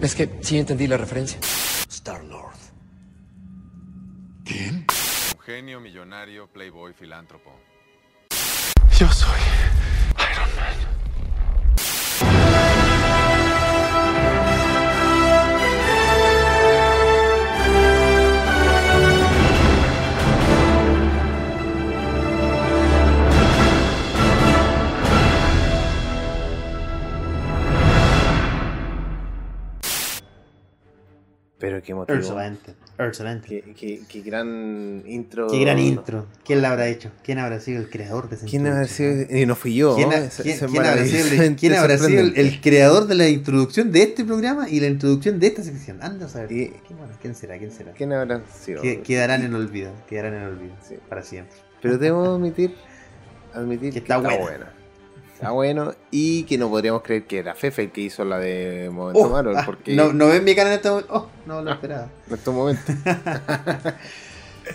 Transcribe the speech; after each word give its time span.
Es 0.00 0.14
que 0.14 0.38
sí 0.42 0.58
entendí 0.58 0.86
la 0.86 0.96
referencia. 0.96 1.38
Star-Lord. 1.88 2.54
¿Quién? 4.44 4.86
Un 5.34 5.40
genio, 5.42 5.80
millonario, 5.80 6.46
playboy, 6.48 6.92
filántropo. 6.92 7.50
Yo 8.98 9.08
soy 9.12 9.40
Iron 10.18 10.56
Man. 10.56 10.95
Pero 31.58 31.82
qué 31.82 31.94
motivo. 31.94 32.18
Excelente. 32.18 32.74
Excelente. 32.98 33.48
Qué, 33.48 33.74
qué- 33.74 34.00
qué 34.06 34.20
gran 34.20 35.02
intro. 35.06 35.46
Qué 35.46 35.58
gran 35.60 35.78
intro. 35.78 36.26
¿Quién 36.44 36.60
la 36.60 36.70
habrá 36.70 36.86
hecho? 36.88 37.10
¿Quién 37.24 37.38
habrá 37.38 37.60
sido 37.60 37.80
el 37.80 37.88
creador 37.88 38.28
de 38.28 38.36
esa 38.36 38.46
¿Quién 38.46 38.66
habrá 38.66 38.86
sido? 38.86 39.24
Y 39.34 39.46
no 39.46 39.56
fui 39.56 39.74
yo. 39.74 39.94
¿Quién, 39.96 40.12
habrá 40.12 40.28
sido, 40.30 40.66
el, 40.66 40.70
maravillosamente 40.72 41.58
quién 41.60 41.72
habrá 41.74 41.96
sido 41.96 42.08
el- 42.08 42.14
el 42.18 42.24
sorprendente. 42.26 42.60
creador 42.62 43.06
de 43.06 43.14
la 43.14 43.28
introducción 43.28 43.90
de 43.90 44.02
este 44.02 44.24
programa 44.26 44.68
y 44.68 44.80
la 44.80 44.88
introducción 44.88 45.40
de 45.40 45.46
esta 45.46 45.62
sección? 45.62 46.02
Anda 46.02 46.26
a 46.26 46.28
saber. 46.28 46.52
Y- 46.52 46.68
¿Qué- 46.86 46.94
bueno, 46.94 47.12
¿Quién 47.22 47.34
será? 47.34 47.56
¿Quién 47.58 47.70
será? 47.72 47.92
¿Quién 47.92 48.12
habrá 48.12 48.42
sido? 48.62 48.82
Que- 48.82 49.00
quedarán 49.00 49.42
en 49.42 49.54
olvido. 49.54 49.92
Quedarán 50.06 50.34
en 50.34 50.42
olvido. 50.42 50.74
Sí. 50.86 50.96
Para 51.08 51.22
siempre. 51.22 51.56
Pero 51.80 51.96
debo 51.96 52.34
admitir, 52.34 52.74
admitir 53.54 53.92
Que 53.94 54.00
está 54.00 54.18
buena. 54.18 54.36
buena. 54.42 54.72
Está 55.36 55.50
bueno 55.50 55.92
y 56.10 56.44
que 56.44 56.56
no 56.56 56.70
podríamos 56.70 57.02
creer 57.02 57.24
que 57.26 57.36
era 57.36 57.54
Fefe 57.54 57.82
el 57.82 57.90
que 57.92 58.00
hizo 58.00 58.24
la 58.24 58.38
de 58.38 58.88
Momento 58.90 59.20
Oh, 59.20 59.28
Marvel, 59.28 59.54
ah, 59.54 59.64
porque 59.66 59.94
no, 59.94 60.10
no 60.14 60.28
ven 60.28 60.42
mi 60.42 60.54
cara 60.54 60.70
en 60.70 60.76
este 60.76 60.88
momento. 60.88 61.12
Oh, 61.14 61.28
no 61.44 61.60
lo 61.60 61.72
esperaba. 61.72 62.08
en 62.28 62.34
estos 62.34 62.54
momentos. 62.54 62.84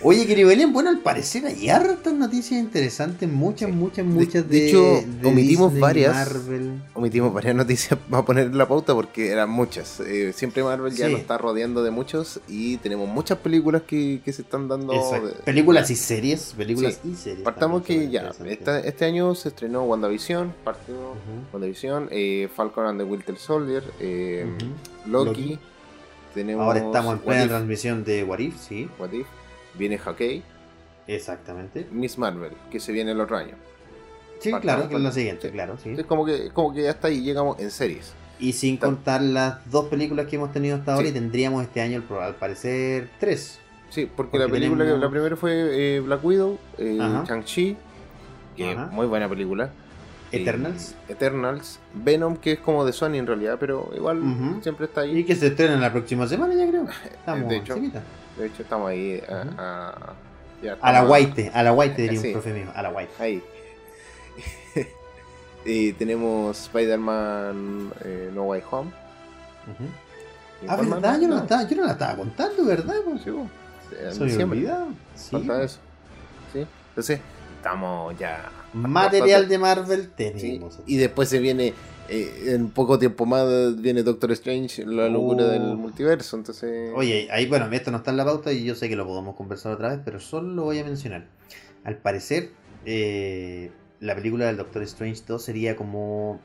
Oye, 0.02 0.26
querido 0.26 0.48
Belén, 0.48 0.72
bueno, 0.72 0.88
al 0.88 1.00
parecer 1.00 1.44
hay 1.44 1.68
hartas 1.68 2.14
noticias 2.14 2.58
interesantes, 2.58 3.28
muchas, 3.28 3.70
muchas, 3.70 4.06
muchas 4.06 4.48
de, 4.48 4.60
de 4.60 4.68
hecho, 4.68 4.80
de 5.20 5.28
omitimos 5.28 5.66
Disney, 5.72 5.80
varias. 5.80 6.14
Marvel. 6.14 6.82
Omitimos 6.94 7.32
varias 7.34 7.54
noticias 7.62 8.00
para 8.10 8.24
poner 8.24 8.46
en 8.46 8.56
la 8.56 8.66
pauta 8.66 8.94
porque 8.94 9.30
eran 9.30 9.50
muchas. 9.50 10.00
Eh, 10.00 10.32
siempre 10.32 10.62
Marvel 10.64 10.94
ya 10.94 11.08
nos 11.10 11.20
está 11.20 11.36
rodeando 11.36 11.82
de 11.82 11.90
muchos 11.90 12.40
y 12.48 12.78
tenemos 12.78 13.06
muchas 13.08 13.38
películas 13.38 13.82
que, 13.82 14.22
que 14.24 14.32
se 14.32 14.42
están 14.42 14.66
dando. 14.66 14.92
De- 14.94 15.32
Películas 15.44 15.90
y 15.90 15.96
series, 15.96 16.54
películas 16.56 16.98
Sí. 17.02 17.10
y 17.10 17.14
series. 17.14 17.42
Partamos 17.42 17.82
que 17.82 18.08
ya, 18.08 18.32
esta- 18.46 18.80
este 18.80 19.04
año 19.04 19.34
se 19.34 19.50
estrenó 19.50 19.82
WandaVision, 19.84 20.54
partió 20.64 20.94
Ujú. 20.94 21.52
WandaVision, 21.52 22.08
eh, 22.10 22.48
Falcon 22.56 22.86
and 22.86 22.98
the 22.98 23.04
Winter 23.04 23.36
Soldier, 23.36 23.84
eh. 24.00 24.46
Loki, 25.06 25.28
Loki. 25.42 25.58
tenemos 26.34 26.64
Ahora 26.64 26.78
estamos 26.80 27.14
en 27.14 27.20
plena 27.20 27.46
transmisión 27.46 28.04
de 28.04 28.24
What 28.24 28.38
If, 28.38 28.54
sí, 28.58 28.88
What 28.98 29.12
If, 29.12 29.26
viene 29.74 29.98
Hawkeye, 29.98 30.42
exactamente. 31.06 31.86
Miss 31.90 32.18
Marvel, 32.18 32.52
que 32.70 32.80
se 32.80 32.92
viene 32.92 33.12
el 33.12 33.20
otro 33.20 33.36
año. 33.36 33.54
Sí, 34.40 34.50
claro, 34.60 34.88
que 34.88 34.96
es 34.96 35.00
la 35.00 35.12
siguiente, 35.12 35.48
sí. 35.48 35.52
claro, 35.52 35.76
sí. 35.78 35.94
Es 35.96 36.04
como 36.06 36.24
que, 36.24 36.50
como 36.50 36.72
que 36.74 36.88
hasta 36.88 37.08
ahí 37.08 37.22
llegamos 37.22 37.60
en 37.60 37.70
series. 37.70 38.12
Y 38.40 38.52
sin 38.54 38.76
Ta- 38.78 38.86
contar 38.86 39.22
las 39.22 39.70
dos 39.70 39.86
películas 39.86 40.26
que 40.26 40.34
hemos 40.36 40.52
tenido 40.52 40.76
hasta 40.76 40.94
ahora, 40.94 41.04
Sí. 41.06 41.10
y 41.10 41.14
tendríamos 41.14 41.62
este 41.62 41.80
año, 41.80 42.02
al 42.20 42.34
parecer, 42.34 43.08
tres. 43.20 43.60
Sí, 43.88 44.06
porque, 44.06 44.32
Porque 44.32 44.38
la 44.38 44.48
película, 44.48 44.84
tenemos- 44.84 45.00
la 45.00 45.10
primera 45.10 45.36
fue 45.36 45.96
eh, 45.96 46.00
Black 46.00 46.24
Widow, 46.24 46.58
eh. 46.78 46.96
Shang-Chi, 46.98 47.76
que 48.56 48.72
Ajá. 48.72 48.86
es 48.86 48.92
muy 48.92 49.06
buena 49.06 49.28
película. 49.28 49.70
Eh, 50.32 50.42
Eternals. 50.42 50.94
Eternals, 51.08 51.78
Venom, 51.94 52.36
que 52.36 52.52
es 52.52 52.58
como 52.60 52.84
de 52.84 52.92
Sony 52.92 53.14
en 53.16 53.26
realidad, 53.26 53.56
pero 53.60 53.90
igual 53.94 54.20
siempre 54.62 54.86
está 54.86 55.02
ahí. 55.02 55.18
Y 55.18 55.24
que 55.24 55.36
se 55.36 55.48
estrena 55.48 55.76
la 55.76 55.92
próxima 55.92 56.26
semana, 56.26 56.54
ya 56.54 56.66
creo. 56.68 56.86
Estamos 57.04 57.48
De 57.48 57.56
hecho. 57.56 57.74
De 57.76 58.46
hecho, 58.46 58.62
estamos 58.62 58.88
ahí 58.90 59.22
a, 59.28 59.42
Ujú. 59.42 59.50
a- 59.58 60.14
ya 60.62 60.72
A 60.74 60.76
la 60.76 60.88
estamos 60.90 61.08
guaite, 61.08 61.50
a 61.52 61.62
la 61.62 61.70
guaite 61.72 62.02
diría 62.02 62.20
Sí. 62.20 62.26
un 62.28 62.32
profe 62.34 62.52
mío, 62.54 62.70
a 62.74 62.82
la 62.82 62.90
guaite. 62.90 63.12
Ahí. 63.18 63.42
y 65.64 65.92
tenemos 65.92 66.58
Spider-Man 66.62 67.92
eh, 68.04 68.30
No 68.34 68.44
Way 68.44 68.62
Home. 68.70 68.90
Ujú. 69.66 69.84
¿Y 70.62 70.66
Ah, 70.68 70.76
verdad, 70.76 71.20
yo 71.20 71.28
no, 71.28 71.34
la 71.36 71.40
estaba, 71.42 71.62
yo 71.68 71.76
no 71.76 71.84
la 71.84 71.92
estaba 71.92 72.16
contando, 72.16 72.64
¿verdad? 72.64 72.94
Pues, 73.04 73.26
en 73.26 74.14
Soy 74.14 74.42
olvidado. 74.42 74.86
Sí. 75.14 75.30
Falta 75.32 75.62
eso. 75.62 75.78
Sí. 76.52 76.66
Entonces, 76.90 77.20
estamos 77.56 78.16
ya. 78.18 78.48
Material 78.74 79.48
de 79.48 79.58
Marvel 79.58 80.02
Sí, 80.04 80.10
tenemos. 80.16 80.80
Y 80.86 80.96
después 80.96 81.28
se 81.28 81.38
viene, 81.38 81.72
eh, 82.08 82.44
en 82.54 82.70
poco 82.70 82.98
tiempo 82.98 83.26
más, 83.26 83.80
viene 83.80 84.02
Doctor 84.02 84.32
Strange, 84.32 84.84
la 84.86 85.08
locura 85.08 85.44
Oh. 85.44 85.48
del 85.48 85.62
multiverso. 85.76 86.36
Entonces, 86.36 86.92
Oye, 86.94 87.28
ahí, 87.30 87.46
bueno, 87.46 87.68
esto 87.72 87.90
no 87.90 87.98
está 87.98 88.10
en 88.10 88.16
la 88.16 88.24
pauta 88.24 88.52
y 88.52 88.64
yo 88.64 88.74
sé 88.74 88.88
que 88.88 88.96
lo 88.96 89.06
podemos 89.06 89.36
conversar 89.36 89.72
otra 89.72 89.90
vez, 89.90 90.00
pero 90.04 90.20
solo 90.20 90.48
lo 90.54 90.64
voy 90.64 90.78
a 90.78 90.84
mencionar. 90.84 91.26
Al 91.84 91.96
parecer, 91.98 92.50
eh, 92.86 93.70
la 94.00 94.14
película 94.14 94.46
del 94.46 94.56
Doctor 94.56 94.82
Strange 94.82 95.22
2 95.26 95.42
sería 95.44 95.76
como. 95.76 96.40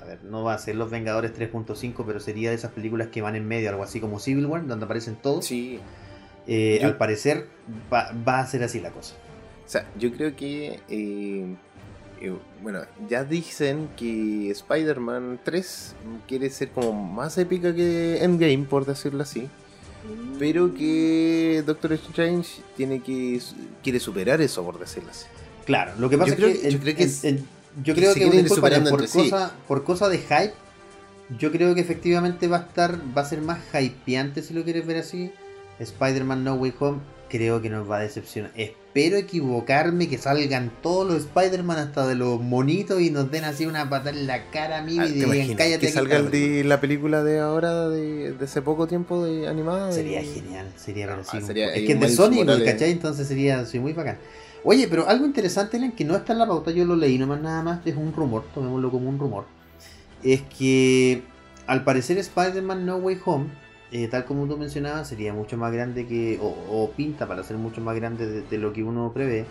A 0.00 0.04
ver, 0.04 0.22
no 0.24 0.44
va 0.44 0.54
a 0.54 0.58
ser 0.58 0.76
Los 0.76 0.90
Vengadores 0.90 1.32
3.5, 1.34 2.04
pero 2.06 2.20
sería 2.20 2.50
de 2.50 2.54
esas 2.56 2.70
películas 2.70 3.08
que 3.08 3.22
van 3.22 3.34
en 3.34 3.46
medio, 3.48 3.70
algo 3.70 3.82
así 3.82 3.98
como 4.00 4.20
Civil 4.20 4.46
War, 4.46 4.64
donde 4.66 4.84
aparecen 4.84 5.16
todos. 5.16 5.44
sí. 5.46 5.80
Eh, 6.48 6.78
Yo- 6.80 6.86
Al 6.88 6.96
parecer, 6.96 7.48
va, 7.92 8.12
va 8.26 8.38
a 8.38 8.46
ser 8.46 8.62
así 8.62 8.78
la 8.80 8.92
cosa. 8.92 9.16
O 9.64 9.68
sea, 9.68 9.84
yo 9.98 10.12
creo 10.12 10.36
que. 10.36 10.78
Eh, 12.20 12.32
bueno, 12.62 12.80
ya 13.08 13.24
dicen 13.24 13.88
que 13.96 14.50
Spider-Man 14.50 15.40
3 15.44 15.94
quiere 16.26 16.50
ser 16.50 16.70
como 16.70 16.92
más 16.92 17.36
épica 17.38 17.74
que 17.74 18.22
Endgame, 18.22 18.64
por 18.68 18.84
decirlo 18.86 19.22
así. 19.22 19.48
Pero 20.38 20.72
que 20.74 21.62
Doctor 21.66 21.92
Strange 21.94 22.60
tiene 22.76 23.00
que 23.02 23.40
quiere 23.82 23.98
superar 23.98 24.40
eso, 24.40 24.62
por 24.64 24.78
decirlo 24.78 25.10
así. 25.10 25.26
Claro, 25.64 25.92
lo 25.98 26.08
que 26.08 26.16
pasa 26.18 26.36
Yo 26.36 26.46
es 26.48 26.58
creo 26.58 26.62
que, 26.62 26.70
yo 26.70 26.80
creo 26.80 26.96
que 26.96 27.28
en- 27.28 27.46
yo 27.82 27.94
creo 27.94 28.14
que 28.14 28.20
por 28.90 29.08
sí. 29.08 29.18
cosa, 29.30 29.52
por 29.66 29.84
cosa 29.84 30.08
de 30.08 30.18
hype, 30.18 30.54
yo 31.38 31.50
creo 31.50 31.74
que 31.74 31.80
efectivamente 31.80 32.46
va 32.48 32.58
a 32.58 32.60
estar, 32.60 32.98
va 33.16 33.22
a 33.22 33.24
ser 33.24 33.40
más 33.42 33.58
hypeante 33.74 34.42
si 34.42 34.54
lo 34.54 34.62
quieres 34.64 34.86
ver 34.86 34.98
así. 34.98 35.32
Spider-Man 35.80 36.44
No 36.44 36.54
Way 36.54 36.74
Home 36.78 37.00
creo 37.28 37.60
que 37.62 37.70
nos 37.70 37.88
va 37.90 37.98
a 37.98 38.00
decepcionar. 38.00 38.50
Espero 38.56 39.16
equivocarme, 39.16 40.08
que 40.08 40.16
salgan 40.18 40.70
todos 40.82 41.06
los 41.06 41.16
Spider-Man 41.24 41.78
hasta 41.78 42.06
de 42.06 42.14
los 42.14 42.40
monitos 42.40 43.00
y 43.00 43.10
nos 43.10 43.30
den 43.30 43.44
así 43.44 43.66
una 43.66 43.88
patada 43.90 44.10
en 44.18 44.26
la 44.26 44.50
cara 44.50 44.78
a 44.78 44.82
mí 44.82 44.96
Ah, 44.98 45.06
y 45.06 45.20
¿te 45.20 45.26
digan 45.26 45.54
cállate 45.56 45.86
que 45.86 45.92
salga 45.92 46.16
el 46.16 46.30
de 46.30 46.64
la 46.64 46.80
película 46.80 47.22
de 47.22 47.40
ahora, 47.40 47.88
de, 47.88 48.32
de 48.32 48.44
hace 48.44 48.62
poco 48.62 48.86
tiempo, 48.86 49.24
de 49.24 49.48
animada? 49.48 49.92
Sería 49.92 50.22
y- 50.22 50.26
genial, 50.34 50.72
sería, 50.76 51.06
pero 51.08 51.22
Ah, 51.26 51.28
sí, 51.30 51.40
sería 51.46 51.74
Es 51.74 51.86
que 51.86 51.92
es 51.92 52.00
de 52.00 52.08
Sony, 52.08 52.26
pues, 52.36 52.46
Morales. 52.46 52.72
¿cachai? 52.72 52.90
Entonces 52.92 53.28
sería 53.28 53.64
sí, 53.66 53.78
muy 53.78 53.92
bacán. 53.92 54.18
Oye, 54.64 54.88
pero 54.88 55.08
algo 55.08 55.26
interesante, 55.26 55.76
Ellen, 55.76 55.92
que 55.92 56.04
no 56.04 56.16
está 56.16 56.32
en 56.32 56.38
la 56.40 56.46
pauta, 56.46 56.70
yo 56.70 56.84
lo 56.84 56.96
leí 56.96 57.18
nomás 57.18 57.40
nada 57.40 57.62
más, 57.62 57.86
es 57.86 57.94
un 57.96 58.12
rumor, 58.12 58.44
tomémoslo 58.54 58.90
como 58.90 59.08
un 59.08 59.18
rumor. 59.18 59.44
Es 60.24 60.40
que 60.58 61.22
al 61.66 61.84
parecer 61.84 62.18
Spider-Man 62.18 62.84
No 62.86 62.96
Way 62.96 63.18
Home, 63.26 63.46
eh, 63.92 64.08
tal 64.08 64.24
como 64.24 64.46
tú 64.46 64.56
mencionabas, 64.56 65.08
sería 65.08 65.32
mucho 65.32 65.56
más 65.56 65.72
grande 65.72 66.06
que, 66.06 66.38
o, 66.40 66.46
o 66.46 66.90
pinta 66.92 67.26
para 67.26 67.42
ser 67.42 67.56
mucho 67.56 67.80
más 67.80 67.96
grande 67.96 68.26
de, 68.26 68.42
de 68.42 68.58
lo 68.58 68.72
que 68.72 68.82
uno 68.82 69.12
prevé. 69.12 69.44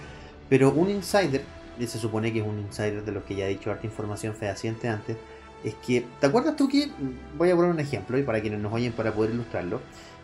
Pero 0.49 0.71
un 0.71 0.89
insider, 0.89 1.43
y 1.79 1.87
se 1.87 1.97
supone 1.97 2.31
que 2.31 2.39
es 2.39 2.45
un 2.45 2.59
insider 2.59 3.03
de 3.03 3.11
los 3.11 3.23
que 3.23 3.35
ya 3.35 3.45
he 3.45 3.49
dicho 3.49 3.71
harta 3.71 3.85
información 3.85 4.35
fehaciente 4.35 4.87
antes, 4.87 5.17
es 5.63 5.73
que, 5.75 6.05
¿te 6.19 6.27
acuerdas 6.27 6.55
tú 6.55 6.67
que, 6.67 6.89
voy 7.37 7.49
a 7.49 7.55
poner 7.55 7.71
un 7.71 7.79
ejemplo, 7.79 8.17
y 8.17 8.23
para 8.23 8.41
quienes 8.41 8.59
nos 8.59 8.71
oyen 8.71 8.93
para 8.93 9.13
poder 9.13 9.31
ilustrarlo, 9.31 9.81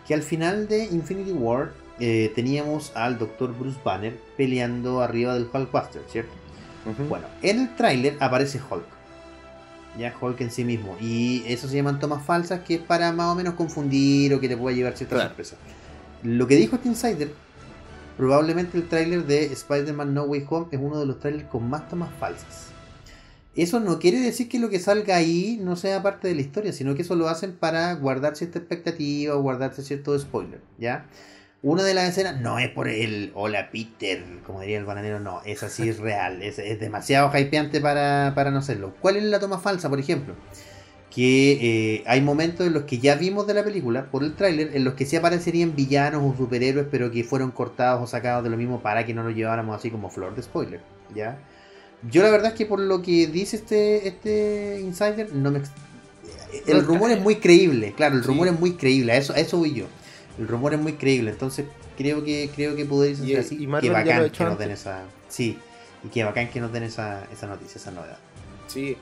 que 0.07 0.13
al 0.13 0.21
final 0.21 0.67
de 0.67 0.85
Infinity 0.85 1.31
War 1.31 1.71
eh, 1.99 2.31
teníamos 2.35 2.91
al 2.95 3.17
Dr. 3.17 3.57
Bruce 3.57 3.79
Banner 3.83 4.17
peleando 4.37 5.01
arriba 5.01 5.33
del 5.33 5.47
Hulkbuster, 5.51 6.03
¿cierto? 6.07 6.31
Bueno, 7.07 7.27
en 7.43 7.59
el 7.59 7.75
tráiler 7.75 8.17
aparece 8.19 8.59
Hulk. 8.59 9.00
Ya 9.97 10.13
Hulk 10.19 10.39
en 10.41 10.51
sí 10.51 10.63
mismo. 10.63 10.95
Y 11.01 11.43
eso 11.47 11.67
se 11.67 11.75
llaman 11.75 11.99
tomas 11.99 12.23
falsas, 12.25 12.61
que 12.61 12.75
es 12.75 12.81
para 12.81 13.11
más 13.11 13.27
o 13.27 13.35
menos 13.35 13.55
confundir 13.55 14.33
o 14.33 14.39
que 14.39 14.47
te 14.47 14.55
pueda 14.57 14.75
llevar 14.75 14.95
cierta 14.97 15.15
Claro. 15.15 15.29
sorpresa. 15.29 15.57
Lo 16.23 16.47
que 16.47 16.55
dijo 16.55 16.75
este 16.77 16.87
insider, 16.87 17.33
probablemente 18.17 18.77
el 18.77 18.87
tráiler 18.87 19.25
de 19.25 19.45
Spider-Man 19.45 20.13
No 20.13 20.23
Way 20.23 20.45
Home 20.49 20.67
es 20.71 20.79
uno 20.81 20.99
de 20.99 21.05
los 21.05 21.19
trailers 21.19 21.47
con 21.49 21.69
más 21.69 21.87
tomas 21.89 22.09
falsas. 22.19 22.67
Eso 23.53 23.81
no 23.81 23.99
quiere 23.99 24.19
decir 24.19 24.47
que 24.47 24.59
lo 24.59 24.69
que 24.69 24.79
salga 24.79 25.17
ahí 25.17 25.59
no 25.61 25.75
sea 25.75 26.01
parte 26.01 26.29
de 26.29 26.35
la 26.35 26.41
historia, 26.41 26.71
sino 26.71 26.95
que 26.95 27.01
eso 27.01 27.15
lo 27.15 27.27
hacen 27.27 27.51
para 27.53 27.93
guardar 27.95 28.37
cierta 28.37 28.59
expectativa 28.59 29.35
o 29.35 29.41
guardarse 29.41 29.81
cierto 29.83 30.17
spoiler, 30.17 30.61
¿ya? 30.79 31.05
Una 31.63 31.83
de 31.83 31.93
las 31.93 32.09
escenas 32.09 32.41
no 32.41 32.57
es 32.57 32.69
por 32.69 32.87
el 32.87 33.31
hola 33.35 33.69
Peter, 33.71 34.23
como 34.47 34.61
diría 34.61 34.79
el 34.79 34.85
bananero, 34.85 35.19
no, 35.19 35.41
es 35.45 35.61
así, 35.61 35.87
es 35.89 35.99
real, 35.99 36.41
es, 36.41 36.57
es 36.57 36.79
demasiado 36.79 37.31
hypeante 37.37 37.79
para, 37.79 38.33
para 38.33 38.49
no 38.49 38.63
serlo. 38.63 38.95
¿Cuál 38.99 39.17
es 39.17 39.23
la 39.23 39.39
toma 39.39 39.59
falsa, 39.59 39.87
por 39.87 39.99
ejemplo? 39.99 40.33
Que 41.13 41.51
eh, 41.97 42.03
hay 42.07 42.21
momentos 42.21 42.65
en 42.65 42.73
los 42.73 42.83
que 42.83 42.97
ya 42.97 43.13
vimos 43.13 43.45
de 43.45 43.53
la 43.53 43.63
película, 43.63 44.05
por 44.09 44.23
el 44.23 44.33
tráiler, 44.33 44.71
en 44.75 44.83
los 44.83 44.95
que 44.95 45.05
sí 45.05 45.17
aparecerían 45.17 45.75
villanos 45.75 46.23
o 46.23 46.35
superhéroes, 46.35 46.87
pero 46.89 47.11
que 47.11 47.23
fueron 47.23 47.51
cortados 47.51 48.01
o 48.01 48.07
sacados 48.07 48.43
de 48.43 48.49
lo 48.49 48.57
mismo 48.57 48.81
para 48.81 49.05
que 49.05 49.13
no 49.13 49.21
lo 49.21 49.29
lleváramos 49.29 49.75
así 49.75 49.91
como 49.91 50.09
flor 50.09 50.35
de 50.35 50.41
spoiler, 50.41 50.79
¿ya? 51.13 51.37
Yo 52.09 52.23
la 52.23 52.31
verdad 52.31 52.53
es 52.53 52.57
que 52.57 52.65
por 52.65 52.79
lo 52.79 53.03
que 53.03 53.27
dice 53.27 53.57
este, 53.57 54.07
este 54.07 54.79
insider, 54.81 55.31
no 55.35 55.51
me 55.51 55.61
el 56.67 56.83
rumor 56.85 57.11
es 57.11 57.19
muy 57.21 57.35
creíble, 57.35 57.93
claro, 57.95 58.15
el 58.15 58.21
Sí. 58.23 58.27
rumor 58.27 58.47
es 58.47 58.59
muy 58.59 58.73
creíble, 58.73 59.11
a 59.11 59.17
eso, 59.17 59.33
a 59.33 59.37
eso 59.37 59.57
voy 59.57 59.73
yo. 59.75 59.85
El 60.39 60.47
rumor 60.47 60.73
es 60.73 60.79
muy 60.79 60.93
creíble, 60.93 61.31
entonces 61.31 61.65
creo 61.97 62.23
que 62.23 62.49
creo 62.55 62.75
que 62.75 62.85
ser 63.15 63.27
Y- 63.27 63.35
así. 63.35 63.55
y 63.55 63.67
Qué 63.81 63.89
bacán 63.89 64.29
que 64.29 64.43
nos 64.43 64.51
antes. 64.53 64.57
den 64.59 64.71
esa. 64.71 65.03
Sí, 65.29 65.57
y 66.03 66.07
qué 66.09 66.23
bacán 66.23 66.49
que 66.49 66.59
nos 66.61 66.71
den 66.71 66.83
esa, 66.83 67.25
esa 67.31 67.47
noticia, 67.47 67.77
esa 67.77 67.91
novedad. 67.91 68.17
Sí. 68.67 68.97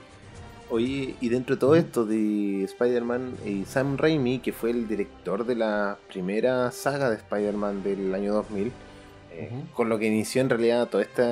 Oye, 0.71 1.15
y 1.19 1.29
dentro 1.29 1.55
de 1.55 1.59
todo 1.59 1.75
esto 1.75 2.05
de 2.05 2.63
Spider-Man, 2.65 3.35
eh, 3.43 3.63
Sam 3.67 3.97
Raimi, 3.97 4.37
que 4.39 4.53
fue 4.53 4.69
el 4.69 4.87
director 4.87 5.43
de 5.45 5.55
la 5.55 5.97
primera 6.11 6.71
saga 6.71 7.09
de 7.09 7.15
Spider-Man 7.15 7.81
del 7.81 8.13
año 8.13 8.33
2000, 8.33 8.71
eh, 9.31 9.49
con 9.73 9.89
lo 9.89 9.97
que 9.97 10.05
inició 10.05 10.41
en 10.41 10.49
realidad 10.49 10.87
todo 10.87 11.01
esta, 11.01 11.23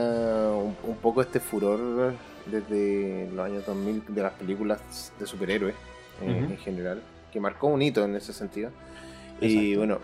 un, 0.52 0.76
un 0.84 0.96
poco 0.98 1.22
este 1.22 1.40
furor 1.40 2.14
desde 2.48 3.30
los 3.36 3.46
años 3.46 3.64
2000 3.66 4.04
de 4.08 4.24
las 4.24 4.34
películas 4.34 5.12
de 5.20 5.28
superhéroes 5.28 5.76
eh, 6.24 6.48
en 6.50 6.58
general, 6.58 7.04
que 7.32 7.40
marcó 7.40 7.68
un 7.68 7.82
hito 7.84 8.04
en 8.06 8.16
ese 8.16 8.34
sentido. 8.34 8.72
Y 9.42 9.76
bueno, 9.76 10.00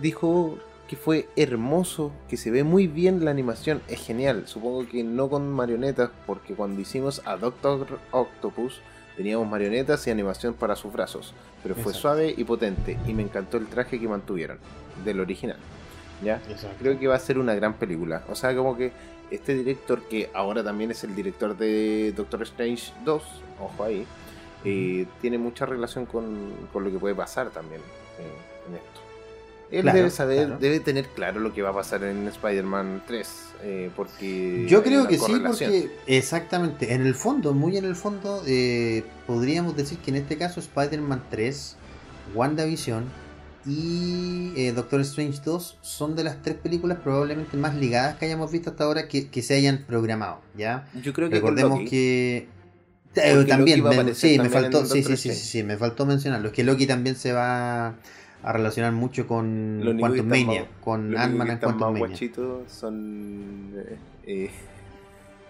dijo 0.00 0.58
que 0.88 0.96
fue 0.96 1.28
hermoso, 1.36 2.12
que 2.28 2.36
se 2.36 2.50
ve 2.50 2.64
muy 2.64 2.86
bien 2.86 3.24
la 3.24 3.30
animación, 3.30 3.80
es 3.88 4.04
genial. 4.04 4.44
Supongo 4.46 4.86
que 4.86 5.02
no 5.02 5.30
con 5.30 5.50
marionetas, 5.50 6.10
porque 6.26 6.54
cuando 6.54 6.80
hicimos 6.80 7.22
a 7.24 7.36
Doctor 7.36 7.98
Octopus 8.10 8.80
teníamos 9.16 9.48
marionetas 9.48 10.06
y 10.06 10.10
animación 10.10 10.54
para 10.54 10.76
sus 10.76 10.92
brazos, 10.92 11.34
pero 11.62 11.74
fue 11.74 11.92
Exacto. 11.92 12.00
suave 12.00 12.34
y 12.36 12.44
potente 12.44 12.98
y 13.06 13.14
me 13.14 13.22
encantó 13.22 13.56
el 13.56 13.68
traje 13.68 13.98
que 13.98 14.08
mantuvieron 14.08 14.58
del 15.04 15.20
original. 15.20 15.56
¿Ya? 16.22 16.40
Creo 16.78 16.98
que 16.98 17.08
va 17.08 17.16
a 17.16 17.18
ser 17.18 17.38
una 17.38 17.54
gran 17.54 17.74
película. 17.74 18.22
O 18.28 18.34
sea, 18.34 18.54
como 18.54 18.76
que 18.76 18.92
este 19.30 19.54
director, 19.54 20.02
que 20.02 20.30
ahora 20.34 20.62
también 20.62 20.90
es 20.90 21.02
el 21.04 21.14
director 21.14 21.56
de 21.56 22.12
Doctor 22.14 22.42
Strange 22.42 22.92
2, 23.04 23.22
ojo 23.60 23.84
ahí, 23.84 24.06
eh, 24.64 25.06
tiene 25.20 25.38
mucha 25.38 25.64
relación 25.66 26.04
con, 26.04 26.52
con 26.72 26.84
lo 26.84 26.90
que 26.90 26.98
puede 26.98 27.14
pasar 27.14 27.50
también 27.50 27.80
eh. 27.80 28.51
Él 29.72 29.82
Claro, 29.82 29.98
debe 29.98 30.10
saber, 30.10 30.46
claro. 30.46 30.58
debe 30.60 30.80
tener 30.80 31.08
claro 31.08 31.40
lo 31.40 31.52
que 31.54 31.62
va 31.62 31.70
a 31.70 31.74
pasar 31.74 32.04
en 32.04 32.28
Spider-Man 32.28 33.02
3, 33.06 33.28
eh, 33.64 33.90
porque... 33.96 34.66
Yo 34.68 34.82
creo 34.82 35.08
que 35.08 35.16
sí, 35.18 35.32
porque 35.44 35.90
exactamente, 36.06 36.92
en 36.92 37.06
el 37.06 37.14
fondo, 37.14 37.54
muy 37.54 37.78
en 37.78 37.86
el 37.86 37.96
fondo, 37.96 38.42
eh, 38.46 39.02
podríamos 39.26 39.74
decir 39.74 39.96
que 39.98 40.10
en 40.10 40.16
este 40.18 40.36
caso 40.36 40.60
Spider-Man 40.60 41.22
3, 41.30 41.76
WandaVision 42.34 43.04
y 43.64 44.52
eh, 44.56 44.72
Doctor 44.72 45.00
Strange 45.02 45.40
2 45.44 45.78
son 45.80 46.16
de 46.16 46.24
las 46.24 46.42
tres 46.42 46.56
películas 46.56 46.98
probablemente 47.02 47.56
más 47.56 47.74
ligadas 47.74 48.16
que 48.18 48.26
hayamos 48.26 48.50
visto 48.52 48.70
hasta 48.70 48.84
ahora 48.84 49.08
que, 49.08 49.28
que 49.28 49.40
se 49.40 49.54
hayan 49.54 49.84
programado, 49.86 50.40
¿ya? 50.56 50.86
Yo 51.02 51.12
creo 51.12 51.28
que 51.30 51.36
Recordemos 51.36 51.78
Loki, 51.78 51.90
que... 51.90 52.48
También, 53.46 53.82
me- 53.84 54.14
sí, 54.14 54.38
me 54.38 54.48
faltó, 54.48 54.84
sí, 54.86 55.02
sí, 55.02 55.16
sí, 55.16 55.32
sí, 55.34 55.62
me 55.62 55.76
faltó 55.76 56.06
mencionarlo. 56.06 56.48
Es 56.48 56.54
que 56.54 56.64
Loki 56.64 56.86
también 56.86 57.14
se 57.14 57.32
va 57.32 57.94
a 58.42 58.52
relacionar 58.52 58.92
mucho 58.92 59.26
con 59.26 59.80
Lo 59.84 59.90
único 59.92 60.08
que 60.12 60.18
Quantum 60.22 60.28
Mania, 60.46 60.66
con 60.82 61.16
Ant-Man 61.16 61.50
están 61.50 61.70
Quantum 61.70 61.92
Mania. 61.92 62.06
guachitos 62.08 62.72
son 62.72 63.72
eh, 63.76 63.96
eh, 64.26 64.50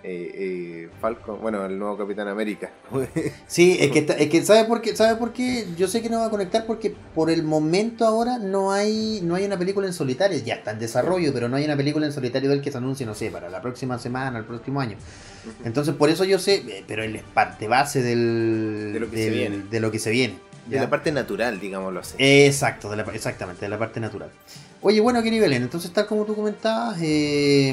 eh, 0.05 0.31
eh, 0.35 0.89
Falcon, 1.01 1.41
bueno, 1.41 1.65
el 1.65 1.79
nuevo 1.79 1.97
Capitán 1.97 2.27
América. 2.29 2.71
Sí, 3.47 3.77
es 3.79 3.91
que, 3.93 4.01
está- 4.01 4.15
es 4.15 4.29
que 4.31 4.43
¿sabe 4.45 4.65
por 4.65 4.81
qué? 4.81 4.97
¿Sabe 4.97 5.17
por 5.17 5.33
qué? 5.33 5.67
Yo 5.77 5.87
sé 5.89 6.03
que 6.03 6.09
no 6.11 6.19
va 6.21 6.27
a 6.27 6.31
conectar 6.31 6.67
porque 6.67 6.95
por 7.15 7.31
el 7.31 7.43
momento 7.45 8.05
ahora 8.07 8.39
no 8.39 8.73
hay 8.73 9.21
no 9.23 9.35
hay 9.37 9.45
una 9.45 9.59
película 9.59 9.87
en 9.87 9.93
solitario, 9.93 10.39
ya 10.39 10.55
está 10.55 10.73
en 10.73 10.79
desarrollo, 10.81 11.33
pero 11.33 11.49
no 11.49 11.57
hay 11.57 11.65
una 11.67 11.77
película 11.77 12.05
en 12.07 12.13
solitario 12.13 12.51
del 12.51 12.61
que 12.63 12.73
se 12.73 12.79
anuncie, 12.79 13.07
no 13.07 13.15
sé, 13.15 13.31
para 13.31 13.49
la 13.49 13.63
próxima 13.63 13.99
semana, 13.99 14.39
el 14.39 14.45
próximo 14.45 14.81
año. 14.81 14.97
Entonces 15.65 15.95
por 15.95 16.09
eso 16.11 16.25
yo 16.25 16.39
sé, 16.39 16.57
eh, 16.67 16.85
pero 16.89 17.05
él 17.05 17.15
es 17.17 17.23
parte 17.23 17.69
base 17.69 18.03
del, 18.03 18.91
De 18.95 19.01
lo 19.01 19.09
que 19.11 19.17
se 19.17 19.23
del- 19.25 19.35
viene. 19.35 19.59
de 19.71 19.81
lo 19.81 19.91
que 19.93 19.99
se 19.99 20.11
viene. 20.11 20.35
De 20.67 20.79
la 20.79 20.89
parte 20.89 21.13
natural, 21.13 21.61
digámoslo 21.61 22.01
así. 22.01 22.15
Exacto, 22.19 22.91
de 22.91 22.97
la, 22.97 23.03
exactamente, 23.13 23.65
de 23.65 23.69
la 23.69 23.79
parte 23.79 24.01
natural. 24.01 24.31
Oye, 24.81 25.01
bueno, 25.01 25.23
Kenny 25.23 25.39
Belén, 25.39 25.63
entonces 25.63 25.93
tal 25.93 26.07
como 26.07 26.25
tú 26.25 26.35
comentabas, 26.35 26.99
eh, 27.01 27.71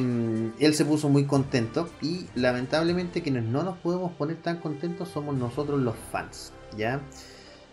él 0.60 0.76
se 0.76 0.86
puso 0.86 1.10
muy 1.10 1.26
contento 1.26 1.90
y 2.02 2.28
lamentablemente 2.36 3.24
quienes 3.24 3.44
no 3.44 3.64
nos 3.64 3.78
podemos 3.78 4.12
poner 4.14 4.38
tan 4.38 4.58
contentos 4.58 5.10
somos 5.10 5.36
nosotros 5.36 5.80
los 5.80 5.96
fans, 6.12 6.54
¿ya? 6.78 7.02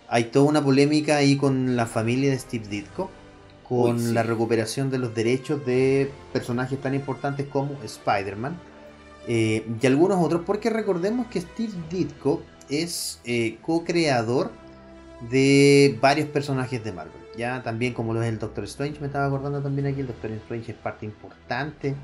Hay 0.08 0.24
toda 0.24 0.46
una 0.46 0.64
polémica 0.64 1.16
ahí 1.16 1.36
con 1.36 1.76
la 1.76 1.86
familia 1.86 2.30
de 2.30 2.38
Steve 2.38 2.66
Ditko, 2.68 3.10
con 3.68 3.96
Uy, 3.96 4.00
sí. 4.00 4.12
la 4.12 4.22
recuperación 4.22 4.90
de 4.90 4.98
los 4.98 5.14
derechos 5.14 5.66
de 5.66 6.10
personajes 6.32 6.80
tan 6.80 6.94
importantes 6.94 7.46
como 7.46 7.76
Spider-Man 7.82 8.56
eh, 9.28 9.66
y 9.82 9.86
algunos 9.86 10.24
otros, 10.24 10.42
porque 10.46 10.70
recordemos 10.70 11.26
que 11.26 11.40
Steve 11.40 11.72
Ditko 11.90 12.42
es 12.70 13.20
eh, 13.24 13.58
co-creador 13.60 14.50
de 15.30 15.98
varios 16.00 16.28
personajes 16.28 16.82
de 16.84 16.92
Marvel. 16.92 17.20
Ya 17.36 17.62
también 17.62 17.92
como 17.94 18.14
lo 18.14 18.22
es 18.22 18.28
el 18.28 18.38
Doctor 18.38 18.64
Strange, 18.64 19.00
me 19.00 19.06
estaba 19.06 19.26
acordando 19.26 19.60
también 19.62 19.86
aquí, 19.86 20.00
el 20.00 20.06
Doctor 20.06 20.30
Strange 20.32 20.72
es 20.72 20.78
parte 20.78 21.04
importante 21.06 21.94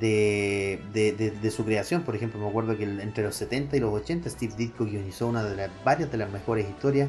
de, 0.00 0.80
de- 0.92 1.12
de- 1.12 1.30
de 1.30 1.50
su 1.50 1.64
creación. 1.64 2.02
Por 2.02 2.16
ejemplo, 2.16 2.40
me 2.40 2.48
acuerdo 2.48 2.76
que 2.76 2.84
entre 2.84 3.24
los 3.24 3.34
70 3.36 3.76
y 3.76 3.80
los 3.80 3.92
80 3.92 4.28
Steve 4.30 4.54
Ditko 4.56 4.84
guionizó 4.84 5.26
una 5.28 5.44
de 5.44 5.56
las 5.56 5.70
varias 5.84 6.10
de 6.10 6.18
las 6.18 6.30
mejores 6.30 6.68
historias 6.68 7.08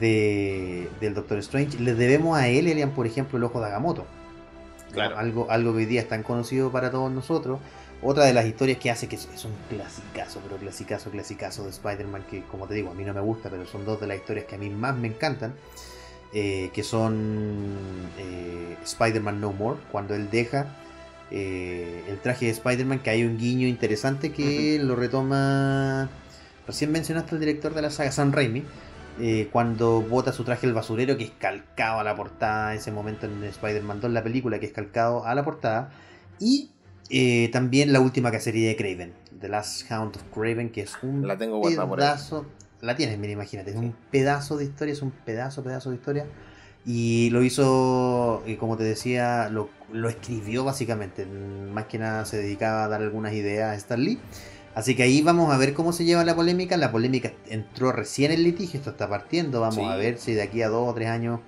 de, 0.00 0.88
del 1.00 1.14
Doctor 1.14 1.38
Strange. 1.38 1.78
Le 1.78 1.94
debemos 1.94 2.36
a 2.38 2.48
él, 2.48 2.66
Elian, 2.66 2.90
por 2.90 3.06
ejemplo, 3.06 3.38
el 3.38 3.44
ojo 3.44 3.60
de 3.60 3.66
Agamotto. 3.66 4.06
Claro. 4.92 5.18
Algo, 5.18 5.50
algo 5.50 5.72
que 5.72 5.78
hoy 5.78 5.84
día 5.86 6.00
es 6.00 6.08
tan 6.08 6.22
conocido 6.22 6.70
para 6.72 6.90
todos 6.90 7.10
nosotros. 7.12 7.60
Otra 8.02 8.24
de 8.24 8.34
las 8.34 8.46
historias 8.46 8.78
que 8.78 8.90
hace 8.90 9.08
que 9.08 9.16
es, 9.16 9.28
es 9.34 9.44
un 9.44 9.54
clasicazo, 9.68 10.40
pero 10.42 10.56
clasicazo, 10.58 11.10
clasicazo 11.10 11.64
de 11.64 11.70
Spider-Man 11.70 12.24
que 12.30 12.44
como 12.44 12.66
te 12.68 12.74
digo, 12.74 12.90
a 12.90 12.94
mí 12.94 13.04
no 13.04 13.14
me 13.14 13.20
gusta, 13.20 13.50
pero 13.50 13.66
son 13.66 13.84
dos 13.84 14.00
de 14.00 14.06
las 14.06 14.18
historias 14.18 14.46
que 14.46 14.54
a 14.56 14.58
mí 14.58 14.70
más 14.70 14.96
me 14.96 15.08
encantan. 15.08 15.58
eh, 16.32 16.70
que 16.74 16.82
son 16.82 18.10
eh, 18.18 18.78
Spider-Man 18.84 19.40
No 19.40 19.52
More, 19.52 19.80
cuando 19.90 20.14
él 20.14 20.30
deja 20.30 20.76
eh, 21.30 22.04
el 22.08 22.20
traje 22.20 22.46
de 22.46 22.52
Spider-Man, 22.52 23.00
que 23.00 23.10
hay 23.10 23.24
un 23.24 23.38
guiño 23.38 23.66
interesante 23.68 24.32
que 24.32 24.78
lo 24.80 24.96
retoma... 24.96 26.10
Recién 26.66 26.92
mencionaste 26.92 27.34
al 27.34 27.40
director 27.40 27.74
de 27.74 27.82
la 27.82 27.90
saga, 27.90 28.12
Sam 28.12 28.32
Raimi, 28.32 28.64
eh, 29.18 29.48
cuando 29.52 30.02
bota 30.02 30.32
su 30.32 30.44
traje 30.44 30.66
al 30.66 30.74
basurero, 30.74 31.16
que 31.16 31.24
es 31.24 31.30
calcado 31.32 32.00
a 32.00 32.04
la 32.04 32.16
portada, 32.16 32.74
ese 32.74 32.92
momento 32.92 33.26
en 33.26 33.44
Spider-Man 33.44 34.00
2, 34.00 34.10
la 34.12 34.22
película, 34.24 34.58
que 34.60 34.66
es 34.66 34.72
calcado 34.72 35.24
a 35.26 35.34
la 35.34 35.44
portada, 35.44 35.92
y 36.38 36.75
eh, 37.10 37.48
también 37.52 37.92
la 37.92 38.00
última 38.00 38.30
cacería 38.30 38.68
de 38.68 38.76
Craven, 38.76 39.12
The 39.40 39.48
Last 39.48 39.90
Hound 39.90 40.16
of 40.16 40.22
Craven, 40.34 40.70
que 40.70 40.82
es 40.82 40.92
un 41.02 41.26
La 41.26 41.36
tengo 41.38 41.58
guardada 41.58 41.88
por 41.88 42.00
ahí. 42.00 42.06
pedazo, 42.06 42.46
la 42.80 42.96
tienes, 42.96 43.18
mira, 43.18 43.32
imagínate, 43.32 43.70
es 43.70 43.76
un 43.76 43.94
pedazo 44.10 44.56
de 44.56 44.64
historia, 44.64 44.92
es 44.92 45.02
un 45.02 45.10
pedazo, 45.10 45.62
pedazo 45.62 45.90
de 45.90 45.96
historia, 45.96 46.26
y 46.84 47.30
lo 47.30 47.42
hizo, 47.42 48.42
eh, 48.46 48.56
como 48.56 48.76
te 48.76 48.84
decía, 48.84 49.48
lo, 49.48 49.68
lo 49.92 50.08
escribió 50.08 50.64
básicamente, 50.64 51.26
más 51.26 51.86
que 51.86 51.98
nada 51.98 52.24
se 52.24 52.36
dedicaba 52.38 52.84
a 52.84 52.88
dar 52.88 53.02
algunas 53.02 53.32
ideas 53.32 53.70
a 53.72 53.74
Stan 53.76 54.00
Lee. 54.02 54.18
Así 54.76 54.94
que 54.94 55.02
ahí 55.04 55.22
vamos 55.22 55.52
a 55.54 55.56
ver 55.56 55.72
cómo 55.72 55.90
se 55.92 56.04
lleva 56.04 56.22
la 56.22 56.36
polémica. 56.36 56.76
La 56.76 56.92
polémica 56.92 57.32
entró 57.48 57.92
recién 57.92 58.30
en 58.30 58.42
litigio, 58.42 58.78
esto 58.78 58.90
está 58.90 59.08
partiendo. 59.08 59.62
Vamos 59.62 59.76
Sí. 59.76 59.80
a 59.84 59.96
ver 59.96 60.18
si 60.18 60.34
de 60.34 60.42
aquí 60.42 60.60
a 60.60 60.68
dos 60.68 60.90
o 60.90 60.92
tres 60.94 61.08
años 61.08 61.40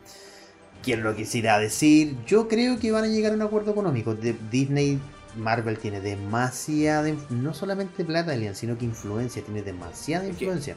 quién 0.83 1.03
lo 1.03 1.15
quisiera 1.15 1.59
decir. 1.59 2.17
Yo 2.27 2.49
creo 2.49 2.79
que 2.79 2.91
van 2.91 3.05
a 3.05 3.09
llegar 3.09 3.33
a 3.33 3.35
un 3.35 3.43
acuerdo 3.43 3.73
económico. 3.73 4.15
De 4.15 4.35
Disney, 4.51 4.99
Marvel 5.37 5.79
tiene 5.79 6.01
demasiada, 6.01 7.11
no 7.31 7.55
solamente 7.55 8.05
plata, 8.05 8.35
Elian, 8.35 8.55
sino 8.55 8.77
que 8.79 8.85
influencia, 8.85 9.43
tiene 9.43 9.63
demasiada 9.63 10.27
influencia. 10.27 10.77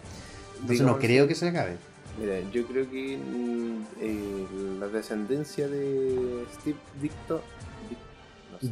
Entonces 0.59 0.85
no 0.85 0.99
creo 0.99 1.27
que 1.27 1.35
se 1.35 1.47
acabe. 1.49 1.77
Mira, 2.19 2.39
yo 2.51 2.65
creo 2.67 2.89
que 2.89 3.17
mm, 3.17 3.83
eh, 4.01 4.47
la 4.79 4.87
descendencia 4.89 5.67
de 5.67 6.45
Steve 6.59 6.77
Dicto. 7.01 7.41
Dic- 7.89 8.51
no 8.51 8.59
sé, 8.59 8.67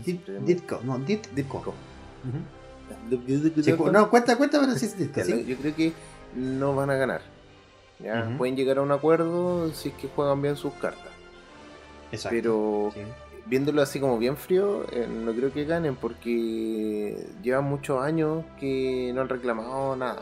Ditko, 0.45 0.81
no, 0.83 0.99
Ditko. 0.99 1.29
Ditko. 1.35 1.57
Ujú. 1.59 1.73
Sí, 3.63 3.71
no, 3.91 4.09
cuenta, 4.09 4.35
cuenta, 4.35 4.59
pero 4.59 4.75
sí 4.75 4.85
es 4.87 4.97
Ditko. 4.97 5.21
Yo 5.23 5.57
creo 5.57 5.75
que 5.75 5.93
no 6.35 6.75
van 6.75 6.89
a 6.89 6.95
ganar. 6.95 7.21
¿ya? 7.99 8.33
Pueden 8.37 8.55
llegar 8.55 8.77
a 8.77 8.81
un 8.81 8.91
acuerdo 8.91 9.71
si 9.73 9.89
es 9.89 9.95
que 9.95 10.07
juegan 10.09 10.41
bien 10.41 10.55
sus 10.55 10.73
cartas. 10.73 11.11
Exacto. 12.11 12.35
Pero 12.35 12.91
Sí. 12.93 13.01
Viéndolo 13.49 13.81
así 13.81 13.99
como 13.99 14.17
bien 14.17 14.37
frío, 14.37 14.85
eh, 14.91 15.07
no 15.07 15.33
creo 15.33 15.51
que 15.51 15.65
ganen 15.65 15.95
porque 15.95 17.27
llevan 17.41 17.65
muchos 17.65 18.01
años 18.01 18.45
que 18.59 19.11
no 19.13 19.21
han 19.21 19.29
reclamado 19.29 19.95
nada. 19.95 20.21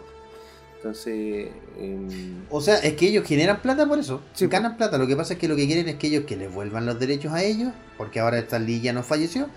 Entonces, 0.78 1.50
em, 1.80 2.44
O 2.52 2.62
sea, 2.62 2.78
es 2.80 2.94
que 2.94 3.08
ellos 3.08 3.26
generan 3.28 3.62
plata 3.62 3.88
por 3.88 3.98
eso. 4.00 4.22
Sí, 4.34 4.46
ganan 4.48 4.78
plata. 4.78 4.98
Lo 5.00 5.08
que 5.08 5.16
pasa 5.16 5.34
es 5.34 5.40
que 5.40 5.48
lo 5.48 5.56
que 5.56 5.66
quieren 5.66 5.90
es 5.90 5.96
que 5.96 6.08
ellos 6.08 6.26
que 6.26 6.36
les 6.38 6.54
vuelvan 6.54 6.86
los 6.86 7.00
derechos 7.00 7.34
a 7.34 7.44
ellos, 7.44 7.74
porque 7.98 8.20
ahora 8.20 8.38
esta 8.38 8.60
Lee 8.60 8.80
ya 8.80 8.94
no 8.94 9.02
falleció. 9.02 9.50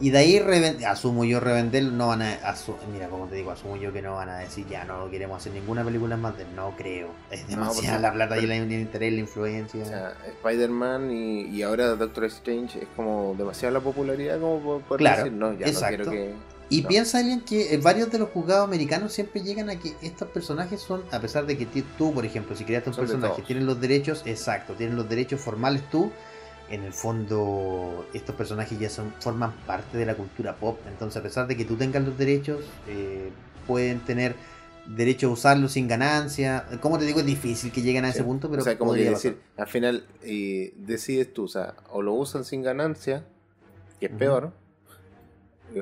Y 0.00 0.10
de 0.10 0.18
ahí, 0.18 0.38
asumo 0.86 1.24
yo, 1.24 1.40
revender, 1.40 1.82
no 1.84 2.08
van 2.08 2.22
a. 2.22 2.38
mira, 2.92 3.08
como 3.08 3.26
te 3.26 3.36
digo, 3.36 3.50
asumo 3.52 3.76
yo 3.78 3.90
que 3.92 4.02
no 4.02 4.14
van 4.16 4.28
a 4.28 4.38
decir 4.38 4.66
ya 4.68 4.84
no 4.84 5.10
queremos 5.10 5.38
hacer 5.38 5.52
ninguna 5.52 5.82
película 5.82 6.16
más 6.18 6.36
de. 6.36 6.44
No 6.54 6.74
creo. 6.76 7.08
Es 7.30 7.44
No, 7.44 7.48
demasiada 7.56 7.96
porque- 7.96 8.02
la 8.02 8.12
plata 8.28 8.38
y 8.38 8.44
el 8.44 8.72
interés, 8.72 9.12
la 9.14 9.20
influencia. 9.20 9.82
o 9.82 9.86
sea, 9.86 10.12
Spider-Man 10.26 11.10
y, 11.10 11.40
y 11.56 11.62
ahora 11.62 11.88
Doctor 11.96 12.24
Strange 12.26 12.80
es 12.82 12.88
como 12.94 13.34
demasiada 13.36 13.72
la 13.72 13.80
popularidad 13.80 14.38
como 14.38 14.60
por, 14.60 14.82
por 14.82 14.98
Claro, 14.98 15.24
decir, 15.24 15.32
no, 15.32 15.52
ya 15.54 15.66
exacto. 15.66 16.04
no 16.04 16.10
quiero 16.10 16.10
que... 16.12 16.55
Y 16.68 16.82
piensa 16.82 17.18
alguien 17.18 17.42
que 17.42 17.74
eh, 17.74 17.78
varios 17.78 18.10
de 18.10 18.18
los 18.18 18.30
juzgados 18.30 18.64
americanos 18.64 19.12
siempre 19.12 19.40
llegan 19.40 19.70
a 19.70 19.78
que 19.78 19.94
estos 20.02 20.28
personajes 20.28 20.80
son, 20.80 21.04
a 21.12 21.20
pesar 21.20 21.46
de 21.46 21.56
que 21.56 21.66
tú, 21.96 22.12
por 22.12 22.24
ejemplo, 22.24 22.56
si 22.56 22.64
creaste 22.64 22.90
un 22.90 22.96
personaje, 22.96 23.42
tienen 23.42 23.66
los 23.66 23.80
derechos, 23.80 24.22
exacto, 24.26 24.74
tienen 24.74 24.96
los 24.96 25.08
derechos 25.08 25.40
formales 25.40 25.88
tú, 25.90 26.10
en 26.68 26.82
el 26.82 26.92
fondo 26.92 28.06
estos 28.12 28.34
personajes 28.34 28.76
ya 28.78 28.90
son 28.90 29.12
forman 29.20 29.52
parte 29.66 29.96
de 29.96 30.06
la 30.06 30.16
cultura 30.16 30.56
pop. 30.56 30.80
Entonces, 30.88 31.16
a 31.18 31.22
pesar 31.22 31.46
de 31.46 31.56
que 31.56 31.64
tú 31.64 31.76
tengas 31.76 32.04
los 32.04 32.18
derechos, 32.18 32.64
eh, 32.88 33.30
pueden 33.66 34.00
tener 34.00 34.34
derecho 34.86 35.28
a 35.28 35.30
usarlos 35.30 35.72
sin 35.72 35.86
ganancia. 35.88 36.64
Como 36.80 36.98
te 36.98 37.04
digo, 37.04 37.20
es 37.20 37.26
difícil 37.26 37.70
que 37.72 37.82
lleguen 37.82 38.04
a 38.04 38.08
ese 38.08 38.18
Sí. 38.18 38.24
punto, 38.24 38.48
pero 38.50 38.62
o 38.62 38.64
sea, 38.64 38.76
como 38.78 38.94
que 38.94 39.10
decir, 39.10 39.38
al 39.56 39.66
final 39.68 40.06
eh, 40.22 40.74
decides 40.76 41.32
tú, 41.32 41.44
o 41.44 41.48
sea, 41.48 41.74
o 41.90 42.02
lo 42.02 42.14
usan 42.14 42.44
sin 42.44 42.62
ganancia, 42.62 43.24
que 44.00 44.06
es 44.06 44.12
peor, 44.12 44.52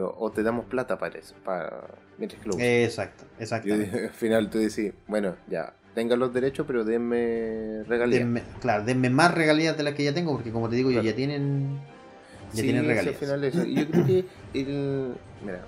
o, 0.00 0.30
te 0.32 0.42
damos 0.42 0.66
plata 0.66 0.98
para 0.98 1.18
eso, 1.18 1.34
para 1.44 1.84
mientras 2.18 2.42
que 2.42 2.48
lo. 2.48 2.56
Exacto, 2.58 3.24
exactamente. 3.38 4.04
al 4.06 4.10
final 4.10 4.50
tú 4.50 4.58
decís, 4.58 4.92
bueno, 5.06 5.36
ya, 5.48 5.74
tengan 5.94 6.18
los 6.18 6.32
derechos, 6.34 6.66
pero 6.66 6.84
denme 6.84 7.82
regalías. 7.84 8.20
Denme, 8.20 8.42
claro, 8.60 8.84
denme 8.84 9.10
más 9.10 9.32
regalías 9.34 9.76
de 9.76 9.82
las 9.82 9.94
que 9.94 10.04
ya 10.04 10.12
tengo, 10.14 10.32
porque 10.32 10.50
como 10.50 10.68
te 10.68 10.76
digo, 10.76 10.90
Claro. 10.90 11.04
ya 11.04 11.14
tienen 11.14 11.78
ya 12.52 12.60
Sí, 12.60 12.62
tienen 12.62 12.86
regalías. 12.86 13.14
al 13.14 13.20
final 13.20 13.44
eso. 13.44 13.64
Yo 13.64 13.88
creo 13.88 14.06
que 14.06 14.24
el, 14.54 15.14
mira, 15.44 15.60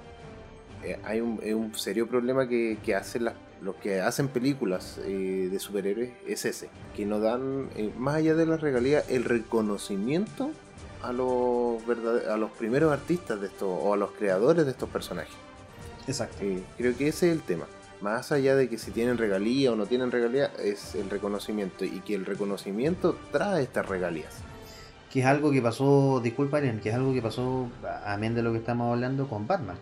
eh, 0.85 0.99
hay 1.05 1.21
un, 1.21 1.41
un 1.55 1.75
serio 1.75 2.07
problema 2.09 2.49
que, 2.49 2.79
que 2.85 2.95
hacen 2.95 3.25
las, 3.25 3.35
los 3.63 3.75
que 3.77 4.01
hacen 4.01 4.29
películas 4.29 5.01
eh, 5.05 5.49
de 5.51 5.59
superhéroes 5.59 6.11
es 6.27 6.45
ese, 6.45 6.69
que 6.95 7.07
no 7.07 7.21
dan, 7.21 7.69
eh, 7.77 7.91
más 7.97 8.17
allá 8.17 8.35
de 8.35 8.47
las 8.47 8.61
regalías, 8.61 9.09
el 9.11 9.25
reconocimiento 9.25 10.51
a 11.03 11.13
los 11.13 11.83
a 12.29 12.37
los 12.37 12.51
primeros 12.53 12.93
artistas 12.93 13.41
de 13.41 13.47
esto 13.49 13.69
o 13.69 13.95
a 13.95 13.97
los 13.97 14.11
creadores 14.13 14.65
de 14.65 14.71
estos 14.73 14.89
personajes. 14.89 15.35
Exacto. 16.07 16.37
Eh, 16.43 16.63
creo 16.77 16.97
que 16.97 17.09
ese 17.09 17.29
es 17.31 17.33
el 17.37 17.43
tema. 17.43 17.67
Más 18.01 18.31
allá 18.31 18.55
de 18.57 18.69
que 18.69 18.77
si 18.79 18.91
tienen 18.91 19.17
regalía 19.19 19.73
o 19.73 19.77
no 19.77 19.87
tienen 19.87 20.11
regalía, 20.13 20.53
es 20.63 20.95
el 20.95 21.09
reconocimiento 21.09 21.85
y 21.85 22.01
que 22.01 22.15
el 22.15 22.27
reconocimiento 22.27 23.17
trae 23.33 23.63
estas 23.63 23.89
regalías. 23.89 24.35
Que 25.13 25.21
es 25.21 25.27
algo 25.27 25.51
que 25.51 25.63
pasó, 25.63 26.21
disculpa, 26.23 26.59
Ariel, 26.59 26.81
que 26.81 26.91
es 26.91 26.95
algo 26.95 27.15
que 27.15 27.23
pasó, 27.23 27.69
a- 27.85 28.13
amén 28.13 28.35
de 28.35 28.43
lo 28.43 28.53
que 28.53 28.59
estamos 28.59 28.93
hablando, 28.93 29.27
con 29.29 29.47
Batman. 29.47 29.79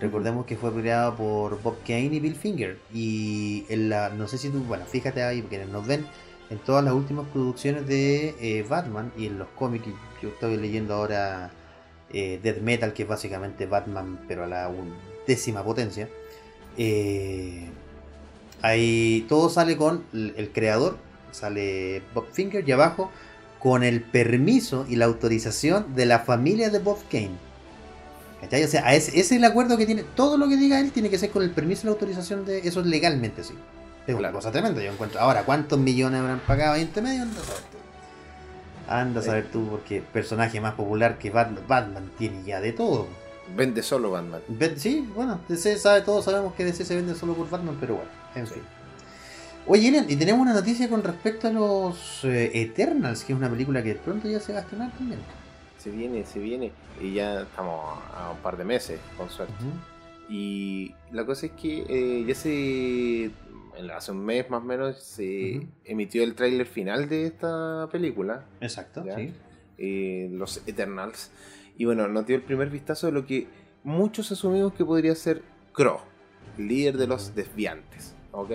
Recordemos 0.00 0.46
que 0.46 0.56
fue 0.56 0.72
creado 0.72 1.14
por 1.14 1.62
Bob 1.62 1.76
Kane 1.86 2.06
y 2.12 2.18
Bill 2.18 2.34
Finger. 2.34 2.78
Y 2.92 3.64
en 3.68 3.88
la, 3.88 4.08
no 4.10 4.26
sé 4.26 4.38
si 4.38 4.50
tú, 4.50 4.58
bueno, 4.64 4.84
fíjate 4.86 5.22
ahí, 5.22 5.40
porque 5.40 5.64
nos 5.66 5.86
ven 5.86 6.04
en 6.54 6.60
todas 6.60 6.84
las 6.84 6.94
últimas 6.94 7.26
producciones 7.28 7.86
de 7.86 8.36
eh, 8.40 8.64
Batman 8.68 9.12
y 9.18 9.26
en 9.26 9.38
los 9.38 9.48
cómics. 9.48 9.86
Yo 10.22 10.28
estoy 10.28 10.56
leyendo 10.56 10.94
ahora 10.94 11.50
eh, 12.12 12.38
Death 12.42 12.60
Metal, 12.60 12.92
que 12.92 13.02
es 13.02 13.08
básicamente 13.08 13.66
Batman, 13.66 14.20
pero 14.28 14.44
a 14.44 14.46
la 14.46 14.70
décima 15.26 15.64
potencia. 15.64 16.08
Eh, 16.78 17.68
ahí 18.62 19.26
todo 19.28 19.50
sale 19.50 19.76
con 19.76 20.04
el, 20.12 20.50
creador, 20.52 20.96
sale 21.32 22.02
Bob 22.14 22.26
Finger 22.32 22.66
y 22.68 22.72
abajo 22.72 23.10
con 23.58 23.82
el 23.82 24.02
permiso 24.02 24.86
y 24.88 24.96
la 24.96 25.06
autorización 25.06 25.94
de 25.96 26.06
la 26.06 26.20
familia 26.20 26.70
de 26.70 26.78
Bob 26.78 26.98
Kane. 27.10 27.36
O 28.44 28.48
sea, 28.48 28.94
ese, 28.94 29.08
ese 29.08 29.20
es 29.20 29.32
el 29.32 29.44
acuerdo 29.44 29.76
que 29.76 29.86
tiene. 29.86 30.04
Todo 30.14 30.36
lo 30.36 30.48
que 30.48 30.56
diga 30.56 30.78
él 30.78 30.92
tiene 30.92 31.10
que 31.10 31.18
ser 31.18 31.30
con 31.30 31.42
el 31.42 31.50
permiso 31.50 31.82
y 31.82 31.86
la 31.86 31.92
autorización 31.92 32.44
de 32.44 32.58
eso 32.58 32.82
legalmente, 32.82 33.42
sí. 33.42 33.54
Es 34.06 34.14
una 34.14 34.32
cosa 34.32 34.52
tremenda, 34.52 34.82
yo 34.82 34.92
encuentro. 34.92 35.20
Ahora, 35.20 35.44
¿cuántos 35.44 35.78
millones 35.78 36.20
habrán 36.20 36.40
pagado 36.40 36.74
ahí 36.74 36.82
entre 36.82 37.02
medio? 37.02 37.22
Anda 37.22 37.40
a 37.40 37.44
saber 37.44 37.62
tú. 37.70 37.78
Anda 38.88 39.20
a 39.20 39.22
saber 39.22 39.46
tú, 39.50 39.68
porque 39.68 40.02
personaje 40.02 40.60
más 40.60 40.74
popular 40.74 41.18
que 41.18 41.30
Batman, 41.30 41.64
Batman 41.66 42.10
tiene 42.18 42.42
ya 42.44 42.60
de 42.60 42.72
todo. 42.72 43.06
Vende 43.56 43.82
solo 43.82 44.10
Batman. 44.10 44.40
Sí, 44.76 45.08
bueno, 45.14 45.40
DC 45.48 45.78
sabe, 45.78 46.02
todos 46.02 46.24
sabemos 46.24 46.54
que 46.54 46.64
DC 46.64 46.84
se 46.84 46.96
vende 46.96 47.14
solo 47.14 47.34
por 47.34 47.48
Batman, 47.48 47.76
pero 47.80 47.94
bueno, 47.96 48.10
en 48.34 48.46
Sí. 48.46 48.54
fin. 48.54 48.62
Oye, 49.66 49.88
Elian, 49.88 50.04
y 50.10 50.16
tenemos 50.16 50.42
una 50.42 50.52
noticia 50.52 50.90
con 50.90 51.02
respecto 51.02 51.48
a 51.48 51.50
los 51.50 52.22
eh, 52.24 52.50
Eternals, 52.52 53.24
que 53.24 53.32
es 53.32 53.38
una 53.38 53.48
película 53.48 53.82
que 53.82 53.94
pronto 53.94 54.28
ya 54.28 54.38
se 54.38 54.52
va 54.52 54.58
a 54.58 54.62
estrenar 54.62 54.90
también. 54.92 55.20
Se 55.78 55.90
viene, 55.90 56.24
se 56.26 56.38
viene. 56.38 56.70
Y 57.00 57.14
ya 57.14 57.42
estamos 57.42 57.98
a 58.14 58.30
un 58.32 58.38
par 58.38 58.58
de 58.58 58.64
meses, 58.64 59.00
con 59.16 59.30
suerte. 59.30 59.54
Y 60.28 60.94
la 61.12 61.24
cosa 61.24 61.46
es 61.46 61.52
que 61.52 61.84
eh, 61.88 62.24
ya 62.26 62.34
se. 62.34 63.30
Hace 63.94 64.12
un 64.12 64.24
mes 64.24 64.48
más 64.50 64.62
o 64.62 64.64
menos 64.64 65.02
se 65.02 65.66
emitió 65.84 66.22
el 66.22 66.34
tráiler 66.34 66.66
final 66.66 67.08
de 67.08 67.26
esta 67.26 67.88
película, 67.90 68.44
Exacto, 68.60 69.04
sí. 69.16 69.32
eh, 69.78 70.28
Los 70.32 70.62
Eternals. 70.66 71.30
Y 71.76 71.84
bueno, 71.84 72.06
nos 72.08 72.24
dio 72.26 72.36
el 72.36 72.42
primer 72.42 72.70
vistazo 72.70 73.06
de 73.08 73.12
lo 73.12 73.26
que 73.26 73.48
muchos 73.82 74.30
asumimos 74.30 74.72
que 74.74 74.84
podría 74.84 75.14
ser 75.14 75.42
Crow, 75.72 75.98
líder 76.56 76.96
de 76.96 77.06
los 77.08 77.34
desviantes. 77.34 78.14
¿Ok? 78.32 78.50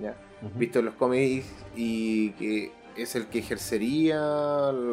¿Ya? 0.00 0.14
Visto 0.56 0.78
en 0.78 0.86
los 0.86 0.94
cómics 0.94 1.46
y 1.76 2.30
que 2.32 2.72
es 2.96 3.14
el 3.16 3.26
que 3.26 3.38
ejercería 3.40 4.18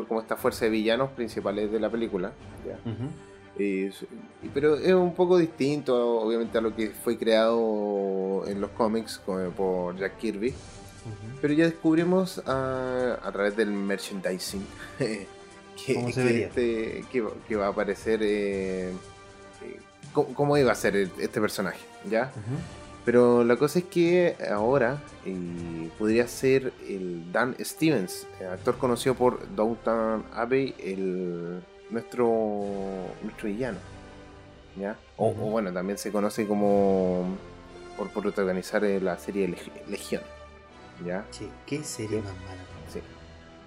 como 0.07 0.21
esta 0.21 0.35
fuerza 0.37 0.65
de 0.65 0.71
villanos 0.71 1.11
principales 1.11 1.71
de 1.71 1.79
la 1.79 1.89
película. 1.89 2.31
¿ya? 2.65 2.77
Eh, 3.59 3.91
pero 4.53 4.75
es 4.75 4.93
un 4.93 5.13
poco 5.15 5.37
distinto, 5.37 6.19
obviamente, 6.21 6.57
a 6.57 6.61
lo 6.61 6.75
que 6.75 6.89
fue 6.91 7.17
creado 7.17 8.43
en 8.47 8.61
los 8.61 8.69
cómics 8.71 9.19
por 9.55 9.97
Jack 9.97 10.17
Kirby. 10.17 10.53
Pero 11.41 11.53
ya 11.53 11.65
descubrimos 11.65 12.41
ah, 12.45 13.17
a 13.23 13.31
través 13.31 13.55
del 13.55 13.69
merchandising 13.71 14.65
que, 14.97 15.93
este- 16.49 17.05
que 17.11 17.21
va- 17.21 17.31
que 17.47 17.55
va 17.55 17.67
a 17.67 17.69
aparecer 17.69 18.19
eh, 18.23 18.89
eh, 18.89 19.79
cómo, 20.11 20.33
cómo 20.33 20.57
iba 20.57 20.71
a 20.71 20.75
ser 20.75 20.95
este 20.97 21.39
personaje, 21.39 21.79
¿ya? 22.09 22.31
Pero 23.05 23.45
la 23.45 23.55
cosa 23.55 23.79
es 23.79 23.85
que 23.85 24.35
ahora 24.51 25.01
eh, 25.25 25.89
podría 25.97 26.27
ser 26.27 26.73
el 26.89 27.31
Dan 27.31 27.55
Stevens, 27.61 28.27
actor 28.51 28.77
conocido 28.77 29.15
por 29.15 29.39
Downton 29.55 30.25
Abbey, 30.33 30.75
el 30.79 31.61
nuestro 31.89 33.15
nuestro 33.23 33.47
villano, 33.49 33.79
¿ya? 34.79 34.97
O, 35.17 35.31
bueno, 35.33 35.71
también 35.73 35.97
se 35.97 36.11
conoce 36.11 36.47
como 36.47 37.25
por 37.97 38.09
protagonizar 38.09 38.83
eh, 38.85 38.99
la 39.01 39.17
serie 39.17 39.47
Leg- 39.49 39.87
Legión, 39.87 40.21
¿ya? 41.05 41.25
Che, 41.31 41.47
qué 41.65 41.83
serie 41.83 42.17
más 42.21 42.33
mala. 42.33 42.61
Sí. 42.91 42.99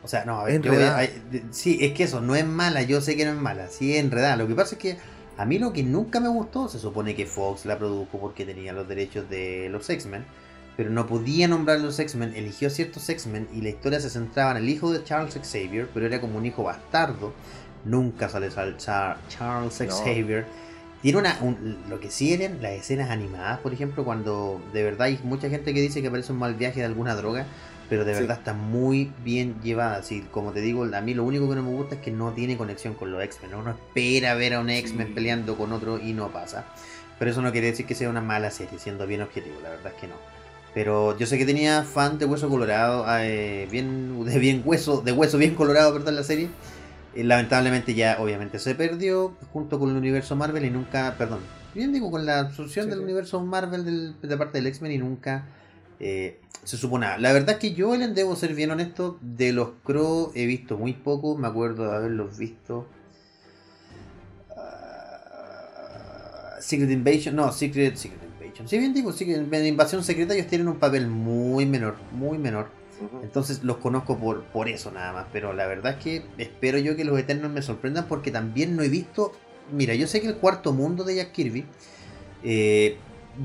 O 0.02 0.08
sea, 0.08 0.24
no, 0.24 0.40
a 0.40 0.44
ver, 0.44 0.62
yo 0.62 0.72
a- 0.96 1.02
sí, 1.50 1.78
es 1.80 1.92
que 1.92 2.04
eso 2.04 2.20
no 2.20 2.34
es 2.34 2.46
mala, 2.46 2.82
yo 2.82 3.00
sé 3.00 3.16
que 3.16 3.24
no 3.24 3.32
es 3.32 3.38
mala, 3.38 3.68
sí 3.68 3.94
es 3.94 4.00
enredada. 4.04 4.36
Lo 4.36 4.46
que 4.46 4.54
pasa 4.54 4.74
es 4.76 4.80
que 4.80 4.98
a 5.36 5.44
mí 5.46 5.58
lo 5.58 5.72
que 5.72 5.82
nunca 5.82 6.20
me 6.20 6.28
gustó, 6.28 6.68
se 6.68 6.78
supone 6.78 7.14
que 7.16 7.26
Fox 7.26 7.64
la 7.66 7.78
produjo 7.78 8.18
porque 8.18 8.44
tenía 8.44 8.72
los 8.72 8.86
derechos 8.88 9.28
de 9.28 9.68
los 9.70 9.88
X-Men, 9.90 10.24
pero 10.76 10.90
no 10.90 11.06
podía 11.06 11.48
nombrar 11.48 11.80
los 11.80 11.98
X-Men, 11.98 12.34
eligió 12.34 12.70
ciertos 12.70 13.08
X-Men 13.08 13.48
y 13.52 13.60
la 13.60 13.70
historia 13.70 14.00
se 14.00 14.08
centraba 14.10 14.52
en 14.52 14.58
el 14.58 14.68
hijo 14.68 14.92
de 14.92 15.02
Charles 15.04 15.34
Xavier, 15.34 15.88
pero 15.92 16.06
era 16.06 16.20
como 16.20 16.38
un 16.38 16.46
hijo 16.46 16.62
bastardo. 16.62 17.32
Nunca 17.84 18.28
sale 18.28 18.50
sal- 18.50 18.76
Char- 18.76 19.16
Charles 19.28 19.80
No. 19.80 19.96
Xavier. 19.96 20.46
Tiene 21.02 21.18
una. 21.18 21.38
un- 21.40 21.78
lo 21.88 21.99
que 21.99 22.10
sí 22.10 22.32
eran 22.34 22.60
las 22.60 22.72
escenas 22.72 23.10
animadas, 23.10 23.58
por 23.60 23.72
ejemplo, 23.72 24.04
cuando 24.04 24.60
de 24.75 24.82
verdad 24.82 25.02
hay 25.06 25.18
mucha 25.25 25.49
gente 25.49 25.72
que 25.72 25.80
dice 25.80 26.02
que 26.02 26.10
parece 26.10 26.32
un 26.32 26.38
mal 26.38 26.54
viaje 26.54 26.80
de 26.80 26.87
alguna 26.87 27.14
droga, 27.14 27.46
pero 27.88 28.04
de 28.04 28.14
Sí. 28.14 28.20
verdad 28.20 28.37
está 28.38 28.52
muy 28.52 29.10
bien 29.25 29.56
llevada. 29.62 29.96
Así, 29.96 30.26
como 30.30 30.52
te 30.52 30.60
digo, 30.60 30.84
a 30.84 31.00
mí 31.00 31.14
lo 31.14 31.25
único 31.25 31.49
que 31.49 31.54
no 31.56 31.62
me 31.62 31.70
gusta 31.70 31.94
es 31.94 32.00
que 32.02 32.10
no 32.10 32.32
tiene 32.32 32.58
conexión 32.58 32.92
con 32.94 33.10
los 33.12 33.22
X-Men. 33.25 33.54
Uno 33.54 33.70
espera 33.70 34.34
ver 34.34 34.54
a 34.54 34.60
un 34.60 34.68
X-Men 34.68 35.06
Sí. 35.08 35.12
peleando 35.14 35.56
con 35.56 35.72
otro 35.72 35.99
y 35.99 36.12
no 36.12 36.28
pasa. 36.28 36.66
Pero 37.18 37.30
eso 37.30 37.40
no 37.40 37.50
quiere 37.50 37.68
decir 37.68 37.87
que 37.87 37.94
sea 37.94 38.10
una 38.10 38.20
mala 38.20 38.50
serie, 38.50 38.78
siendo 38.78 39.06
bien 39.06 39.22
objetivo, 39.22 39.56
la 39.62 39.70
verdad 39.70 39.92
es 39.94 40.00
que 40.00 40.06
no. 40.06 40.14
Pero 40.75 41.18
yo 41.18 41.26
sé 41.26 41.37
que 41.38 41.46
tenía 41.46 41.82
fan 41.82 42.18
de 42.18 42.26
Hueso 42.26 42.49
Colorado, 42.50 43.04
eh, 43.20 43.66
bien, 43.70 44.22
de 44.25 44.38
bien 44.38 44.62
hueso, 44.64 45.00
de 45.00 45.12
hueso 45.12 45.37
bien 45.38 45.54
colorado, 45.54 45.92
perdón, 45.94 46.14
la 46.16 46.22
serie. 46.25 46.49
Eh, 47.14 47.24
lamentablemente 47.24 47.94
ya 47.94 48.18
obviamente 48.20 48.58
se 48.60 48.74
perdió 48.74 49.34
junto 49.52 49.78
con 49.80 49.90
el 49.90 49.96
universo 49.96 50.36
Marvel 50.36 50.64
y 50.64 50.70
nunca, 50.70 51.16
perdón, 51.18 51.40
bien 51.74 51.92
digo, 51.92 52.10
con 52.10 52.24
la 52.24 52.38
absorción 52.38 52.84
Sí, 52.84 52.90
del 52.90 52.98
sí. 53.00 53.04
universo 53.04 53.40
Marvel 53.44 53.84
del- 53.84 54.20
de 54.20 54.36
parte 54.36 54.58
del 54.58 54.68
X-Men 54.68 54.92
y 54.92 54.98
nunca 54.98 55.46
eh, 55.98 56.38
se 56.64 56.76
supo 56.76 56.98
nada. 56.98 57.18
La 57.18 57.32
verdad 57.32 57.50
es 57.50 57.56
que 57.58 57.74
yo, 57.74 57.94
Ellen, 57.94 58.14
debo 58.14 58.36
ser 58.36 58.54
bien 58.54 58.70
honesto, 58.70 59.18
de 59.20 59.52
los 59.52 59.70
Crow 59.84 60.30
he 60.34 60.46
visto 60.46 60.78
muy 60.78 60.92
poco, 60.94 61.36
me 61.36 61.48
acuerdo 61.48 61.90
de 61.90 61.96
haberlos 61.96 62.38
visto. 62.38 62.86
ah, 64.56 66.56
Secret 66.60 66.90
Invasion, 66.90 67.34
no, 67.36 67.52
Secret, 67.52 67.96
Secret 67.96 68.20
Invasion. 68.40 68.68
Si 68.68 68.78
bien 68.78 68.94
digo, 68.94 69.12
Secret, 69.12 69.52
en 69.52 69.66
Invasión 69.66 70.02
Secreta 70.04 70.34
ellos 70.34 70.46
tienen 70.46 70.68
un 70.68 70.78
papel 70.78 71.08
muy 71.08 71.66
menor, 71.66 71.96
muy 72.12 72.38
menor. 72.38 72.68
Entonces 73.23 73.62
los 73.64 73.78
conozco 73.78 74.19
por, 74.19 74.42
por 74.45 74.69
eso 74.69 74.90
nada 74.90 75.12
más. 75.12 75.26
Pero 75.33 75.52
la 75.52 75.66
verdad 75.66 75.97
es 75.99 76.04
que 76.04 76.23
espero 76.38 76.78
yo 76.78 76.97
que 76.97 77.04
los 77.04 77.19
Eternals 77.19 77.52
me 77.52 77.62
sorprendan 77.62 78.07
porque 78.07 78.30
también 78.30 78.76
no 78.76 78.83
he 78.83 78.88
visto. 78.88 79.33
Mira, 79.73 79.95
yo 79.95 80.07
sé 80.07 80.21
que 80.21 80.28
el 80.28 80.37
cuarto 80.37 80.73
mundo 80.73 81.04
de 81.04 81.16
Jack 81.16 81.33
Kirby 81.33 81.64
eh, 82.42 82.97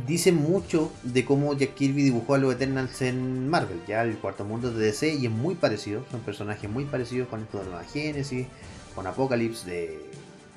dice 0.08 0.32
mucho 0.32 0.92
de 1.04 1.26
cómo 1.26 1.54
Jack 1.54 1.76
Kirby 1.76 2.04
dibujó 2.04 2.36
a 2.36 2.38
los 2.38 2.54
Eternals 2.54 3.02
en 3.02 3.48
Marvel. 3.50 3.80
Ya 3.88 4.04
el 4.04 4.18
cuarto 4.18 4.44
mundo 4.44 4.72
de 4.72 4.86
DC 4.86 5.14
y 5.16 5.26
es 5.26 5.32
muy 5.32 5.56
parecido. 5.56 6.04
Son 6.12 6.22
personajes 6.22 6.70
muy 6.70 6.86
parecidos 6.86 7.28
con 7.28 7.42
esto 7.42 7.60
de 7.60 7.66
Nueva 7.66 7.84
Genesis, 7.84 8.48
con 8.96 9.08
Apocalypse, 9.08 9.70
de, 9.70 9.88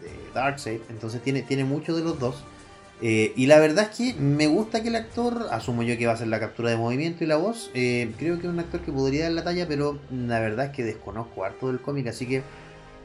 de 0.01 0.33
Darkseid. 0.35 0.81
Entonces 0.89 1.23
tiene, 1.23 1.43
tiene 1.43 1.65
mucho 1.65 1.95
de 1.95 2.03
los 2.03 2.19
dos. 2.19 2.45
Eh, 3.01 3.33
y 3.37 3.47
la 3.47 3.61
verdad 3.61 3.89
es 3.93 3.97
que 3.97 4.15
me 4.21 4.49
gusta 4.49 4.83
que 4.83 4.89
el 4.89 4.97
actor, 4.97 5.47
asumo 5.53 5.85
yo 5.85 5.97
que 5.97 6.07
va 6.07 6.15
a 6.15 6.17
ser 6.17 6.27
la 6.29 6.41
captura 6.41 6.71
de 6.71 6.77
movimiento 6.77 7.23
y 7.23 7.29
la 7.29 7.37
voz, 7.37 7.71
eh, 7.75 8.13
creo 8.19 8.41
que 8.41 8.49
es 8.49 8.53
un 8.53 8.59
actor 8.59 8.81
que 8.81 8.91
podría 8.91 9.25
dar 9.25 9.33
la 9.33 9.45
talla, 9.45 9.69
pero 9.69 9.99
la 10.11 10.41
verdad 10.41 10.67
es 10.67 10.73
que 10.73 10.83
desconozco 10.83 11.45
harto 11.45 11.69
del 11.69 11.81
cómic, 11.81 12.09
así 12.09 12.27
que 12.27 12.43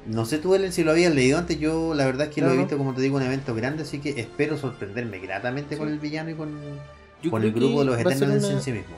no 0.07 0.25
sé 0.25 0.39
tú, 0.39 0.55
Ellen, 0.55 0.73
si 0.73 0.83
lo 0.83 0.91
habías 0.91 1.13
leído 1.13 1.37
antes, 1.37 1.59
yo 1.59 1.93
la 1.93 2.05
verdad 2.05 2.27
es 2.27 2.33
que 2.33 2.41
lo 2.41 2.47
he 2.47 2.57
visto, 2.57 2.77
como 2.77 2.93
te 2.95 3.01
digo, 3.01 3.19
en 3.21 3.27
eventos 3.27 3.55
grandes, 3.55 3.87
así 3.87 3.99
que 3.99 4.19
espero 4.19 4.57
sorprenderme 4.57 5.19
gratamente 5.19 5.77
con 5.77 5.87
el 5.87 5.99
villano 5.99 6.31
y 6.31 6.33
con, 6.33 6.49
con 7.29 7.43
el 7.43 7.51
grupo 7.53 7.79
de 7.79 7.85
los 7.85 7.95
una- 7.99 8.35
en 8.55 8.61
sí 8.61 8.71
mismo. 8.71 8.95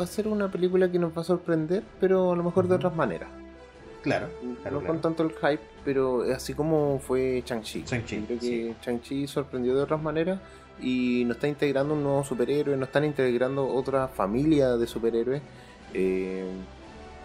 Va 0.00 0.04
a 0.04 0.06
ser 0.06 0.28
una 0.28 0.50
película 0.50 0.90
que 0.90 0.98
nos 0.98 1.16
va 1.16 1.20
a 1.20 1.24
sorprender, 1.24 1.82
pero 2.00 2.32
a 2.32 2.36
lo 2.36 2.42
mejor 2.42 2.68
de 2.68 2.74
otras 2.74 2.94
maneras. 2.96 3.28
Claro, 4.02 4.28
claro, 4.62 4.76
no 4.76 4.80
claro. 4.80 4.86
con 4.86 5.00
tanto 5.00 5.22
el 5.24 5.30
hype, 5.32 5.62
pero 5.84 6.22
así 6.34 6.54
como 6.54 7.00
fue 7.00 7.42
Chang-Chi. 7.44 7.84
Shang-Chi, 7.84 8.16
Yo 8.20 8.26
Creo 8.26 8.38
que 8.38 8.46
sí. 8.46 8.74
Chang-Chi 8.82 9.26
sorprendió 9.26 9.74
de 9.76 9.82
otras 9.82 10.00
maneras 10.00 10.38
y 10.80 11.24
nos 11.26 11.36
está 11.36 11.48
integrando 11.48 11.94
un 11.94 12.02
nuevo 12.04 12.22
superhéroe, 12.24 12.76
nos 12.76 12.88
están 12.88 13.04
integrando 13.04 13.66
otra 13.66 14.06
familia 14.08 14.76
de 14.76 14.86
superhéroes 14.86 15.42
eh, 15.94 16.44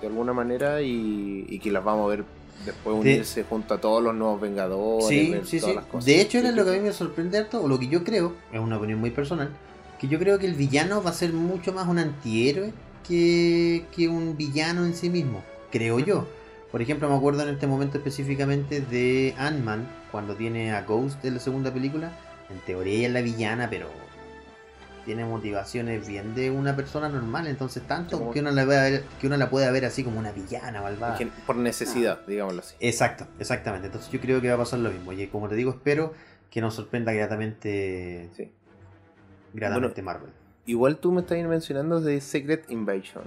de 0.02 0.08
alguna 0.08 0.34
manera 0.34 0.82
y, 0.82 1.46
y 1.48 1.60
que 1.60 1.72
las 1.72 1.84
vamos 1.84 2.06
a 2.06 2.16
ver 2.16 2.26
después 2.66 2.96
De- 2.96 3.02
unirse 3.02 3.44
junto 3.44 3.74
a 3.76 3.78
todos 3.80 4.02
los 4.02 4.16
nuevos 4.16 4.42
Vengadores. 4.42 5.08
Sí, 5.08 5.34
sí, 5.46 5.60
todas 5.60 5.72
sí. 5.72 5.76
las 5.76 5.86
cosas. 5.86 6.06
De 6.06 6.22
hecho, 6.22 6.40
era 6.40 6.52
lo 6.52 6.64
que 6.66 6.72
a 6.72 6.74
mí 6.74 6.80
me 6.80 6.92
sorprende 6.94 7.38
harto, 7.38 7.62
o 7.64 7.68
lo 7.68 7.78
que 7.80 7.88
yo 7.88 8.04
creo, 8.04 8.34
es 8.52 8.60
una 8.60 8.78
opinión 8.78 9.00
muy 9.00 9.12
personal, 9.12 9.50
que 10.00 10.08
yo 10.08 10.18
creo 10.18 10.40
que 10.40 10.48
el 10.48 10.56
villano 10.56 11.04
va 11.04 11.12
a 11.12 11.14
ser 11.14 11.34
mucho 11.34 11.72
más 11.74 11.88
un 11.88 12.00
antihéroe 12.00 12.74
que, 13.08 13.86
que 13.96 14.08
un 14.08 14.36
villano 14.38 14.86
en 14.86 14.96
sí 14.96 15.10
mismo, 15.10 15.44
creo 15.72 16.00
yo. 16.00 16.26
Por 16.74 16.82
ejemplo, 16.82 17.08
me 17.08 17.16
acuerdo 17.16 17.44
en 17.44 17.50
este 17.50 17.68
momento 17.68 17.98
específicamente 18.00 18.82
de 18.82 19.34
Ant-Man, 19.38 19.88
cuando 20.12 20.36
tiene 20.36 20.74
a 20.74 20.82
Ghost 20.82 21.22
de 21.22 21.30
la 21.32 21.40
segunda 21.40 21.72
película. 21.72 22.12
En 22.50 22.60
teoría 22.66 22.96
ella 22.98 23.08
es 23.08 23.14
la 23.14 23.22
villana, 23.22 23.70
pero 23.70 23.88
tiene 25.06 25.24
motivaciones 25.24 26.08
bien 26.08 26.34
de 26.34 26.50
una 26.50 26.76
persona 26.76 27.10
normal, 27.10 27.46
entonces 27.48 27.84
tanto 27.86 28.18
Como- 28.18 28.32
que 28.32 28.40
uno 28.40 28.50
la, 28.52 28.66
ver- 28.66 29.04
que 29.22 29.28
uno 29.28 29.38
la 29.38 29.50
pueda 29.52 29.70
ver 29.70 29.86
así 29.86 30.04
como 30.04 30.18
una 30.20 30.32
villana 30.32 30.82
malvada. 30.82 31.18
por 31.46 31.58
necesidad, 31.58 32.26
digámoslo 32.26 32.62
así. 32.62 32.76
Exacto, 32.80 33.28
exactamente. 33.38 33.88
Entonces 33.88 34.12
yo 34.12 34.20
creo 34.20 34.42
que 34.42 34.48
va 34.50 34.56
a 34.56 34.58
pasar 34.58 34.80
lo 34.80 34.90
mismo. 34.92 35.14
Y 35.14 35.28
como 35.28 35.48
te 35.48 35.56
digo, 35.56 35.70
espero 35.72 36.14
que 36.50 36.60
nos 36.60 36.74
sorprenda 36.74 37.12
gratamente, 37.14 38.30
Sí. 38.36 38.52
gratamente 39.54 40.02
Marvel. 40.02 40.32
Igual 40.66 40.98
tú 40.98 41.12
me 41.12 41.22
estás 41.22 41.38
mencionando 41.48 42.02
de 42.02 42.20
Secret 42.20 42.66
Invasion. 42.72 43.26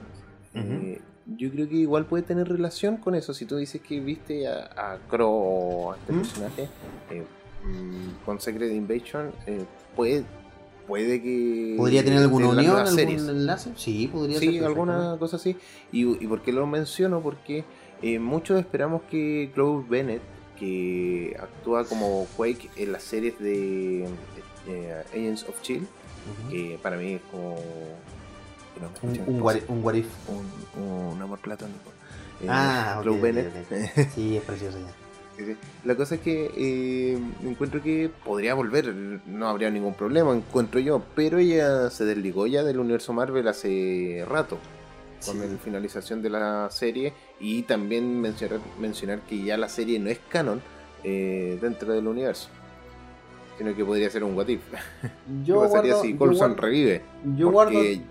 Eh, 0.55 1.01
yo 1.27 1.51
creo 1.51 1.69
que 1.69 1.75
igual 1.77 2.07
puede 2.07 2.23
tener 2.23 2.49
relación 2.49 2.97
con 2.99 3.15
eso. 3.15 3.35
Si 3.35 3.45
tú 3.47 3.57
dices 3.57 3.81
que 3.81 4.01
viste 4.01 4.47
a, 4.47 4.71
a 4.77 4.99
Crow, 5.09 5.93
a 5.93 5.97
este 5.97 6.13
¿Mm? 6.13 6.19
personaje, 6.19 6.69
eh, 7.11 7.25
mm, 7.65 8.25
con 8.25 8.41
Secret 8.41 8.73
Invasion, 8.73 9.33
eh, 9.47 9.65
puede, 9.97 10.25
puede 10.87 11.21
que. 11.21 11.75
¿Podría 11.77 12.05
tener 12.05 12.21
alguna 12.21 12.49
unión, 12.51 12.77
algún 12.77 12.95
series. 12.95 13.29
enlace? 13.29 13.73
Sí, 13.77 14.09
podría 14.13 14.39
Sí, 14.39 14.55
ser. 14.59 14.65
alguna 14.65 15.17
cosa 15.19 15.37
así. 15.37 15.57
¿Y, 15.93 16.23
y 16.25 16.27
por 16.29 16.43
qué 16.43 16.53
lo 16.53 16.67
menciono? 16.67 17.21
Porque 17.21 17.65
eh, 18.03 18.19
muchos 18.19 18.59
esperamos 18.61 19.03
que 19.11 19.51
Chloe 19.55 19.85
Bennett, 19.89 20.23
que 20.59 21.37
actúa 21.41 21.85
como 21.85 22.27
Quake 22.37 22.71
en 22.77 22.93
las 22.93 23.03
series 23.03 23.39
de 23.41 24.05
eh, 24.69 25.03
Agents 25.13 25.43
of 25.49 25.61
Chill, 25.61 25.87
que 26.51 26.79
para 26.83 26.97
mí 26.97 27.15
es 27.15 27.21
como. 27.33 27.57
Que 28.77 28.81
no 28.81 28.91
me 28.91 28.99
Un, 29.03 29.09
un, 29.09 29.37
esposa. 29.37 29.43
what, 29.43 29.57
un 29.77 29.85
what 29.85 29.95
if. 29.95 30.07
un, 30.29 30.83
un 31.15 31.23
amor 31.23 31.39
platónico. 31.41 31.91
Eh, 32.43 32.47
Ah, 32.49 32.97
ok, 32.99 33.03
Chloe 33.03 33.17
ok, 33.17 33.23
Bennett. 33.23 33.47
ok. 33.49 34.09
Sí, 34.15 34.37
es 34.37 34.43
precioso 34.43 34.79
ya. 34.79 34.93
La 35.85 35.95
cosa 35.97 36.15
es 36.15 36.23
que 36.23 36.51
eh, 36.57 37.19
encuentro 37.45 37.83
que 37.83 38.11
podría 38.25 38.55
volver, 38.55 38.87
no 39.27 39.49
habría 39.49 39.71
ningún 39.71 39.93
problema, 39.93 40.35
encuentro 40.35 40.81
yo, 40.81 41.03
pero 41.15 41.37
ella 41.37 41.91
se 41.91 42.07
desligó 42.07 42.47
ya 42.47 42.63
del 42.65 42.79
universo 42.81 43.13
Marvel 43.13 43.47
hace 43.47 44.25
rato, 44.27 44.57
con 45.27 45.35
Sí. 45.35 45.41
la 45.41 45.59
finalización 45.59 46.23
de 46.23 46.31
la 46.31 46.69
serie, 46.71 47.13
y 47.39 47.63
también 47.65 48.19
mencionar, 48.19 48.61
mencionar 48.81 49.21
que 49.29 49.43
ya 49.43 49.59
la 49.59 49.69
serie 49.69 49.99
no 49.99 50.09
es 50.09 50.19
canon 50.31 50.63
eh, 51.05 51.59
dentro 51.61 51.93
del 51.93 52.07
universo, 52.09 52.49
sino 53.59 53.75
que 53.77 53.85
podría 53.85 54.09
ser 54.09 54.25
un 54.25 54.35
what 54.35 54.49
if. 54.49 54.63
Yo 55.45 55.61
¿Qué 55.61 55.67
pasaría 55.69 55.93
guardo, 55.97 56.03
si 56.03 56.13
guardo- 56.15 56.55
revive? 56.57 57.03
yo 57.37 57.53
porque 57.53 57.97
guardo- 57.97 58.03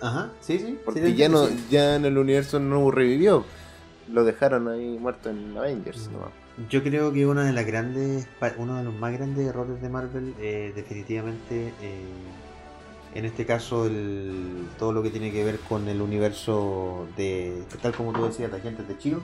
Ajá, 0.00 0.30
sí, 0.40 0.58
sí. 0.58 0.78
porque 0.84 1.06
sí, 1.06 1.14
ya, 1.14 1.28
no, 1.28 1.46
sí. 1.46 1.66
ya 1.70 1.96
en 1.96 2.04
el 2.04 2.18
universo 2.18 2.60
no 2.60 2.90
revivió, 2.90 3.44
lo 4.12 4.24
dejaron 4.24 4.68
ahí 4.68 4.98
muerto 4.98 5.30
en 5.30 5.56
Avengers. 5.56 6.10
¿no? 6.10 6.30
Yo 6.68 6.82
creo 6.82 7.12
que 7.12 7.26
una 7.26 7.44
de 7.44 7.52
las 7.52 7.66
grandes, 7.66 8.26
uno 8.56 8.76
de 8.76 8.84
los 8.84 8.94
más 8.94 9.12
grandes 9.12 9.46
errores 9.46 9.80
de 9.80 9.88
Marvel, 9.88 10.34
eh, 10.40 10.72
definitivamente, 10.74 11.72
eh, 11.82 12.04
en 13.14 13.24
este 13.24 13.44
caso, 13.44 13.86
el, 13.86 14.66
todo 14.78 14.92
lo 14.92 15.02
que 15.02 15.10
tiene 15.10 15.32
que 15.32 15.44
ver 15.44 15.58
con 15.60 15.88
el 15.88 16.00
universo 16.00 17.06
de, 17.16 17.62
tal 17.82 17.94
como 17.94 18.12
tú 18.12 18.26
decías, 18.26 18.50
de 18.50 18.58
Agentes 18.58 18.88
de 18.88 18.98
Chile, 18.98 19.18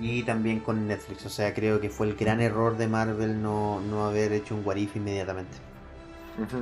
y 0.00 0.22
también 0.22 0.60
con 0.60 0.86
Netflix. 0.86 1.26
O 1.26 1.30
sea, 1.30 1.54
creo 1.54 1.80
que 1.80 1.90
fue 1.90 2.06
el 2.06 2.16
gran 2.16 2.40
error 2.40 2.76
de 2.76 2.86
Marvel 2.86 3.42
no, 3.42 3.80
no 3.80 4.04
haber 4.04 4.32
hecho 4.32 4.54
un 4.54 4.64
What 4.64 4.76
If 4.76 4.96
inmediatamente. 4.96 5.56
Sí. 6.50 6.56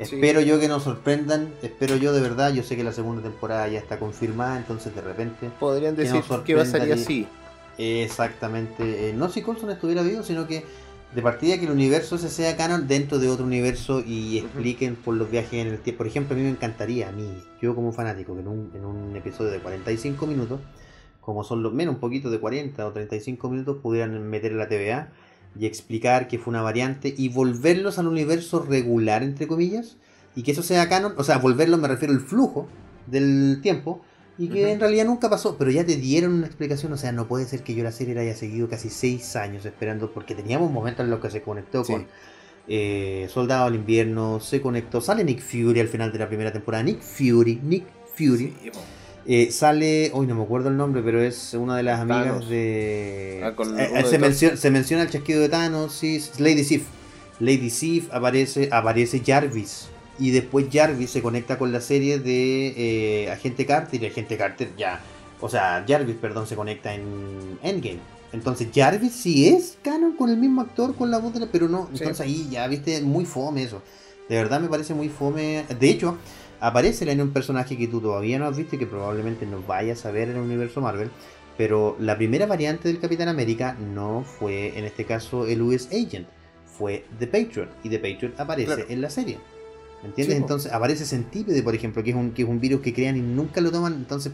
Espero 0.00 0.40
yo 0.40 0.58
que 0.58 0.68
nos 0.68 0.82
sorprendan, 0.84 1.52
espero 1.62 1.96
yo 1.96 2.12
de 2.12 2.20
verdad, 2.20 2.52
yo 2.52 2.62
sé 2.62 2.76
que 2.76 2.84
la 2.84 2.92
segunda 2.92 3.22
temporada 3.22 3.68
ya 3.68 3.78
está 3.78 3.98
confirmada, 3.98 4.56
entonces 4.56 4.94
de 4.94 5.00
repente 5.00 5.50
Podrían 5.60 5.94
Que 5.94 6.02
decir 6.02 6.22
nos 6.28 6.40
que 6.40 6.56
pasaría 6.56 6.94
así. 6.94 7.26
Exactamente. 7.76 9.08
eh, 9.08 9.12
no 9.12 9.28
si 9.28 9.42
Coulson 9.42 9.70
estuviera 9.70 10.02
vivo, 10.02 10.22
sino 10.22 10.46
que 10.46 10.64
de 11.14 11.22
partida 11.22 11.58
que 11.58 11.64
el 11.64 11.72
universo 11.72 12.16
ese 12.16 12.28
sea 12.28 12.56
canon 12.56 12.86
dentro 12.86 13.18
de 13.18 13.28
otro 13.28 13.44
universo 13.44 14.02
y 14.06 14.38
expliquen 14.38 14.94
por 14.96 15.14
los 15.14 15.30
viajes 15.30 15.54
en 15.54 15.68
el 15.68 15.78
tiempo. 15.80 15.98
Por 15.98 16.06
ejemplo, 16.06 16.34
a 16.34 16.38
mí 16.38 16.44
me 16.44 16.50
encantaría, 16.50 17.08
a 17.08 17.12
mí, 17.12 17.26
yo 17.60 17.74
como 17.74 17.92
fanático, 17.92 18.34
que 18.34 18.40
en 18.40 18.48
un, 18.48 18.70
en 18.74 18.84
un 18.84 19.16
episodio 19.16 19.50
de 19.50 19.58
45 19.58 20.26
minutos, 20.26 20.60
como 21.20 21.42
son 21.42 21.62
los 21.62 21.72
menos, 21.72 21.94
un 21.94 22.00
poquito 22.00 22.30
de 22.30 22.38
40 22.38 22.86
o 22.86 22.92
35 22.92 23.50
minutos, 23.50 23.78
pudieran 23.82 24.22
meter 24.28 24.52
la 24.52 24.68
TVA 24.68 25.10
y 25.58 25.66
explicar 25.66 26.28
que 26.28 26.38
fue 26.38 26.52
una 26.52 26.62
variante 26.62 27.14
y 27.16 27.28
volverlos 27.28 27.98
al 27.98 28.06
universo 28.06 28.60
regular, 28.60 29.22
entre 29.22 29.46
comillas, 29.46 29.96
y 30.36 30.42
que 30.42 30.52
eso 30.52 30.62
sea 30.62 30.88
canon, 30.88 31.14
o 31.16 31.24
sea, 31.24 31.38
volverlos 31.38 31.80
me 31.80 31.88
refiero 31.88 32.14
al 32.14 32.20
flujo 32.20 32.68
del 33.06 33.60
tiempo, 33.62 34.00
y 34.38 34.48
que 34.48 34.72
en 34.72 34.80
realidad 34.80 35.04
nunca 35.04 35.28
pasó, 35.28 35.58
pero 35.58 35.70
ya 35.70 35.84
te 35.84 35.96
dieron 35.96 36.32
una 36.32 36.46
explicación, 36.46 36.92
o 36.92 36.96
sea, 36.96 37.12
no 37.12 37.28
puede 37.28 37.44
ser 37.44 37.62
que 37.62 37.74
yo 37.74 37.82
la 37.84 37.92
serie 37.92 38.14
la 38.14 38.22
haya 38.22 38.34
seguido 38.34 38.68
casi 38.70 38.88
seis 38.88 39.36
años 39.36 39.66
esperando, 39.66 40.12
porque 40.12 40.34
teníamos 40.34 40.70
momentos 40.70 41.04
en 41.04 41.10
los 41.10 41.20
que 41.20 41.30
se 41.30 41.42
conectó 41.42 41.84
Sí. 41.84 41.92
con 41.92 42.06
eh, 42.68 43.26
Soldado 43.28 43.64
al 43.66 43.74
Invierno, 43.74 44.38
se 44.40 44.60
conectó, 44.62 45.00
sale 45.00 45.24
Nick 45.24 45.40
Fury 45.42 45.80
al 45.80 45.88
final 45.88 46.12
de 46.12 46.20
la 46.20 46.28
primera 46.28 46.52
temporada, 46.52 46.84
Nick 46.84 47.02
Fury, 47.02 47.60
Nick 47.62 47.84
Fury, 48.14 48.54
Sí. 48.62 48.70
Eh, 49.26 49.50
sale, 49.50 50.10
hoy 50.14 50.26
no 50.26 50.34
me 50.34 50.42
acuerdo 50.42 50.68
el 50.70 50.76
nombre, 50.76 51.02
pero 51.02 51.22
es 51.22 51.54
una 51.54 51.76
de 51.76 51.82
las 51.82 52.00
amigas 52.00 52.24
Thanos. 52.26 52.48
de... 52.48 53.40
Ah, 53.44 53.52
con 53.54 53.78
Eh, 53.78 53.88
uno 53.90 54.02
de 54.02 54.08
se, 54.08 54.18
menciona, 54.18 54.56
se 54.56 54.70
menciona 54.70 55.02
el 55.04 55.10
chasquido 55.10 55.40
de 55.40 55.48
Thanos, 55.48 55.92
sí, 55.92 56.16
es 56.16 56.40
Lady 56.40 56.64
Sif. 56.64 56.84
Lady 57.38 57.70
Sif 57.70 58.12
aparece, 58.12 58.68
aparece 58.72 59.22
Jarvis. 59.24 59.88
Y 60.18 60.30
después 60.32 60.66
Jarvis 60.70 61.10
se 61.10 61.22
conecta 61.22 61.56
con 61.58 61.72
la 61.72 61.80
serie 61.80 62.18
de 62.18 62.74
eh, 63.24 63.30
Agente 63.30 63.64
Carter 63.66 64.02
y 64.02 64.06
Agente 64.06 64.36
Carter 64.36 64.70
ya... 64.76 65.00
O 65.42 65.48
sea, 65.48 65.82
Jarvis, 65.88 66.16
perdón, 66.16 66.46
se 66.46 66.54
conecta 66.54 66.94
en 66.94 67.58
Endgame. 67.62 67.98
Entonces 68.32 68.68
Jarvis 68.74 69.12
sí 69.12 69.48
es 69.48 69.78
canon 69.82 70.12
con 70.16 70.28
el 70.28 70.36
mismo 70.36 70.60
actor, 70.60 70.94
con 70.94 71.10
la 71.10 71.18
voz 71.18 71.32
de 71.32 71.40
la... 71.40 71.46
Pero 71.46 71.68
no, 71.68 71.88
Sí. 71.92 71.98
entonces 72.00 72.20
ahí 72.20 72.48
ya, 72.50 72.66
viste, 72.68 73.00
muy 73.00 73.24
fome 73.24 73.62
eso. 73.62 73.80
De 74.28 74.36
verdad 74.36 74.60
me 74.60 74.68
parece 74.68 74.92
muy 74.92 75.08
fome. 75.08 75.64
De 75.80 75.88
hecho, 75.88 76.18
aparece 76.60 77.10
en 77.10 77.20
un 77.20 77.30
personaje 77.30 77.76
que 77.76 77.88
tú 77.88 78.00
todavía 78.00 78.38
no 78.38 78.46
has 78.46 78.56
visto 78.56 78.76
y 78.76 78.78
que 78.78 78.86
probablemente 78.86 79.46
no 79.46 79.62
vayas 79.62 80.04
a 80.06 80.10
ver 80.10 80.28
en 80.30 80.36
el 80.36 80.42
universo 80.42 80.80
Marvel. 80.80 81.10
Pero 81.56 81.96
la 81.98 82.16
primera 82.16 82.46
variante 82.46 82.88
del 82.88 83.00
Capitán 83.00 83.28
América 83.28 83.74
no 83.78 84.22
fue, 84.24 84.78
en 84.78 84.84
este 84.84 85.04
caso, 85.04 85.46
el 85.46 85.60
US 85.62 85.88
Agent. 85.88 86.26
Fue 86.78 87.04
The 87.18 87.26
Patriot. 87.26 87.68
Y 87.84 87.90
The 87.90 87.98
Patriot 87.98 88.40
aparece 88.40 88.66
Claro. 88.74 88.84
en 88.88 89.00
la 89.02 89.10
serie. 89.10 89.38
¿Me 90.02 90.08
entiendes? 90.08 90.36
Sí, 90.36 90.40
entonces 90.40 90.72
aparece 90.72 91.04
Centípede, 91.04 91.62
por 91.62 91.74
ejemplo, 91.74 92.02
que 92.02 92.10
es, 92.10 92.16
un, 92.16 92.30
que 92.30 92.42
es 92.42 92.48
un 92.48 92.58
virus 92.60 92.80
que 92.80 92.94
crean 92.94 93.16
y 93.18 93.20
nunca 93.20 93.60
lo 93.60 93.70
toman. 93.70 93.92
Entonces, 93.92 94.32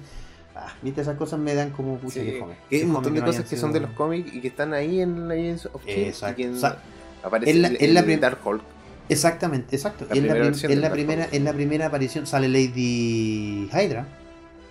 ah, 0.54 0.72
viste, 0.82 1.00
esas 1.00 1.16
cosas 1.16 1.40
me 1.40 1.54
dan 1.54 1.70
como 1.70 1.96
pucha 1.98 2.20
Sí, 2.20 2.26
que 2.26 2.38
fome. 2.38 2.54
que 2.70 2.76
hay 2.76 2.82
un 2.84 2.90
montón 2.92 3.14
de 3.14 3.20
no 3.20 3.26
cosas 3.26 3.44
que 3.48 3.56
son 3.56 3.72
de 3.72 3.80
los 3.80 3.90
cómics 3.90 4.32
y 4.32 4.40
que 4.40 4.46
están 4.48 4.72
ahí 4.74 5.00
en 5.00 5.26
Legends 5.26 5.66
of 5.72 5.84
Shield. 5.84 6.06
Exacto. 6.06 6.42
En- 6.42 6.54
O 6.54 6.58
sea, 6.58 6.80
aparece 7.24 7.50
en 7.50 7.62
la- 7.62 7.68
el, 7.68 7.76
en 7.80 7.94
la 7.94 8.02
Dark 8.18 8.38
Hulk. 8.44 8.62
Exactamente, 9.08 9.76
exacto. 9.76 10.06
La 10.10 10.16
en 10.16 10.26
la, 10.26 10.34
primera 10.34 10.56
en 10.68 10.80
la 10.80 10.90
primera, 10.90 11.24
Hulk. 11.24 11.34
en 11.34 11.44
la 11.44 11.52
primera 11.52 11.86
aparición 11.86 12.26
sale 12.26 12.48
Lady 12.48 13.68
Hydra, 13.72 14.06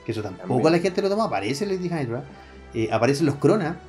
que 0.05 0.11
eso 0.11 0.21
tampoco 0.23 0.47
También. 0.63 0.71
la 0.73 0.79
gente 0.79 1.01
lo 1.01 1.09
toma, 1.09 1.25
aparece 1.25 1.65
Lady 1.65 1.87
Hydra, 1.87 2.23
eh, 2.73 2.89
aparecen 2.91 3.25
los 3.27 3.35
Crona, 3.35 3.79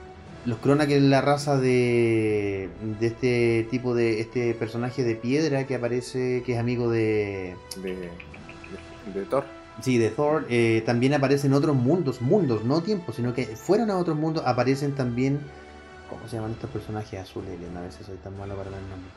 los 0.44 0.59
Crona 0.59 0.87
que 0.87 0.96
es 0.98 1.02
la 1.02 1.20
raza 1.20 1.59
de, 1.59 2.70
de 3.00 3.06
este 3.09 3.66
tipo 3.70 3.94
de, 3.94 4.20
este 4.20 4.54
personaje 4.54 5.02
de 5.04 5.16
piedra 5.16 5.66
que 5.66 5.74
aparece, 5.74 6.42
que 6.44 6.54
es 6.54 6.59
amigo 6.61 6.88
de, 6.90 7.59
De, 7.74 7.96
de, 7.96 8.11
de 9.14 9.26
Thor. 9.26 9.44
sí, 9.80 9.98
de 9.98 10.11
Thor, 10.11 10.46
eh, 10.48 10.82
también 10.87 11.14
aparecen 11.14 11.52
otros 11.54 11.74
mundos, 11.76 12.20
mundos, 12.22 12.64
no 12.64 12.82
tiempos, 12.82 13.16
sino 13.16 13.35
que 13.35 13.46
fueran 13.56 13.90
a 13.90 13.98
otros 13.98 14.16
mundos 14.16 14.44
aparecen 14.46 14.94
también, 14.94 15.40
¿cómo 16.09 16.28
se 16.28 16.37
llaman 16.37 16.52
estos 16.52 16.70
personajes 16.70 17.20
azules? 17.20 17.59
A 17.76 17.80
veces 17.80 18.06
soy 18.06 18.16
tan 18.18 18.37
malo 18.38 18.54
para 18.56 18.68
el 18.70 18.88
nombre. 18.88 19.11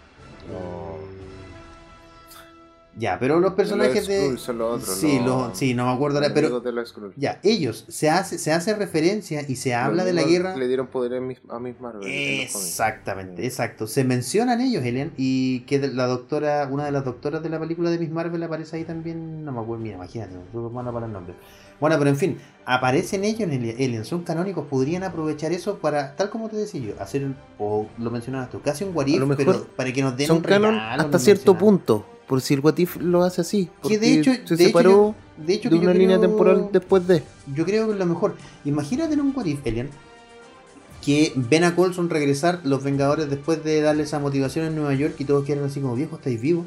Ya, 2.97 3.17
pero 3.17 3.39
los 3.39 3.53
personajes 3.53 4.07
de. 4.07 4.23
Skrull 4.23 4.39
son 4.39 4.57
los 4.57 4.81
otros. 4.81 4.97
sí, 4.97 5.19
los- 5.19 5.47
los- 5.49 5.57
sí, 5.57 5.73
no 5.73 5.85
me 5.85 5.93
acuerdo 5.93 6.19
pero. 6.33 6.59
de 6.59 6.71
los. 6.73 6.93
Ya, 7.15 7.39
ellos, 7.43 7.85
se 7.87 8.09
hace, 8.09 8.37
se 8.37 8.51
hace 8.51 8.75
referencia 8.75 9.41
y 9.47 9.55
se 9.55 9.73
habla 9.73 10.03
de 10.03 10.11
la 10.11 10.23
guerra. 10.23 10.57
Le 10.57 10.67
dieron 10.67 10.87
poder 10.87 11.13
a 11.15 11.21
Miss, 11.21 11.39
a 11.49 11.59
Miss 11.59 11.79
Marvel. 11.79 12.03
Exactamente, 12.05 13.45
exacto. 13.45 13.87
Se 13.87 14.03
mencionan 14.03 14.59
ellos, 14.59 14.83
Elian, 14.83 15.13
y 15.15 15.61
que 15.61 15.79
la 15.79 16.07
doctora, 16.07 16.67
una 16.69 16.83
de 16.83 16.91
las 16.91 17.05
doctoras 17.05 17.41
de 17.41 17.47
la 17.49 17.59
película 17.59 17.89
de 17.89 17.99
Miss 17.99 18.09
Marvel 18.09 18.43
aparece 18.43 18.75
ahí 18.75 18.83
también. 18.83 19.45
No 19.45 19.53
me 19.53 19.61
acuerdo, 19.61 19.81
mira, 19.81 19.95
imagínate, 19.95 20.35
no 20.53 20.69
malo 20.69 20.91
para 20.91 21.05
el 21.05 21.13
nombre. 21.13 21.35
Bueno, 21.79 21.97
pero 21.97 22.09
en 22.09 22.17
fin, 22.17 22.37
aparecen 22.65 23.23
ellos 23.23 23.41
en 23.49 23.51
Alien, 23.53 24.05
son 24.05 24.23
canónicos, 24.23 24.65
podrían 24.67 25.03
aprovechar 25.03 25.51
eso 25.53 25.77
para, 25.77 26.15
tal 26.15 26.29
como 26.29 26.49
te 26.49 26.57
decía 26.57 26.81
yo, 26.81 26.93
hacer, 27.01 27.27
o 27.57 27.87
lo 27.97 28.11
mencionabas 28.11 28.49
tú, 28.49 28.61
casi 28.61 28.83
un 28.83 28.95
what 28.95 29.07
if, 29.07 29.21
pero 29.37 29.65
para 29.75 29.91
que 29.93 30.01
nos 30.01 30.17
den 30.17 30.27
Son 30.27 30.37
un 30.37 30.43
canon 30.43 30.73
regalo, 30.75 31.03
hasta 31.03 31.19
cierto 31.19 31.57
punto. 31.57 32.05
Por 32.27 32.41
si 32.41 32.53
el 32.53 32.59
What 32.59 32.77
If 32.77 32.97
lo 32.97 33.23
hace 33.23 33.41
así. 33.41 33.71
Que 33.81 33.97
de 33.97 34.13
hecho, 34.13 34.31
se 34.31 34.37
de 34.37 34.43
hecho, 34.43 34.57
separó 34.57 34.89
yo- 34.91 35.15
de 35.43 35.53
hecho 35.55 35.69
de 35.71 35.75
que 35.77 35.81
yo 35.83 35.89
una 35.89 35.97
línea 35.97 36.17
creo- 36.19 36.29
temporal 36.29 36.69
después 36.71 37.07
de. 37.07 37.23
Yo 37.55 37.65
creo 37.65 37.87
que 37.87 37.93
es 37.93 37.97
lo 37.97 38.05
mejor. 38.05 38.35
Imagínate 38.65 39.15
en 39.15 39.21
un 39.21 39.33
What 39.35 39.45
If, 39.45 39.65
Elian, 39.65 39.89
que 41.03 41.31
ven 41.35 41.63
a 41.63 41.75
Colson 41.75 42.07
regresar 42.09 42.59
los 42.65 42.83
Vengadores 42.83 43.31
después 43.31 43.63
de 43.63 43.81
darle 43.81 44.03
esa 44.03 44.19
motivación 44.19 44.65
en 44.65 44.75
Nueva 44.75 44.93
York 44.93 45.15
y 45.17 45.25
todos 45.25 45.43
quedan 45.45 45.63
así 45.63 45.79
como 45.79 45.95
viejo, 45.95 46.17
estáis 46.17 46.39
vivos. 46.39 46.65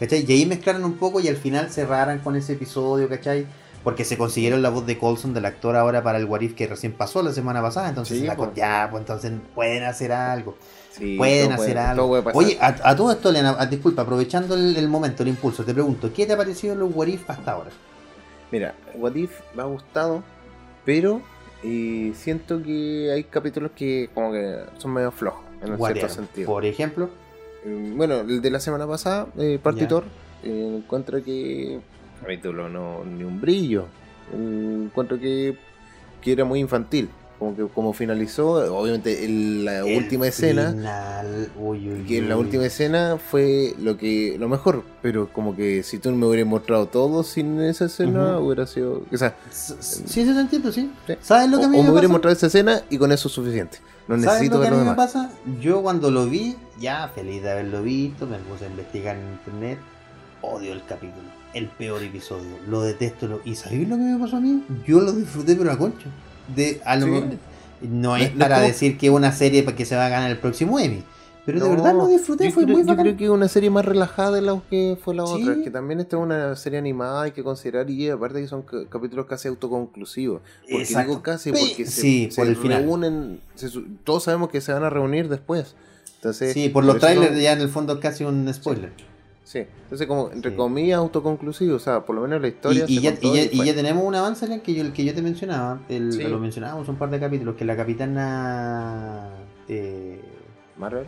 ¿Cachai? 0.00 0.24
Y 0.26 0.32
ahí 0.32 0.46
mezclaron 0.46 0.84
un 0.84 0.94
poco 0.94 1.20
y 1.20 1.28
al 1.28 1.36
final 1.36 1.70
cerraran 1.70 2.20
con 2.20 2.34
ese 2.36 2.54
episodio, 2.54 3.06
¿cachai? 3.08 3.46
Porque 3.84 4.04
se 4.04 4.16
consiguieron 4.18 4.62
la 4.62 4.70
voz 4.70 4.86
de 4.86 4.96
Colson, 4.98 5.34
del 5.34 5.44
actor 5.44 5.76
ahora 5.76 6.02
para 6.02 6.18
el 6.18 6.24
What 6.24 6.40
If 6.40 6.54
que 6.54 6.66
recién 6.66 6.92
pasó 6.92 7.22
la 7.22 7.32
semana 7.32 7.60
pasada. 7.60 7.90
Entonces, 7.90 8.18
Sí, 8.18 8.26
la 8.26 8.34
pues. 8.34 8.50
ya, 8.54 8.88
pues 8.90 9.02
entonces 9.02 9.30
pueden 9.54 9.82
hacer 9.84 10.10
algo. 10.10 10.56
Sí, 10.90 11.16
pueden 11.18 11.52
hacer 11.52 11.74
puede- 11.74 11.78
algo. 11.86 12.22
Oye, 12.32 12.56
a, 12.60 12.68
a 12.82 12.96
todo 12.96 13.12
esto, 13.12 13.28
Elena, 13.28 13.54
a- 13.58 13.66
disculpa, 13.66 14.02
aprovechando 14.02 14.54
el, 14.54 14.76
el 14.76 14.88
momento, 14.88 15.22
el 15.22 15.28
impulso, 15.28 15.64
te 15.64 15.74
pregunto, 15.74 16.10
¿qué 16.14 16.24
te 16.26 16.32
ha 16.32 16.36
parecido 16.36 16.74
los 16.74 16.94
What 16.94 17.08
If 17.08 17.28
hasta 17.28 17.52
ahora? 17.52 17.70
Mira, 18.50 18.74
What 18.94 19.14
If 19.16 19.32
me 19.54 19.62
ha 19.62 19.66
gustado, 19.66 20.22
pero 20.84 21.20
eh, 21.62 22.12
siento 22.16 22.62
que 22.62 23.10
hay 23.12 23.24
capítulos 23.24 23.72
que 23.76 24.08
como 24.14 24.32
que 24.32 24.56
son 24.78 24.92
medio 24.92 25.10
flojos, 25.12 25.42
en 25.62 25.72
un 25.72 25.78
cierto 25.78 26.08
sentido. 26.08 26.46
Por 26.46 26.64
ejemplo, 26.64 27.10
Eh, 27.66 27.92
Bueno, 27.96 28.20
el 28.20 28.40
de 28.42 28.50
la 28.50 28.60
semana 28.60 28.86
pasada, 28.86 29.26
eh, 29.38 29.58
Partitor, 29.62 30.04
eh, 30.42 30.74
encuentro 30.84 31.22
que 31.24 31.80
capítulo 32.24 32.68
no 32.68 33.04
ni 33.04 33.24
un 33.24 33.40
brillo. 33.40 33.86
Encuentro 34.32 35.18
que, 35.18 35.56
que 36.20 36.32
era 36.32 36.44
muy 36.44 36.60
infantil. 36.60 37.08
Como 37.38 37.56
que 37.56 37.66
como 37.66 37.92
finalizó, 37.92 38.52
obviamente 38.78 39.24
el- 39.24 39.64
la 39.64 39.78
el 39.80 39.96
última 39.96 40.26
escena, 40.28 40.70
final, 40.70 41.50
uy, 41.58 41.90
uy, 41.90 42.04
que 42.06 42.18
en 42.18 42.28
la 42.28 42.36
última 42.36 42.64
escena 42.64 43.18
fue 43.18 43.74
lo 43.80 43.96
que 43.96 44.36
lo 44.38 44.48
mejor, 44.48 44.84
pero 45.02 45.28
como 45.32 45.56
que 45.56 45.82
si 45.82 45.98
tú 45.98 46.12
me 46.12 46.26
hubieras 46.26 46.46
mostrado 46.46 46.86
todo 46.86 47.24
sin 47.24 47.60
esa 47.60 47.86
escena, 47.86 48.38
hubiera 48.38 48.66
sido, 48.68 49.02
o 49.12 49.16
sea, 49.16 49.34
Sí, 49.50 49.74
sí, 50.06 50.24
te 50.24 50.40
entiendo, 50.40 50.70
sí. 50.70 50.90
Sí. 51.08 51.14
¿Sabes 51.20 51.50
lo 51.50 51.58
que 51.58 51.64
a 51.64 51.68
mí 51.68 51.76
o 51.76 51.80
me 51.80 51.86
me 51.86 51.92
hubieras 51.92 52.10
mostrado 52.10 52.36
esa 52.36 52.46
escena 52.46 52.82
y 52.88 52.98
con 52.98 53.10
eso 53.10 53.26
es 53.28 53.34
suficiente. 53.34 53.78
No 54.06 54.14
¿Sabes 54.16 54.26
necesito 54.26 54.54
lo 54.56 54.60
que 54.62 54.68
a 54.68 54.70
lo 54.70 54.76
mí 54.76 54.82
me 54.84 54.90
demás. 54.90 55.06
pasa? 55.06 55.32
Yo 55.60 55.82
cuando 55.82 56.10
lo 56.12 56.26
vi, 56.26 56.56
ya 56.78 57.08
feliz 57.08 57.42
de 57.42 57.50
haberlo 57.50 57.82
visto, 57.82 58.26
me 58.28 58.38
puse 58.38 58.66
a 58.66 58.68
investigar 58.68 59.16
en 59.16 59.26
internet. 59.32 59.78
Odio 60.40 60.72
el 60.72 60.84
capítulo. 60.84 61.26
El 61.54 61.68
peor 61.68 62.02
episodio. 62.02 62.56
Lo 62.68 62.82
detesto. 62.82 63.26
Lo... 63.28 63.40
¿Y 63.44 63.54
sabéis 63.54 63.88
lo 63.88 63.96
que 63.96 64.02
me 64.02 64.18
pasó 64.18 64.36
a 64.36 64.40
mí? 64.40 64.62
Yo 64.86 65.00
lo 65.00 65.12
disfruté, 65.12 65.54
pero 65.56 65.70
a 65.72 65.78
concha. 65.78 66.06
De, 66.54 66.80
a 66.84 66.96
lo 66.96 67.06
Sí. 67.06 67.10
mejor- 67.12 67.28
no 67.82 67.88
No- 68.10 68.16
es 68.16 68.32
no 68.34 68.38
para 68.40 68.56
como- 68.56 68.66
decir 68.68 68.98
que 68.98 69.06
es 69.06 69.12
una 69.12 69.32
serie 69.32 69.62
para 69.62 69.76
que 69.76 69.84
se 69.84 69.94
va 69.96 70.06
a 70.06 70.08
ganar 70.08 70.30
el 70.30 70.38
próximo 70.38 70.78
Emmy. 70.78 71.02
Pero 71.46 71.60
de 71.60 71.66
No, 71.68 71.70
verdad 71.76 71.92
lo 71.94 72.06
disfruté, 72.06 72.44
yo 72.46 72.52
fue 72.52 72.64
creo, 72.64 72.76
muy 72.78 72.84
yo 72.84 72.88
bacán. 72.88 73.04
creo 73.04 73.16
que 73.18 73.24
es 73.24 73.30
una 73.30 73.48
serie 73.48 73.68
más 73.68 73.84
relajada 73.84 74.30
de 74.36 74.40
la 74.40 74.58
que 74.70 74.96
fue 75.04 75.14
la 75.14 75.26
Sí. 75.26 75.42
otra. 75.42 75.62
Que 75.62 75.70
también 75.70 76.00
esta 76.00 76.16
es 76.16 76.22
una 76.22 76.56
serie 76.56 76.78
animada, 76.78 77.22
hay 77.24 77.32
que 77.32 77.42
considerar. 77.44 77.90
Y 77.90 78.08
aparte 78.08 78.40
que 78.40 78.48
son 78.48 78.62
ca- 78.62 78.86
capítulos 78.88 79.26
casi 79.26 79.48
autoconclusivos. 79.48 80.40
Porque 80.62 80.82
Exacto. 80.82 81.10
digo 81.10 81.22
casi 81.22 81.50
porque 81.52 81.84
se, 81.84 82.00
sí, 82.00 82.28
se 82.30 82.36
por 82.40 82.46
el 82.48 82.56
final. 82.56 82.82
reúnen. 82.84 83.40
se 83.56 83.68
todos 84.04 84.24
sabemos 84.24 84.48
que 84.48 84.62
se 84.62 84.72
van 84.72 84.84
a 84.84 84.90
reunir 84.90 85.28
después. 85.28 85.74
Entonces, 86.16 86.54
Sí, 86.54 86.70
por 86.70 86.82
los 86.84 86.96
eso 86.96 87.06
trailers 87.06 87.32
son- 87.32 87.40
ya 87.42 87.52
en 87.52 87.60
el 87.60 87.68
fondo 87.68 88.00
casi 88.00 88.24
un 88.24 88.50
spoiler. 88.52 88.92
Sí, 88.96 89.04
entonces 89.52 90.06
como 90.06 90.30
entre 90.32 90.50
Sí. 90.52 90.56
comillas 90.56 90.98
autoconclusivo, 90.98 91.76
o 91.76 91.78
sea, 91.78 92.00
por 92.04 92.16
lo 92.16 92.22
menos 92.22 92.40
la 92.40 92.48
historia 92.48 92.84
y 92.88 92.96
se 92.96 93.02
ya, 93.02 93.10
contó 93.12 93.28
y 93.28 93.36
ya- 93.36 93.52
y 93.52 93.66
ya 93.66 93.74
tenemos 93.74 94.02
un 94.04 94.14
avance 94.14 94.60
que 94.62 94.74
yo, 94.74 94.82
el 94.82 94.92
que 94.92 95.04
yo 95.04 95.14
te 95.14 95.20
mencionaba, 95.22 95.80
el, 95.88 96.12
Sí. 96.12 96.22
lo 96.24 96.38
mencionábamos 96.38 96.88
un 96.88 96.96
par 96.96 97.10
de 97.10 97.20
capítulos, 97.20 97.54
que 97.56 97.64
la 97.64 97.76
capitana... 97.76 99.28
eh, 99.68 100.20
Marvel, 100.78 101.06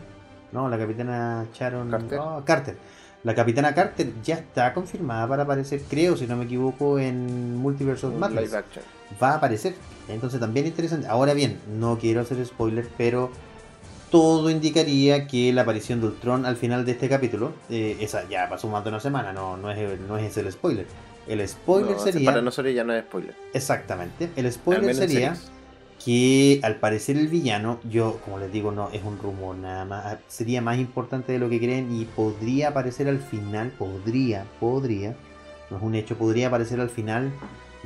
no, 0.53 0.68
la 0.68 0.79
capitana 0.79 1.46
Sharon 1.53 1.90
Carter. 1.90 2.18
oh, 2.20 2.42
Carter. 2.44 2.77
La 3.25 3.35
capitana 3.35 3.75
Carter 3.75 4.12
ya 4.22 4.37
está 4.37 4.72
confirmada 4.72 5.27
para 5.27 5.42
aparecer, 5.42 5.81
creo, 5.90 6.16
si 6.16 6.27
no 6.27 6.37
me 6.37 6.44
equivoco, 6.44 6.99
en 7.01 7.57
Multiverse 7.57 8.07
of 8.07 8.14
Madness. 8.14 8.55
Va 9.20 9.31
a 9.33 9.35
aparecer. 9.37 9.75
Entonces 10.09 10.38
también 10.38 10.66
interesante. 10.66 11.09
Ahora 11.09 11.35
bien, 11.35 11.59
no 11.77 11.99
quiero 11.99 12.20
hacer 12.20 12.44
spoiler, 12.46 12.87
pero 12.96 13.31
todo 14.11 14.51
indicaría 14.51 15.27
que 15.27 15.53
la 15.53 15.62
aparición 15.62 16.01
de 16.01 16.09
Ultron 16.09 16.47
al 16.47 16.57
final 16.57 16.85
de 16.85 16.92
este 16.92 17.09
capítulo, 17.09 17.53
eh, 17.71 17.97
esa 18.01 18.29
ya 18.29 18.49
pasó 18.49 18.69
más 18.69 18.85
de 18.85 18.90
una 18.90 19.01
semana, 19.01 19.33
no, 19.33 19.57
no, 19.57 19.71
es, 19.71 20.01
no 20.01 20.16
es 20.19 20.37
el 20.37 20.51
spoiler. 20.53 20.87
El 21.27 21.47
spoiler 21.49 21.97
No, 21.97 21.99
sería... 21.99 22.31
Para 22.31 22.42
nosotros 22.42 22.75
ya 22.75 22.85
no 22.85 22.92
es 22.92 23.05
spoiler. 23.05 23.35
Exactamente. 23.53 24.31
El 24.37 24.51
spoiler 24.53 24.95
sería 24.95 25.37
que 26.05 26.61
al 26.62 26.77
parecer 26.77 27.16
el 27.16 27.27
villano, 27.27 27.81
yo 27.90 28.21
como 28.25 28.38
les 28.38 28.53
digo, 28.53 28.71
no 28.71 28.90
es 28.92 29.03
un 29.03 29.19
rumor 29.19 29.57
nada 29.57 29.85
más, 29.85 30.07
ah, 30.07 30.19
sería 30.29 30.61
más 30.61 30.79
importante 30.79 31.33
de 31.33 31.40
lo 31.40 31.49
que 31.49 31.59
creen 31.59 31.92
y 31.92 32.05
podría 32.05 32.69
aparecer 32.69 33.09
al 33.09 33.19
final, 33.19 33.73
podría, 33.77 34.45
podría, 34.61 35.16
no 35.69 35.79
es 35.79 35.83
un 35.83 35.97
hecho, 35.97 36.16
podría 36.16 36.47
aparecer 36.47 36.81
al 36.81 36.90
final 36.90 37.33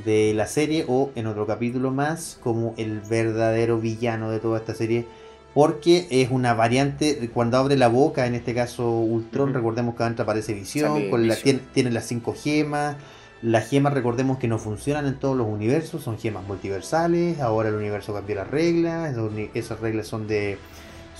de 0.05 0.33
la 0.35 0.45
serie 0.45 0.85
o 0.87 1.11
en 1.15 1.25
otro 1.25 1.47
capítulo 1.47 1.91
más 1.91 2.39
como 2.43 2.73
el 2.77 2.99
verdadero 2.99 3.79
villano 3.79 4.29
de 4.29 4.39
toda 4.39 4.59
esta 4.59 4.75
serie. 4.75 5.07
Porque 5.53 6.07
es 6.09 6.31
una 6.31 6.53
variante, 6.53 7.29
cuando 7.33 7.57
abre 7.57 7.75
la 7.75 7.89
boca, 7.89 8.25
en 8.25 8.35
este 8.35 8.53
caso 8.53 8.89
Ultron, 8.89 9.53
recordemos 9.53 9.95
que 9.95 10.03
adentro 10.03 10.23
aparece 10.23 10.53
Visión, 10.53 10.93
Sale 10.93 11.09
con 11.09 11.27
la, 11.27 11.35
Vision. 11.35 11.43
tiene, 11.43 11.59
tiene 11.73 11.91
las 11.91 12.05
cinco 12.07 12.33
gemas, 12.33 12.95
las 13.41 13.67
gemas 13.69 13.93
recordemos 13.93 14.37
que 14.37 14.47
no 14.47 14.59
funcionan 14.59 15.07
en 15.07 15.19
todos 15.19 15.35
los 15.35 15.47
universos, 15.47 16.03
son 16.03 16.17
gemas 16.17 16.47
multiversales, 16.47 17.39
ahora 17.41 17.67
el 17.69 17.75
universo 17.75 18.13
cambió 18.13 18.35
las 18.35 18.49
reglas, 18.49 19.13
esas 19.53 19.79
reglas 19.81 20.07
son 20.07 20.27
de 20.27 20.57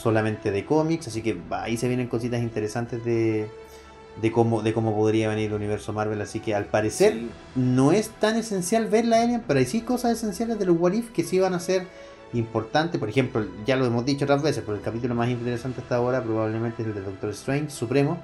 solamente 0.02 0.50
de 0.52 0.64
cómics, 0.66 1.08
así 1.08 1.22
que 1.22 1.38
ahí 1.52 1.76
se 1.78 1.88
vienen 1.90 2.08
cositas 2.08 2.42
interesantes 2.42 3.04
de, 3.04 3.50
de 4.22 4.32
cómo 4.32 4.62
de 4.62 4.72
cómo 4.74 4.96
podría 4.96 5.28
venir 5.30 5.48
el 5.48 5.54
universo 5.54 5.92
Marvel, 5.94 6.22
así 6.22 6.40
que 6.40 6.56
al 6.56 6.66
parecer 6.66 7.14
Sí. 7.14 7.30
no 7.56 7.92
es 7.92 8.10
tan 8.10 8.38
esencial 8.38 8.88
ver 8.88 9.06
la 9.06 9.22
Alien, 9.22 9.44
pero 9.46 9.60
hay 9.60 9.66
sí 9.66 9.82
cosas 9.82 10.14
esenciales 10.14 10.58
de 10.58 10.66
los 10.66 10.78
What 10.80 10.94
If 10.94 11.12
que 11.12 11.24
sí 11.24 11.40
van 11.40 11.54
a 11.54 11.60
ser 11.60 11.88
importantes. 12.34 13.00
Por 13.00 13.10
ejemplo, 13.10 13.46
ya 13.66 13.76
lo 13.76 13.86
hemos 13.86 14.06
dicho 14.06 14.26
otras 14.26 14.42
veces, 14.42 14.64
pero 14.66 14.78
el 14.78 14.84
capítulo 14.84 15.16
más 15.16 15.30
interesante 15.30 15.82
hasta 15.82 15.96
ahora 15.96 16.24
probablemente 16.24 16.82
es 16.82 16.88
el 16.90 16.94
de 16.96 17.02
Doctor 17.02 17.30
Strange 17.32 17.70
Supremo. 17.72 18.24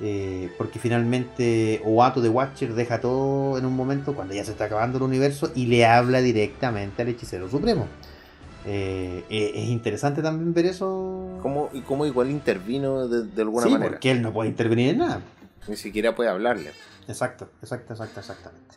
eh, 0.00 0.52
porque 0.56 0.78
finalmente 0.78 1.80
Oato 1.84 2.20
de 2.20 2.28
Watcher 2.28 2.74
deja 2.74 3.00
todo 3.00 3.58
en 3.58 3.66
un 3.66 3.74
momento 3.74 4.14
cuando 4.14 4.32
ya 4.34 4.44
se 4.44 4.52
está 4.52 4.66
acabando 4.66 4.98
el 4.98 5.02
universo 5.04 5.50
y 5.56 5.66
le 5.66 5.86
habla 5.86 6.20
directamente 6.20 7.02
al 7.02 7.08
hechicero 7.08 7.48
supremo. 7.48 7.88
Eh, 8.64 9.24
eh, 9.30 9.52
es 9.54 9.68
interesante 9.70 10.22
también 10.22 10.52
ver 10.54 10.66
eso. 10.66 11.38
¿Cómo, 11.42 11.70
y 11.72 11.80
cómo 11.82 12.06
igual 12.06 12.30
intervino 12.30 13.08
de, 13.08 13.24
de 13.24 13.42
alguna 13.42 13.66
sí, 13.66 13.72
manera. 13.72 13.90
porque 13.92 14.10
él 14.10 14.22
no 14.22 14.32
puede 14.32 14.50
intervenir 14.50 14.90
en 14.90 14.98
nada. 14.98 15.22
Ni 15.66 15.76
siquiera 15.76 16.14
puede 16.14 16.30
hablarle. 16.30 16.72
Exacto, 17.08 17.50
exacto, 17.62 17.94
exacto, 17.94 18.20
exactamente. 18.20 18.76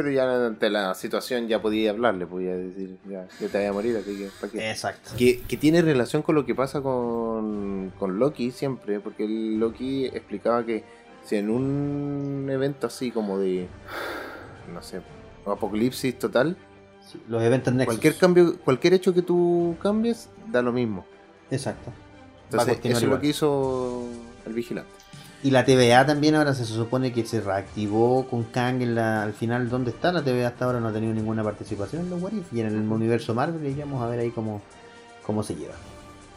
Pero 0.00 0.12
ya 0.12 0.46
ante 0.46 0.70
la 0.70 0.94
situación 0.94 1.46
ya 1.46 1.60
podía 1.60 1.90
hablarle, 1.90 2.26
podía 2.26 2.56
decir, 2.56 2.96
ya, 3.06 3.28
ya 3.38 3.48
te 3.48 3.58
voy 3.58 3.66
a 3.66 3.72
morir, 3.74 3.98
así 3.98 4.16
que 4.16 4.30
¿para 4.40 4.50
qué? 4.50 4.70
Exacto. 4.70 5.10
Que, 5.18 5.42
que 5.42 5.58
tiene 5.58 5.82
relación 5.82 6.22
con 6.22 6.36
lo 6.36 6.46
que 6.46 6.54
pasa 6.54 6.80
con, 6.80 7.92
con 7.98 8.18
Loki 8.18 8.50
siempre, 8.50 8.98
porque 8.98 9.28
Loki 9.28 10.06
explicaba 10.06 10.64
que 10.64 10.84
si 11.22 11.36
en 11.36 11.50
un 11.50 12.48
evento 12.50 12.86
así 12.86 13.10
como 13.10 13.38
de, 13.38 13.68
no 14.72 14.82
sé, 14.82 15.02
apocalipsis 15.44 16.18
total, 16.18 16.56
Sí, 17.06 17.20
los 17.28 17.42
eventos 17.42 17.74
Nexus. 17.74 17.86
cualquier 17.94 18.16
cambio, 18.16 18.58
cualquier 18.64 18.94
hecho 18.94 19.12
que 19.12 19.20
tú 19.20 19.76
cambies, 19.82 20.30
da 20.50 20.62
lo 20.62 20.72
mismo. 20.72 21.04
Exacto. 21.50 21.92
Entonces, 22.44 22.78
eso 22.84 22.96
es 22.96 23.02
lo 23.02 23.20
que 23.20 23.26
hizo 23.26 24.04
el 24.46 24.54
vigilante. 24.54 24.90
Y 25.42 25.50
la 25.50 25.64
TVA 25.64 26.04
también 26.04 26.34
ahora 26.34 26.52
se 26.52 26.66
supone 26.66 27.12
que 27.12 27.24
se 27.24 27.40
reactivó 27.40 28.26
con 28.28 28.44
Kang 28.44 28.82
en 28.82 28.94
la, 28.94 29.22
al 29.22 29.32
final. 29.32 29.70
¿Dónde 29.70 29.90
está? 29.90 30.12
La 30.12 30.22
TVA 30.22 30.48
hasta 30.48 30.66
ahora 30.66 30.80
no 30.80 30.88
ha 30.88 30.92
tenido 30.92 31.14
ninguna 31.14 31.42
participación 31.42 32.02
en 32.02 32.10
los 32.10 32.20
What 32.22 32.32
If. 32.32 32.52
Y 32.52 32.60
en 32.60 32.66
el 32.66 32.76
universo 32.76 33.34
Marvel 33.34 33.66
y 33.66 33.74
vamos 33.80 34.02
a 34.02 34.06
ver 34.06 34.20
ahí 34.20 34.30
cómo, 34.30 34.60
cómo 35.24 35.42
se 35.42 35.54
lleva. 35.54 35.74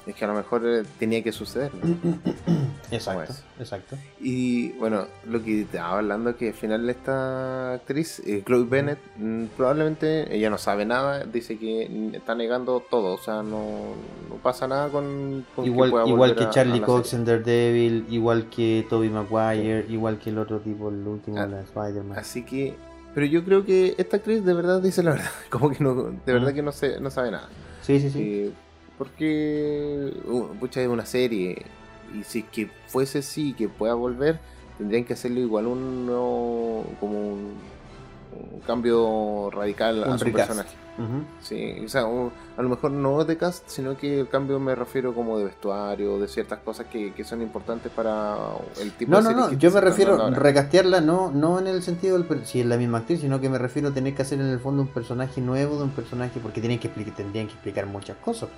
Es 0.05 0.15
que 0.15 0.25
a 0.25 0.27
lo 0.27 0.33
mejor 0.33 0.61
eh, 0.65 0.83
tenía 0.99 1.23
que 1.23 1.31
suceder. 1.31 1.71
¿no? 1.75 2.17
Exacto, 2.91 3.33
exacto. 3.59 3.95
Y 4.21 4.73
bueno, 4.73 5.07
lo 5.27 5.41
que 5.41 5.61
estaba 5.61 5.97
hablando 5.97 6.29
es 6.31 6.35
que 6.35 6.49
al 6.49 6.53
final 6.53 6.87
esta 6.91 7.73
actriz, 7.73 8.19
eh, 8.23 8.43
Chloe 8.45 8.65
Bennett, 8.65 8.99
mm, 9.17 9.45
probablemente 9.57 10.35
ella 10.35 10.51
no 10.51 10.59
sabe 10.59 10.85
nada, 10.85 11.23
dice 11.23 11.57
que 11.57 12.11
está 12.13 12.35
negando 12.35 12.83
todo, 12.87 13.15
o 13.15 13.17
sea, 13.17 13.41
no, 13.41 13.95
no 14.29 14.35
pasa 14.43 14.67
nada 14.67 14.89
con, 14.89 15.43
con 15.55 15.65
Igual, 15.65 15.89
pueda 15.89 16.07
igual 16.07 16.35
que 16.35 16.43
a- 16.43 16.47
a 16.47 16.51
Charlie 16.51 16.81
Cox 16.81 17.13
en 17.15 17.25
Daredevil, 17.25 18.05
igual 18.11 18.47
que 18.51 18.85
Tobey 18.87 19.09
Maguire, 19.09 19.87
igual 19.89 20.19
que 20.19 20.29
el 20.29 20.37
otro 20.37 20.59
tipo, 20.59 20.89
el 20.89 21.07
último, 21.07 21.39
Ah, 21.39 21.47
Spider-Man. 21.63 22.19
Así 22.19 22.43
que, 22.45 22.75
pero 23.15 23.25
yo 23.25 23.43
creo 23.43 23.65
que 23.65 23.95
esta 23.97 24.17
actriz 24.17 24.45
de 24.45 24.53
verdad 24.53 24.81
dice 24.83 25.01
la 25.01 25.11
verdad, 25.11 25.31
como 25.49 25.71
que 25.71 25.83
no, 25.83 25.95
de 25.95 26.31
verdad 26.33 26.51
Mm. 26.51 26.55
que 26.55 26.61
no, 26.61 26.71
sé, 26.71 26.99
no 26.99 27.09
sabe 27.09 27.31
nada. 27.31 27.49
Sí, 27.81 27.99
sí, 27.99 28.11
sí. 28.11 28.19
Eh, 28.21 28.51
porque, 28.97 30.13
uh, 30.25 30.47
pucha, 30.59 30.81
es 30.81 30.87
una 30.87 31.05
serie. 31.05 31.63
Y 32.17 32.23
si 32.23 32.39
es 32.39 32.45
que 32.45 32.69
fuese 32.87 33.19
así, 33.19 33.53
que 33.53 33.67
pueda 33.69 33.93
volver, 33.95 34.39
tendrían 34.77 35.03
que 35.03 35.13
hacerle 35.13 35.41
igual 35.41 35.67
un 35.67 36.05
nuevo- 36.05 36.85
como 36.99 37.17
un, 37.19 37.53
un 38.53 38.59
cambio 38.65 39.49
radical 39.51 40.03
a 40.03 40.11
Un 40.11 40.19
su 40.19 40.25
recast. 40.25 40.47
personaje. 40.49 40.77
Sí, 41.41 41.81
o 41.83 41.89
sea, 41.89 42.05
un- 42.05 42.31
a 42.55 42.61
lo 42.61 42.69
mejor 42.69 42.91
no 42.91 43.23
de 43.25 43.35
cast, 43.35 43.67
sino 43.67 43.97
que 43.97 44.19
el 44.19 44.29
cambio 44.29 44.59
me 44.59 44.75
refiero 44.75 45.15
como 45.15 45.39
de 45.39 45.45
vestuario, 45.45 46.19
de 46.19 46.27
ciertas 46.27 46.59
cosas 46.59 46.85
que, 46.85 47.13
que 47.13 47.23
son 47.23 47.41
importantes 47.41 47.91
para 47.91 48.37
el 48.79 48.91
tipo 48.91 49.11
No, 49.11 49.17
de 49.17 49.33
no, 49.33 49.39
no, 49.41 49.49
que 49.49 49.57
yo 49.57 49.71
me 49.71 49.81
refiero 49.81 50.21
ahora. 50.21 50.37
recastearla 50.37 51.01
no, 51.01 51.31
no 51.31 51.57
en 51.57 51.65
el 51.65 51.81
sentido 51.81 52.15
del 52.19 52.45
si 52.45 52.59
es 52.61 52.67
la 52.67 52.77
misma 52.77 52.99
actriz, 52.99 53.21
sino 53.21 53.41
que 53.41 53.49
me 53.49 53.57
refiero 53.57 53.87
a 53.87 53.91
tener 53.91 54.13
que 54.13 54.21
hacer 54.21 54.39
en 54.39 54.45
el 54.47 54.59
fondo 54.59 54.83
un 54.83 54.87
personaje 54.87 55.41
nuevo 55.41 55.77
de 55.77 55.83
un 55.85 55.89
personaje 55.89 56.39
porque 56.39 56.61
tienen 56.61 56.77
que 56.77 56.87
explicar, 56.89 57.15
tendrían 57.15 57.47
que 57.47 57.53
explicar 57.53 57.87
muchas 57.87 58.17
cosas. 58.17 58.49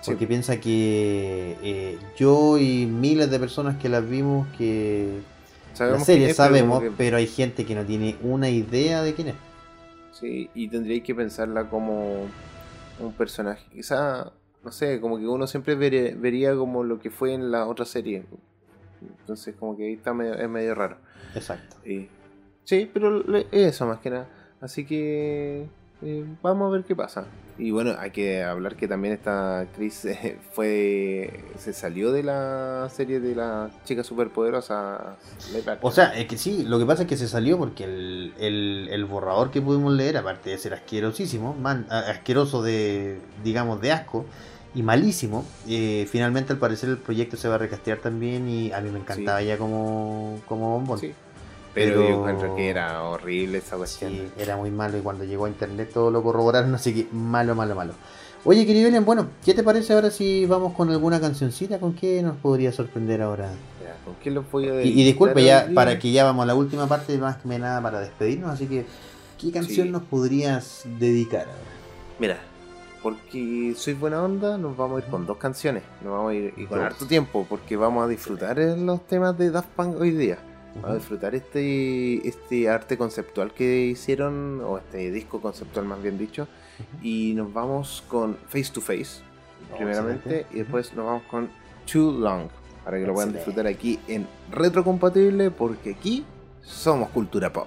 Sí. 0.00 0.10
Porque 0.12 0.26
piensa 0.26 0.60
que 0.60 1.56
eh, 1.62 1.98
yo 2.16 2.56
y 2.58 2.86
miles 2.86 3.30
de 3.30 3.38
personas 3.40 3.76
que 3.78 3.88
las 3.88 4.08
vimos 4.08 4.46
que 4.56 5.20
Sabemos 5.74 6.00
la 6.00 6.04
serie 6.06 6.30
es, 6.30 6.36
sabemos, 6.36 6.80
que- 6.82 6.90
pero 6.96 7.16
hay 7.16 7.26
gente 7.26 7.64
que 7.64 7.74
no 7.74 7.84
tiene 7.84 8.16
una 8.22 8.48
idea 8.48 9.02
de 9.02 9.14
quién 9.14 9.28
es. 9.28 9.34
Sí, 10.12 10.50
y 10.54 10.68
tendríais 10.68 11.02
que 11.02 11.14
pensarla 11.14 11.68
como 11.68 12.26
un 13.00 13.12
personaje. 13.12 13.64
Quizá, 13.72 14.32
no 14.64 14.72
sé, 14.72 15.00
como 15.00 15.18
que 15.18 15.26
uno 15.26 15.46
siempre 15.46 15.74
vería, 15.76 16.14
vería 16.16 16.54
como 16.56 16.82
lo 16.84 16.98
que 17.00 17.10
fue 17.10 17.34
en 17.34 17.50
la 17.52 17.66
otra 17.66 17.84
serie. 17.84 18.24
Entonces, 19.20 19.54
como 19.58 19.76
que 19.76 19.86
ahí 19.86 19.92
está 19.94 20.12
medio, 20.14 20.34
es 20.34 20.48
medio 20.48 20.74
raro. 20.74 20.96
Exacto. 21.34 21.76
Y- 21.88 22.08
sí, 22.64 22.90
pero 22.92 23.22
eso 23.52 23.86
más 23.86 23.98
que 24.00 24.10
nada. 24.10 24.26
Así 24.60 24.84
que 24.84 25.66
eh, 26.02 26.24
vamos 26.42 26.68
a 26.68 26.76
ver 26.76 26.84
qué 26.84 26.96
pasa. 26.96 27.24
Y 27.58 27.72
bueno, 27.72 27.94
hay 27.98 28.12
que 28.12 28.44
hablar 28.44 28.76
que 28.76 28.86
también 28.86 29.14
esta 29.14 29.60
actriz 29.60 30.04
eh, 30.04 30.38
fue 30.52 31.44
se 31.58 31.72
salió 31.72 32.12
de 32.12 32.22
la 32.22 32.88
serie 32.94 33.18
de 33.20 33.34
las 33.34 33.70
chicas 33.84 34.06
superpoderosas. 34.06 35.00
live 35.48 35.60
action. 35.72 35.78
O 35.82 35.90
sea, 35.90 36.16
es 36.16 36.26
que 36.26 36.38
sí, 36.38 36.64
lo 36.64 36.78
que 36.78 36.86
pasa 36.86 37.02
es 37.02 37.08
que 37.08 37.16
se 37.16 37.26
salió 37.28 37.58
porque 37.58 37.84
el, 37.84 38.32
el- 38.38 38.88
el 38.92 39.04
borrador 39.06 39.50
que 39.50 39.60
pudimos 39.60 39.92
leer, 39.92 40.16
aparte 40.16 40.50
de 40.50 40.58
ser 40.58 40.74
asquerosísimo, 40.74 41.54
man- 41.54 41.86
asqueroso 41.90 42.62
de, 42.62 43.18
digamos, 43.42 43.80
de 43.80 43.92
asco 43.92 44.24
y 44.74 44.82
malísimo, 44.82 45.44
eh, 45.66 46.06
finalmente 46.10 46.52
al 46.52 46.58
parecer 46.58 46.90
el 46.90 46.98
proyecto 46.98 47.36
se 47.36 47.48
va 47.48 47.56
a 47.56 47.58
recastear 47.58 47.98
también 47.98 48.48
y 48.48 48.70
a 48.70 48.80
mí 48.80 48.90
me 48.90 49.00
encantaba 49.00 49.42
ya 49.42 49.58
como, 49.58 50.38
como 50.46 50.70
bombón. 50.74 50.98
Sí. 51.00 51.12
Pero, 51.78 52.00
Pero- 52.00 52.08
yo 52.08 52.14
encuentro 52.16 52.56
que 52.56 52.68
era 52.68 53.02
horrible 53.04 53.58
esa 53.58 53.76
cuestión. 53.76 54.12
Sí, 54.12 54.28
era 54.38 54.56
muy 54.56 54.70
malo 54.70 54.98
y 54.98 55.00
cuando 55.00 55.24
llegó 55.24 55.44
a 55.46 55.48
internet 55.48 55.90
todo 55.92 56.10
lo 56.10 56.22
corroboraron, 56.22 56.74
así 56.74 56.92
que 56.94 57.08
malo, 57.12 57.54
malo, 57.54 57.74
malo. 57.74 57.92
Oye, 58.44 58.64
querido 58.66 58.84
Belén, 58.86 59.04
bueno, 59.04 59.28
¿qué 59.44 59.52
te 59.52 59.62
parece 59.62 59.92
ahora 59.92 60.10
si 60.10 60.46
vamos 60.46 60.72
con 60.74 60.90
alguna 60.90 61.20
cancioncita? 61.20 61.78
¿Con 61.80 61.94
qué 61.94 62.22
nos 62.22 62.36
podría 62.36 62.72
sorprender 62.72 63.20
ahora? 63.20 63.50
Ya, 63.82 63.96
¿Con 64.04 64.14
qué 64.22 64.30
voy 64.30 64.68
a 64.68 64.82
Y, 64.82 65.00
y 65.00 65.04
disculpe, 65.04 65.42
ya 65.44 65.64
día? 65.66 65.74
para 65.74 65.98
que 65.98 66.12
ya 66.12 66.24
vamos 66.24 66.44
a 66.44 66.46
la 66.46 66.54
última 66.54 66.86
parte, 66.86 67.18
más 67.18 67.36
que 67.38 67.58
nada 67.58 67.82
para 67.82 68.00
despedirnos, 68.00 68.50
así 68.50 68.66
que, 68.66 68.86
¿qué 69.40 69.50
canción 69.50 69.88
Sí. 69.88 69.92
nos 69.92 70.02
podrías 70.04 70.82
dedicar 70.98 71.42
ahora? 71.42 71.58
Mira, 72.20 72.38
porque 73.02 73.74
soy 73.76 73.94
buena 73.94 74.22
onda, 74.22 74.56
nos 74.56 74.76
vamos 74.76 75.02
a 75.02 75.04
ir 75.04 75.10
con 75.10 75.26
dos 75.26 75.36
canciones. 75.36 75.82
Nos 76.02 76.12
vamos 76.12 76.30
a 76.30 76.34
ir 76.34 76.54
y 76.56 76.64
con 76.66 76.80
harto 76.80 77.06
tiempo, 77.06 77.44
porque 77.48 77.76
vamos 77.76 78.04
a 78.04 78.08
disfrutar 78.08 78.56
los 78.58 79.06
temas 79.06 79.36
de 79.36 79.50
Daft 79.50 79.68
Punk 79.70 80.00
hoy 80.00 80.12
día. 80.12 80.38
Vamos 80.76 80.90
a 80.90 80.94
disfrutar 80.94 81.34
este, 81.34 82.26
este 82.28 82.68
arte 82.68 82.96
conceptual 82.96 83.52
que 83.52 83.86
hicieron, 83.86 84.60
o 84.64 84.78
este 84.78 85.10
disco 85.10 85.40
conceptual 85.40 85.86
más 85.86 86.00
bien 86.02 86.18
dicho. 86.18 86.46
Y 87.02 87.32
nos 87.34 87.52
vamos 87.52 88.04
con 88.08 88.36
Face 88.48 88.70
to 88.72 88.80
Face, 88.80 89.22
Oh, 89.72 89.76
primeramente, 89.76 90.18
excelente. 90.40 90.46
y 90.54 90.58
después 90.60 90.94
nos 90.94 91.04
vamos 91.04 91.22
con 91.24 91.48
Too 91.92 92.12
Long, 92.12 92.48
para 92.84 92.98
que 92.98 93.06
lo 93.06 93.12
puedan 93.14 93.32
disfrutar 93.32 93.66
aquí 93.66 93.98
en 94.06 94.26
Retrocompatible, 94.52 95.50
porque 95.50 95.90
aquí 95.90 96.24
somos 96.62 97.08
cultura 97.10 97.52
pop. 97.52 97.66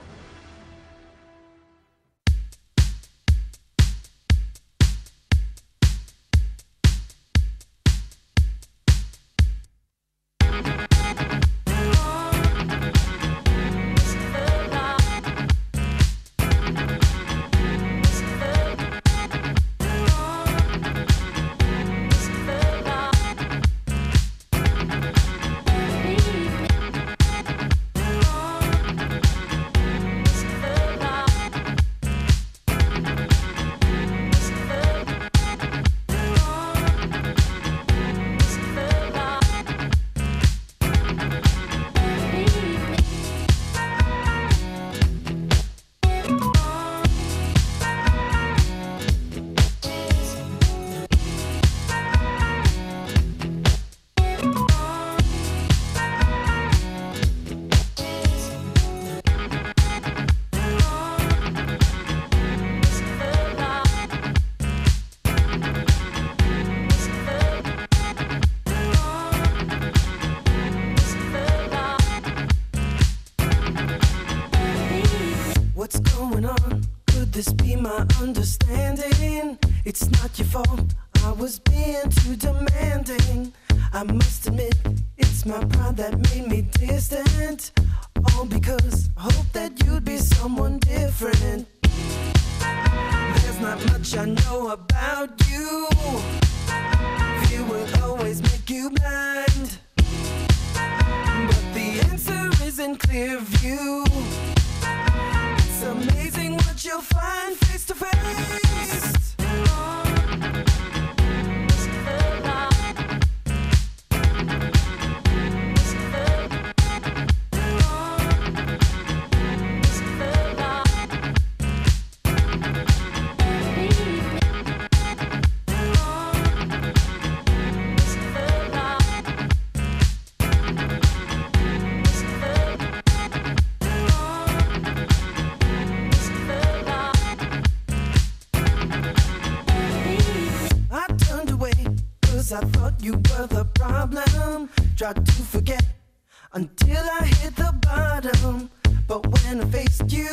When 149.51 149.59
I 149.59 149.65
faced 149.65 150.09
you 150.13 150.29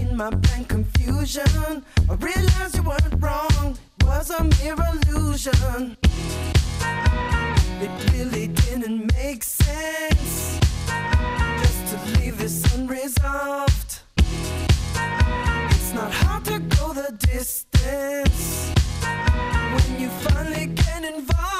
in 0.00 0.16
my 0.16 0.30
blank 0.30 0.68
confusion, 0.68 1.84
I 2.08 2.14
realized 2.14 2.74
you 2.74 2.84
weren't 2.84 3.22
wrong. 3.22 3.76
It 4.00 4.06
was 4.06 4.30
a 4.30 4.44
mere 4.44 4.76
illusion. 4.92 5.98
It 7.84 8.12
really 8.12 8.46
didn't 8.46 9.12
make 9.12 9.44
sense 9.44 10.58
just 11.60 11.80
to 11.90 12.18
leave 12.18 12.38
this 12.38 12.74
unresolved. 12.74 14.00
It's 14.16 15.92
not 15.92 16.10
hard 16.10 16.46
to 16.46 16.58
go 16.78 16.94
the 16.94 17.12
distance 17.12 18.72
when 19.74 20.00
you 20.00 20.08
finally 20.08 20.68
get 20.68 21.04
involved 21.04 21.55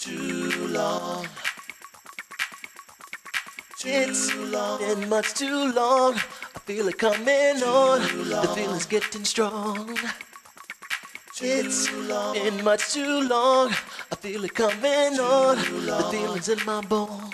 Too 0.00 0.66
long. 0.68 1.26
Too 3.78 4.46
long. 4.46 4.78
It's 4.80 4.94
been 4.94 5.08
much 5.08 5.34
too 5.34 5.72
long. 5.72 6.14
I 6.14 6.58
feel 6.64 6.88
it 6.88 6.98
coming 6.98 7.62
on. 7.62 8.00
The 8.00 8.52
feeling's 8.54 8.86
getting 8.86 9.24
strong. 9.24 9.98
It's 11.40 11.88
been 11.88 12.64
much 12.64 12.92
too 12.92 13.28
long. 13.28 13.70
I 14.12 14.16
feel 14.16 14.44
it 14.44 14.54
coming 14.54 15.18
on. 15.18 15.56
The 15.56 16.08
feeling's 16.10 16.48
in 16.48 16.64
my 16.64 16.80
bones. 16.82 17.32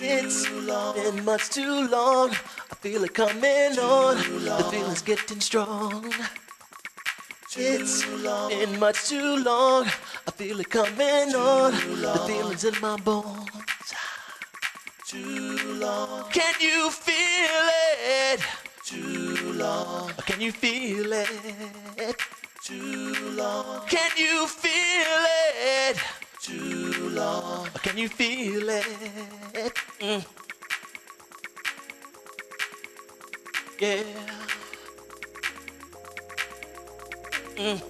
It's 0.00 0.46
been 0.48 1.24
much 1.24 1.48
too 1.50 1.88
long. 1.88 2.30
I 2.30 2.74
feel 2.80 3.04
it 3.04 3.14
coming 3.14 3.78
on. 3.78 4.16
The 4.16 4.68
feeling's 4.70 5.02
getting 5.02 5.40
strong. 5.40 6.12
It's 7.56 8.04
been 8.04 8.80
much 8.80 9.08
too 9.08 9.36
long. 9.36 9.86
I 10.26 10.30
feel 10.32 10.58
it 10.58 10.70
coming 10.70 11.34
on. 11.34 11.72
The 11.72 12.24
feeling's 12.26 12.64
in 12.64 12.74
my 12.80 12.96
bones. 12.96 13.48
Too 15.06 15.74
long. 15.74 16.28
Can 16.30 16.54
you 16.60 16.90
feel 16.90 17.68
it? 18.32 18.40
Too 18.84 19.52
long. 19.52 20.10
Can 20.26 20.40
you 20.40 20.50
feel 20.50 21.12
it? 21.12 22.16
Too 22.64 23.14
long. 23.36 23.86
Can 23.86 24.10
you 24.16 24.48
feel 24.48 25.26
it? 25.90 25.98
Too 26.40 27.08
long. 27.10 27.68
Can 27.82 27.96
you 27.98 28.08
feel 28.08 28.68
it? 28.68 28.84
Mm. 30.00 30.24
Yeah. 33.78 34.02
Mm. 37.56 37.80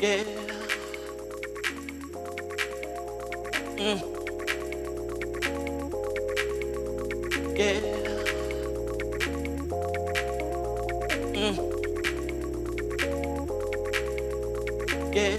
Yeah. 0.00 0.24
Mm. 3.76 4.00
Yeah. 7.56 7.80
Mm. 11.34 11.56
Yeah. 15.14 15.36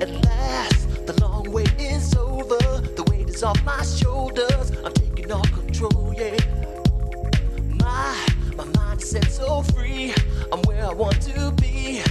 At 0.00 0.10
last, 0.24 1.06
the 1.06 1.14
long 1.20 1.50
wait 1.52 1.72
is 1.78 2.14
over. 2.16 2.56
The 2.96 3.04
weight 3.10 3.28
is 3.28 3.42
off 3.42 3.62
my 3.64 3.82
shoulders. 3.82 4.72
I'm 4.82 4.92
taking 4.94 5.30
all 5.30 5.42
control, 5.44 6.14
yeah. 6.16 6.67
My, 8.58 8.64
my 8.64 8.72
mind 8.72 9.02
is 9.02 9.10
set 9.10 9.30
so 9.30 9.62
free. 9.62 10.12
I'm 10.50 10.60
where 10.62 10.84
I 10.84 10.92
want 10.92 11.22
to 11.22 11.52
be 11.52 12.02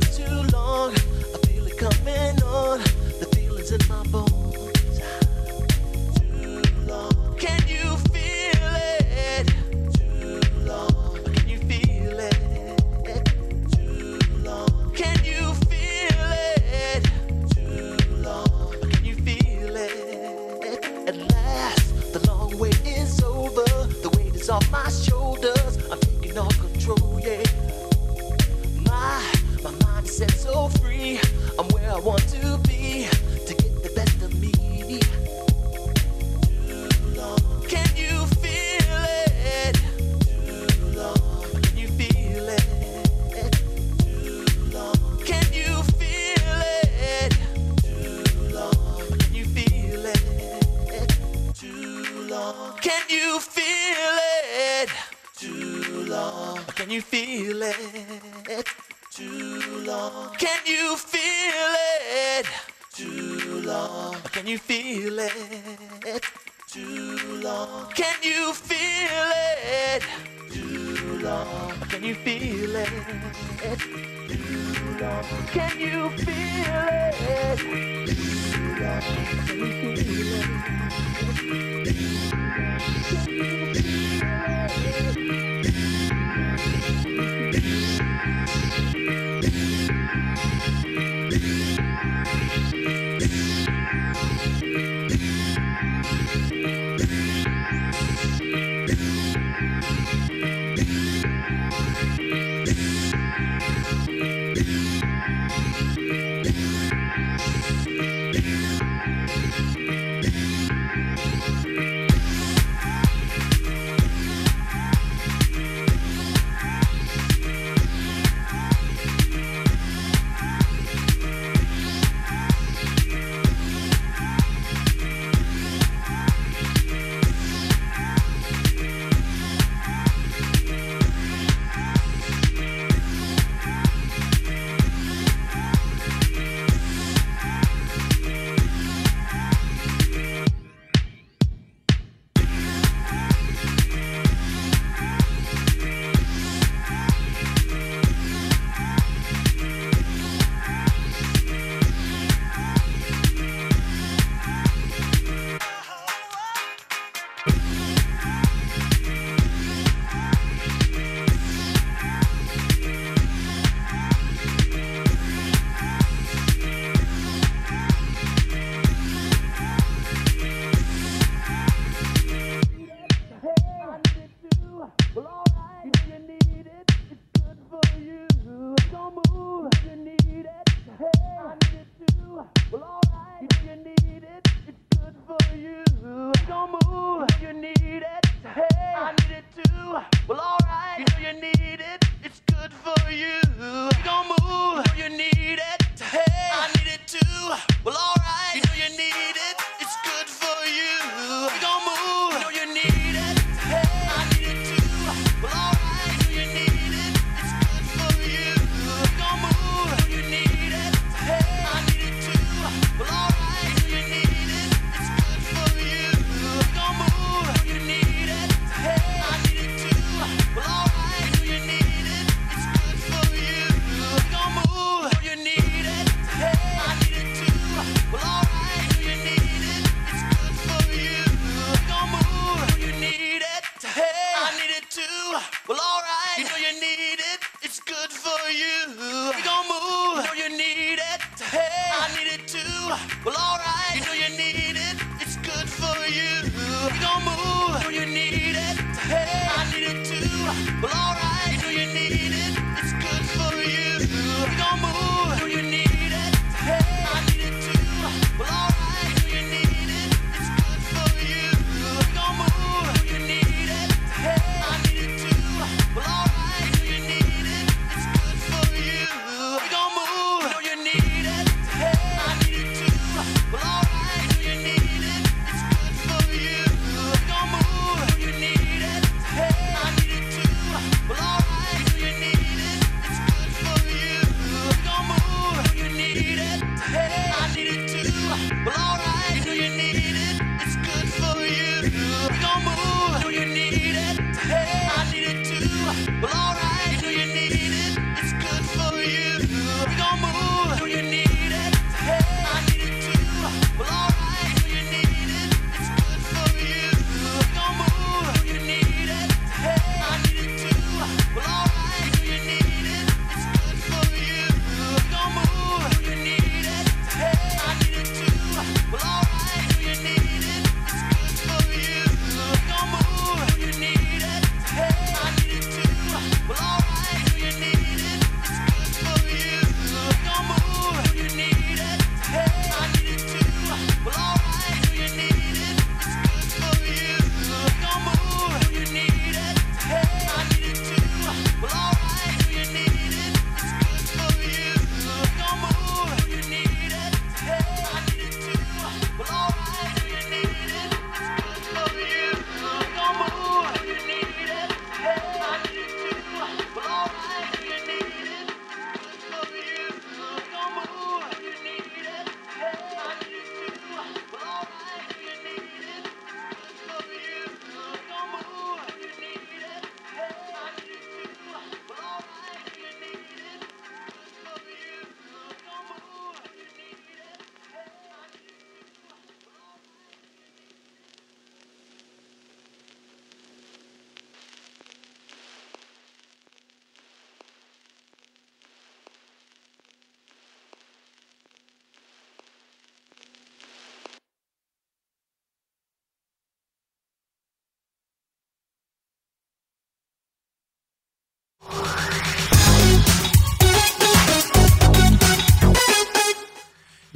far 0.00 0.26
too 0.26 0.56
long. 0.56 0.92
I 0.92 1.46
feel 1.46 1.66
it 1.66 1.76
coming 1.76 2.42
on. 2.42 2.80
The 3.20 3.28
feeling's 3.34 3.72
in 3.72 3.80
my 3.88 4.02
bones. 4.04 4.27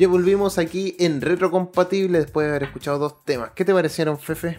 Ya 0.03 0.09
volvimos 0.09 0.59
aquí 0.59 0.97
en 0.99 1.21
Retrocompatible 1.21 2.19
después 2.19 2.45
de 2.45 2.51
haber 2.51 2.65
escuchado 2.65 2.99
dos 2.99 3.25
temas. 3.25 3.53
¿Qué 3.55 3.65
te 3.65 3.73
parecieron, 3.73 4.19
Fefe? 4.19 4.59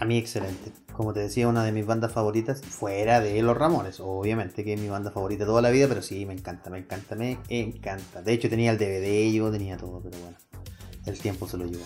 A 0.00 0.06
mí 0.06 0.16
excelente. 0.16 0.72
Como 0.94 1.12
te 1.12 1.20
decía, 1.20 1.46
una 1.48 1.62
de 1.64 1.70
mis 1.70 1.84
bandas 1.84 2.12
favoritas, 2.14 2.62
fuera 2.62 3.20
de 3.20 3.42
Los 3.42 3.58
Ramones, 3.58 4.00
obviamente, 4.00 4.64
que 4.64 4.72
es 4.72 4.80
mi 4.80 4.88
banda 4.88 5.10
favorita 5.10 5.44
toda 5.44 5.60
la 5.60 5.68
vida, 5.68 5.86
pero 5.86 6.00
sí, 6.00 6.24
me 6.24 6.32
encanta, 6.32 6.70
me 6.70 6.78
encanta, 6.78 7.14
me 7.14 7.38
encanta. 7.50 8.22
De 8.22 8.32
hecho, 8.32 8.48
tenía 8.48 8.70
el 8.70 8.78
DVD, 8.78 9.30
yo 9.30 9.50
tenía 9.50 9.76
todo, 9.76 10.00
pero 10.00 10.16
bueno, 10.18 10.38
el 11.04 11.18
tiempo 11.18 11.46
se 11.46 11.58
lo 11.58 11.66
llevó. 11.66 11.84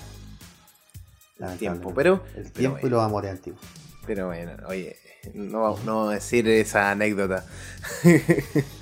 El 1.41 1.59
tiempo, 1.59 1.93
pero. 1.93 2.23
El 2.37 2.45
pero 2.45 2.55
tiempo 2.55 2.87
y 2.87 2.91
los 2.91 3.03
amores 3.03 3.33
antiguos. 3.33 3.61
Pero 4.07 4.27
bueno, 4.27 4.53
oye, 4.69 4.97
no, 5.35 5.63
vamos- 5.63 5.85
no 5.85 6.09
decir 6.09 6.49
esa 6.49 6.91
anécdota. 6.91 7.45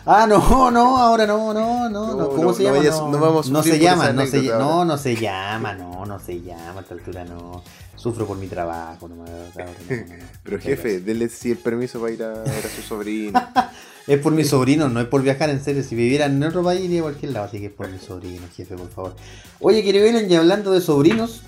Ah, 0.07 0.27
no, 0.27 0.71
no, 0.71 0.97
ahora 0.97 1.27
no, 1.27 1.53
no, 1.53 1.89
no, 1.91 2.14
No, 2.16 2.29
¿cómo 2.31 2.43
no, 2.45 2.53
se 2.55 2.62
llama? 2.64 2.79
no, 2.83 3.09
no 3.11 3.18
vamos 3.18 3.49
a 3.49 3.51
no 3.53 3.62
se 3.62 3.79
llama, 3.79 4.12
no 4.12 4.27
se, 4.27 4.43
no, 4.43 4.85
no 4.85 4.99
se 4.99 5.16
llama, 5.16 5.75
no, 5.75 6.07
no 6.07 6.18
se 6.18 6.41
llama, 6.41 6.79
a 6.79 6.81
esta 6.81 6.95
altura 6.95 7.25
no. 7.25 7.62
Sufro 7.97 8.27
por 8.27 8.39
mi 8.39 8.47
trabajo, 8.47 9.09
no. 9.09 9.25
Pero 10.43 10.59
jefe, 10.59 11.01
dele 11.01 11.29
sí 11.29 11.51
el 11.51 11.59
permiso 11.59 12.01
para 12.01 12.12
ir 12.12 12.23
a 12.23 12.29
ver 12.29 12.64
a 12.64 12.68
su 12.75 12.81
sobrino. 12.81 13.39
Es 14.07 14.18
por 14.21 14.33
mi 14.33 14.43
sobrino, 14.45 14.89
no 14.89 15.01
es 15.01 15.07
por 15.07 15.21
viajar 15.23 15.51
en 15.51 15.62
serio. 15.62 15.83
Si 15.83 15.95
viviera 15.95 16.25
en 16.25 16.43
otro 16.43 16.62
país 16.64 16.81
iría 16.81 17.01
a 17.01 17.03
cualquier 17.03 17.33
lado, 17.33 17.45
así 17.47 17.61
que 17.61 17.66
es 17.66 17.73
por 17.73 17.89
mi 17.91 17.99
sobrino, 17.99 18.47
jefe, 18.57 18.75
por 18.75 18.89
favor. 18.89 19.16
Oye, 19.61 19.85
querido 19.85 20.07
Ellen, 20.07 20.31
y 20.31 20.35
hablando 20.35 20.73
de 20.73 20.81
sobrinos, 20.81 21.43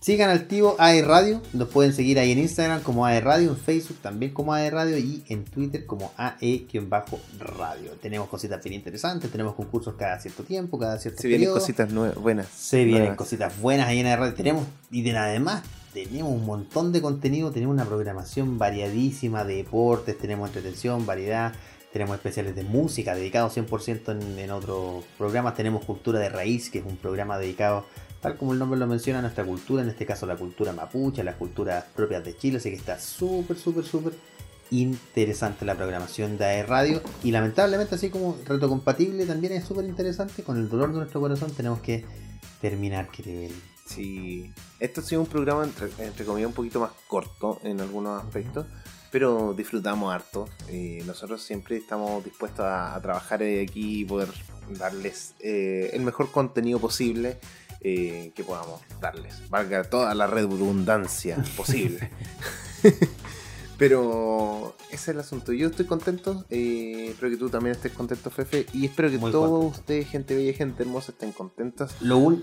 sigan 0.00 0.30
al 0.30 0.46
tío 0.46 0.76
AE 0.78 1.02
Radio. 1.02 1.42
Los 1.52 1.68
pueden 1.68 1.92
seguir 1.92 2.18
ahí 2.18 2.32
en 2.32 2.38
Instagram 2.38 2.82
como 2.82 3.06
AE 3.06 3.20
Radio, 3.20 3.50
en 3.50 3.56
Facebook 3.56 3.98
también 4.00 4.32
como 4.32 4.54
AE 4.54 4.70
Radio 4.70 4.98
y 4.98 5.24
en 5.28 5.44
Twitter 5.44 5.86
como 5.86 6.12
AE-radio. 6.16 7.92
Tenemos 8.00 8.28
cositas 8.28 8.62
bien 8.62 8.74
interesantes, 8.74 9.30
tenemos 9.30 9.54
concursos 9.54 9.94
cada 9.96 10.18
cierto 10.20 10.44
tiempo, 10.44 10.78
cada 10.78 10.98
cierto 10.98 11.20
Se 11.20 11.28
vienen 11.28 11.46
periodo. 11.46 11.60
cositas 11.60 11.90
nuevas, 11.90 12.16
buenas. 12.16 12.48
Se 12.48 12.78
vienen 12.84 13.02
Nuevas. 13.02 13.18
cositas 13.18 13.60
buenas 13.60 13.88
ahí 13.88 14.00
en 14.00 14.06
AE 14.06 14.16
Radio. 14.16 14.34
Tenemos, 14.34 14.66
y 14.90 15.02
de 15.02 15.16
además, 15.16 15.62
tenemos 15.92 16.32
un 16.32 16.46
montón 16.46 16.92
de 16.92 17.02
contenido, 17.02 17.50
tenemos 17.50 17.74
una 17.74 17.84
programación 17.84 18.58
variadísima 18.58 19.44
de 19.44 19.56
deportes, 19.56 20.16
tenemos 20.18 20.48
entretención, 20.48 21.06
variedad, 21.06 21.52
tenemos 21.92 22.16
especiales 22.16 22.54
de 22.54 22.62
música 22.62 23.14
dedicados 23.14 23.56
100% 23.56 24.12
en, 24.12 24.38
en 24.38 24.50
otros 24.50 25.04
programas, 25.16 25.54
tenemos 25.54 25.84
Cultura 25.84 26.18
de 26.20 26.28
Raíz, 26.28 26.70
que 26.70 26.78
es 26.80 26.84
un 26.84 26.96
programa 26.96 27.38
dedicado, 27.38 27.86
tal 28.20 28.36
como 28.36 28.52
el 28.52 28.58
nombre 28.58 28.78
lo 28.78 28.86
menciona, 28.86 29.20
nuestra 29.20 29.44
cultura, 29.44 29.82
en 29.82 29.88
este 29.88 30.06
caso 30.06 30.26
la 30.26 30.36
cultura 30.36 30.72
mapuche, 30.72 31.22
las 31.22 31.36
culturas 31.36 31.84
propias 31.94 32.24
de 32.24 32.36
Chile, 32.36 32.58
así 32.58 32.70
que 32.70 32.76
está 32.76 32.98
súper, 32.98 33.56
súper, 33.56 33.84
súper 33.84 34.12
interesante 34.70 35.64
la 35.64 35.74
programación 35.74 36.36
de 36.36 36.44
AE 36.44 36.62
Radio 36.64 37.02
y 37.22 37.30
lamentablemente 37.30 37.94
así 37.94 38.10
como 38.10 38.36
retrocompatible 38.46 39.24
también 39.24 39.54
es 39.54 39.64
súper 39.64 39.86
interesante 39.86 40.42
con 40.42 40.58
el 40.58 40.68
dolor 40.68 40.92
de 40.92 40.98
nuestro 40.98 41.20
corazón 41.20 41.50
tenemos 41.52 41.80
que 41.80 42.04
terminar 42.60 43.08
Eli. 43.18 43.54
Sí, 43.86 44.52
esto 44.80 45.00
ha 45.00 45.04
sido 45.04 45.22
un 45.22 45.26
programa 45.26 45.64
entre, 45.64 46.24
comillas 46.26 46.48
un 46.48 46.54
poquito 46.54 46.80
más 46.80 46.90
corto 47.06 47.58
en 47.64 47.80
algunos 47.80 48.22
aspectos, 48.22 48.66
pero 49.10 49.54
disfrutamos 49.54 50.14
harto. 50.14 50.46
Eh, 50.68 51.02
nosotros 51.06 51.42
siempre 51.42 51.78
estamos 51.78 52.22
dispuestos 52.22 52.66
a, 52.66 53.00
trabajar 53.00 53.42
aquí 53.42 54.00
y 54.00 54.04
poder 54.04 54.28
darles 54.78 55.34
eh, 55.40 55.90
el 55.94 56.02
mejor 56.02 56.30
contenido 56.30 56.78
posible 56.78 57.38
eh, 57.80 58.32
que 58.34 58.44
podamos 58.44 58.80
darles. 59.00 59.48
Valga 59.50 59.84
toda 59.84 60.14
la 60.14 60.26
redundancia 60.26 61.36
posible. 61.56 62.10
Pero 63.78 64.74
ese 64.88 64.94
es 64.96 65.08
el 65.08 65.20
asunto. 65.20 65.52
Yo 65.52 65.68
estoy 65.68 65.86
contento. 65.86 66.44
eh, 66.50 67.08
espero 67.10 67.30
que 67.30 67.36
tú 67.36 67.48
también 67.48 67.76
estés 67.76 67.92
contento, 67.92 68.30
Fefe. 68.30 68.66
Y 68.72 68.86
espero 68.86 69.08
que 69.10 69.18
Muy 69.18 69.30
todos 69.30 69.50
contento. 69.50 69.78
ustedes, 69.80 70.08
gente 70.08 70.34
bella 70.34 70.52
gente 70.52 70.82
hermosa, 70.82 71.12
estén 71.12 71.30
contentas. 71.32 71.94
Lo, 72.00 72.18
un- 72.18 72.42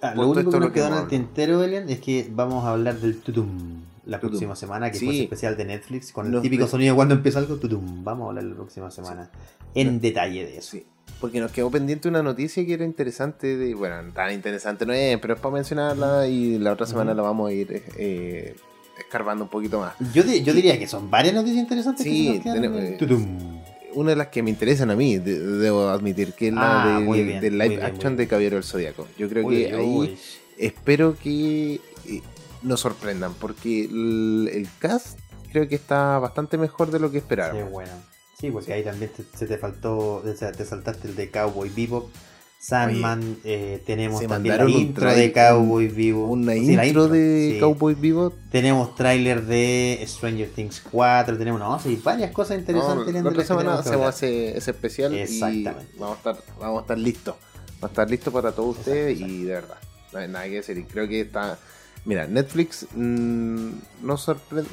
ah, 0.00 0.14
lo 0.14 0.28
único 0.28 0.50
que 0.50 0.58
nos 0.60 0.68
que 0.68 0.74
quedó 0.74 0.88
en 0.88 0.94
el 0.94 1.08
tintero, 1.08 1.62
Elian, 1.62 1.88
es 1.90 2.00
que 2.00 2.28
vamos 2.32 2.64
a 2.64 2.70
hablar 2.70 2.98
del 2.98 3.20
tutum 3.20 3.82
la 4.06 4.20
próxima 4.20 4.54
semana, 4.56 4.90
que 4.90 4.98
Sí. 4.98 5.04
fue 5.06 5.14
ese 5.14 5.22
especial 5.24 5.56
de 5.56 5.64
Netflix, 5.64 6.12
con 6.12 6.32
el 6.34 6.40
típico 6.42 6.66
sonido 6.66 6.94
cuando 6.94 7.14
empieza 7.14 7.38
algo, 7.38 7.56
tutum. 7.56 8.04
Vamos 8.04 8.26
a 8.26 8.28
hablar 8.30 8.44
la 8.44 8.54
próxima 8.54 8.90
semana 8.90 9.30
en 9.74 10.00
detalle 10.00 10.44
de 10.46 10.58
eso. 10.58 10.76
Porque 11.20 11.40
nos 11.40 11.52
quedó 11.52 11.70
pendiente 11.70 12.08
una 12.08 12.22
noticia 12.22 12.64
que 12.66 12.74
era 12.74 12.84
interesante, 12.84 13.56
de, 13.56 13.74
bueno, 13.74 13.96
tan 14.14 14.32
interesante 14.32 14.84
no 14.86 14.92
es, 14.92 15.18
pero 15.18 15.34
es 15.34 15.40
para 15.40 15.54
mencionarla 15.54 16.26
y 16.28 16.58
la 16.58 16.72
otra 16.72 16.86
semana 16.86 17.14
la 17.14 17.22
vamos 17.22 17.48
a 17.48 17.52
ir 17.52 17.82
eh, 17.96 18.54
escarbando 18.98 19.44
un 19.44 19.50
poquito 19.50 19.80
más. 19.80 19.94
Yo, 20.12 20.22
di- 20.22 20.42
yo 20.42 20.52
diría 20.52 20.78
que 20.78 20.86
son 20.86 21.10
varias 21.10 21.34
noticias 21.34 21.60
interesantes 21.62 22.04
Sí, 22.04 22.40
que 22.42 22.48
nos 22.48 22.54
tenemos- 22.54 22.80
el 22.82 22.96
tutum. 22.96 23.60
Una 23.94 24.10
de 24.10 24.16
las 24.16 24.26
que 24.28 24.42
me 24.42 24.50
interesan 24.50 24.90
a 24.90 24.96
mí, 24.96 25.18
de- 25.18 25.38
debo 25.38 25.88
admitir, 25.88 26.32
que 26.32 26.48
es 26.48 26.54
la 26.54 26.96
Ah, 26.96 27.00
de- 27.00 27.06
bien, 27.22 27.40
del 27.40 27.54
live 27.58 27.68
bien, 27.76 27.82
action 27.84 28.16
de. 28.16 28.26
Caballero 28.26 28.56
del 28.56 28.64
Zodíaco. 28.64 29.06
Yo 29.16 29.28
creo 29.28 29.46
Uy, 29.46 29.66
que 29.66 29.76
uy, 29.76 30.06
ahí 30.08 30.18
espero 30.58 31.16
que 31.16 31.74
eh, 32.08 32.20
nos 32.64 32.80
sorprendan, 32.80 33.34
porque 33.34 33.84
el, 33.84 34.50
el 34.52 34.68
cast 34.78 35.18
creo 35.52 35.68
que 35.68 35.76
está 35.76 36.18
bastante 36.18 36.58
mejor 36.58 36.90
de 36.90 36.98
lo 36.98 37.08
que 37.08 37.12
Qué 37.12 37.18
esperábamos. 37.18 37.70
bueno. 37.70 37.92
Sí, 38.40 38.50
porque 38.50 38.72
ahí 38.72 38.82
también 38.82 39.10
te- 39.16 39.38
se 39.38 39.46
te 39.46 39.56
faltó, 39.58 40.16
o 40.16 40.34
sea, 40.36 40.50
te 40.52 40.64
saltaste 40.64 41.08
el 41.08 41.14
de 41.16 41.30
Cowboy 41.30 41.68
Bebop. 41.70 42.10
Sandman, 42.58 43.36
eh, 43.44 43.82
tenemos 43.84 44.26
también 44.26 44.56
la 44.56 44.68
intro 44.70 45.12
de 45.14 45.32
Cowboy 45.32 45.86
Bebop. 45.88 46.30
Una 46.30 46.54
Sí, 46.54 46.72
intro 46.72 47.08
de 47.08 47.50
sí. 47.54 47.60
Cowboy 47.60 47.94
Vivo. 47.94 48.32
Tenemos 48.50 48.94
tráiler 48.94 49.44
de 49.44 50.02
Stranger 50.08 50.48
Things 50.48 50.82
4, 50.90 51.36
tenemos 51.36 51.60
no, 51.60 51.78
sí, 51.78 52.00
varias 52.02 52.32
cosas 52.32 52.58
interesantes. 52.58 53.12
No, 53.14 53.22
la 53.22 53.28
otra 53.30 53.44
semana 53.44 53.74
hacemos 53.74 54.14
ese, 54.16 54.56
ese 54.56 54.70
especial 54.70 55.12
y 55.14 55.18
Exactamente. 55.18 55.86
vamos 55.98 56.16
a 56.16 56.30
estar, 56.30 56.44
vamos 56.58 56.78
a 56.78 56.80
estar 56.82 56.98
listos. 56.98 57.34
Vamos 57.74 57.82
a 57.82 57.86
estar 57.88 58.10
listos 58.10 58.32
para 58.32 58.52
todos 58.52 58.78
ustedes 58.78 59.20
y 59.20 59.44
de 59.44 59.52
verdad, 59.52 59.76
no 60.14 60.18
hay 60.20 60.28
nada 60.28 60.44
que 60.46 60.50
decir. 60.52 60.78
Y 60.78 60.84
creo 60.84 61.06
que 61.06 61.20
está. 61.20 61.58
Mira, 62.04 62.26
Netflix 62.26 62.86
mm, 62.94 63.68
no 64.02 64.16
sorprende, 64.18 64.68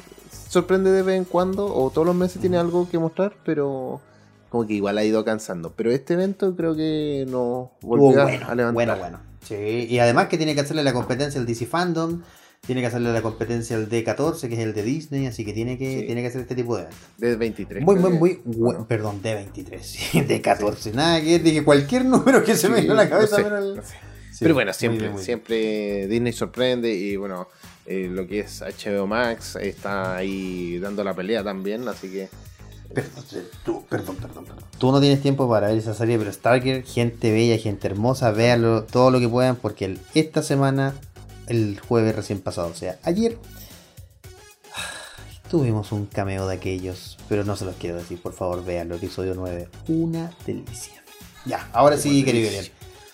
sorprende 0.48 0.90
de 0.90 1.02
vez 1.02 1.16
en 1.16 1.24
cuando, 1.24 1.66
o 1.74 1.90
todos 1.90 2.06
los 2.06 2.14
meses 2.16 2.40
tiene 2.40 2.58
algo 2.58 2.88
que 2.90 2.98
mostrar, 2.98 3.34
pero 3.44 4.00
como 4.50 4.66
que 4.66 4.74
igual 4.74 4.98
ha 4.98 5.04
ido 5.04 5.24
cansando. 5.24 5.72
Pero 5.74 5.90
este 5.90 6.12
evento 6.14 6.54
creo 6.54 6.76
que 6.76 7.24
nos 7.28 7.68
volvió 7.80 8.20
a- 8.20 8.24
bueno, 8.24 8.46
a 8.48 8.54
levantar. 8.54 8.74
bueno, 8.74 8.96
bueno. 8.98 9.20
Sí, 9.42 9.86
y 9.88 9.98
además 9.98 10.28
que 10.28 10.36
tiene 10.36 10.54
que 10.54 10.60
hacerle 10.60 10.82
la 10.84 10.92
competencia 10.92 11.40
al 11.40 11.46
DC 11.46 11.66
Fandom, 11.66 12.20
tiene 12.64 12.80
que 12.80 12.86
hacerle 12.86 13.12
la 13.12 13.22
competencia 13.22 13.74
al 13.76 13.88
D14, 13.88 14.46
que 14.48 14.54
es 14.54 14.60
el 14.60 14.72
de 14.72 14.82
Disney, 14.84 15.26
así 15.26 15.44
que 15.44 15.52
tiene 15.52 15.78
que, 15.78 16.00
Sí. 16.00 16.06
tiene 16.06 16.20
que 16.22 16.28
hacer 16.28 16.42
este 16.42 16.54
tipo 16.54 16.76
de 16.76 16.82
eventos. 16.82 17.00
De 17.18 17.34
23. 17.36 17.82
Muy, 17.84 17.96
muy, 17.96 18.12
que- 18.12 18.18
muy, 18.18 18.40
bueno, 18.44 18.86
perdón, 18.86 19.20
D23, 19.22 19.80
sí, 19.82 20.20
D14, 20.20 20.92
nada 20.92 21.20
que 21.20 21.38
dije 21.40 21.64
cualquier 21.64 22.04
número 22.04 22.44
que 22.44 22.54
se 22.54 22.68
me 22.68 22.82
vino 22.82 22.92
a 22.92 22.96
la 22.96 23.08
cabeza. 23.08 23.38
no 23.38 23.44
sé, 23.44 23.50
menos 23.50 23.64
el- 23.64 23.76
no 23.76 23.82
sé. 23.82 23.94
Sí, 24.42 24.44
Pero 24.44 24.54
bueno, 24.54 24.72
siempre, 24.72 25.08
bien, 25.08 25.18
siempre 25.24 26.06
Disney 26.08 26.32
sorprende 26.32 26.92
y 26.92 27.16
bueno, 27.16 27.48
eh, 27.86 28.08
lo 28.10 28.26
que 28.26 28.40
es 28.40 28.60
HBO 28.62 29.06
Max 29.06 29.56
está 29.56 30.16
ahí 30.16 30.78
dando 30.78 31.04
la 31.04 31.14
pelea 31.14 31.44
también, 31.44 31.86
así 31.88 32.10
que 32.10 32.28
Perdón, 32.92 33.24
tú, 33.64 33.86
perdón, 33.88 34.16
perdón, 34.16 34.44
perdón. 34.44 34.64
Tú 34.78 34.92
no 34.92 35.00
tienes 35.00 35.22
tiempo 35.22 35.48
para 35.48 35.68
ver 35.68 35.78
esa 35.78 35.94
serie, 35.94 36.18
pero 36.18 36.30
Stargirl, 36.30 36.82
gente 36.84 37.32
bella, 37.32 37.56
gente 37.56 37.86
hermosa, 37.86 38.30
véanlo 38.32 38.84
todo 38.84 39.10
lo 39.10 39.18
que 39.18 39.28
puedan, 39.28 39.56
porque 39.56 39.86
el- 39.86 39.98
esta 40.14 40.42
semana, 40.42 40.94
el 41.46 41.80
jueves 41.80 42.14
recién 42.14 42.40
pasado, 42.40 42.68
o 42.68 42.74
sea, 42.74 42.98
ayer, 43.04 43.38
ay, 44.74 45.38
tuvimos 45.50 45.92
un 45.92 46.04
cameo 46.06 46.46
de 46.46 46.56
aquellos, 46.56 47.16
pero 47.28 47.44
no 47.44 47.56
se 47.56 47.64
los 47.64 47.76
quiero 47.76 47.96
decir, 47.96 48.20
por 48.20 48.32
favor, 48.34 48.62
véanlo, 48.64 48.96
episodio 48.96 49.34
9, 49.34 49.68
una 49.88 50.32
delicia. 50.44 51.02
Ya, 51.46 51.68
ahora 51.72 51.96
sí, 51.96 52.18
Una 52.18 52.24
querido 52.26 52.50
delicia. 52.50 52.72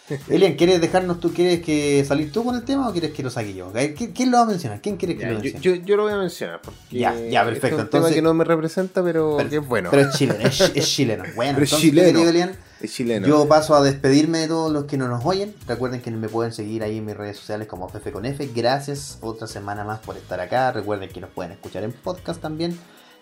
Elian. 0.09 0.23
Elian, 0.31 0.55
¿quieres 0.55 0.81
dejarnos 0.81 1.21
tú, 1.21 1.33
quieres 1.33 1.61
que 1.65 2.05
salir 2.07 2.33
tú 2.33 2.45
con 2.45 2.55
el 2.57 2.65
tema 2.65 2.89
o 2.89 2.93
quieres 2.93 3.13
que 3.13 3.23
lo 3.23 3.31
saque 3.31 3.55
yo? 3.55 3.73
¿Quién, 3.73 4.13
quién 4.13 4.31
lo 4.31 4.39
va 4.39 4.43
a 4.45 4.47
mencionar? 4.47 4.81
¿Quién 4.81 4.97
quiere 4.97 5.15
que 5.17 5.23
ya, 5.23 5.29
lo 5.31 5.41
mencione? 5.41 5.61
yo- 5.63 5.75
yo 5.75 5.97
lo 5.97 6.03
voy 6.05 6.13
a 6.13 6.17
mencionar 6.19 6.61
porque 6.63 6.79
Ya, 6.99 7.15
ya, 7.31 7.45
perfecto, 7.45 7.67
es 7.69 7.73
un 7.75 7.81
entonces- 7.81 7.91
tema 8.11 8.15
que 8.15 8.23
no 8.23 8.35
me 8.35 8.45
representa, 8.45 9.03
pero, 9.03 9.35
Pero- 9.37 9.49
que 9.51 9.57
es 9.57 9.67
bueno. 9.67 9.91
Pero 9.91 10.09
es 10.09 10.15
chileno, 10.17 10.41
es, 10.47 10.61
es 10.61 10.87
chileno. 10.89 11.25
Bueno, 11.37 11.53
Pero 11.55 11.65
es 11.65 11.73
entonces, 11.73 11.81
chileno. 11.91 12.07
querido 12.09 12.31
Elian, 12.31 12.53
es 12.81 12.93
chileno. 12.95 13.27
Yo 13.27 13.49
paso 13.49 13.75
a 13.75 13.83
despedirme 13.83 14.39
de 14.39 14.49
todos 14.49 14.73
los 14.73 14.85
que 14.85 14.97
no 14.97 15.09
nos 15.09 15.25
oyen. 15.25 15.55
Recuerden 15.67 16.01
que 16.01 16.11
me 16.11 16.29
pueden 16.29 16.53
seguir 16.53 16.83
ahí 16.83 16.99
en 16.99 17.07
mis 17.07 17.17
redes 17.17 17.37
sociales 17.37 17.67
como 17.67 17.89
Fefe 17.89 18.13
con 18.13 18.25
F. 18.25 18.49
Gracias 18.55 19.19
otra 19.21 19.47
semana 19.49 19.85
más 19.85 19.99
por 19.99 20.17
estar 20.17 20.41
acá. 20.41 20.73
Recuerden 20.73 21.09
que 21.11 21.21
nos 21.21 21.31
pueden 21.31 21.53
escuchar 21.53 21.83
en 21.85 21.93
podcast 21.93 22.41
también, 22.41 22.79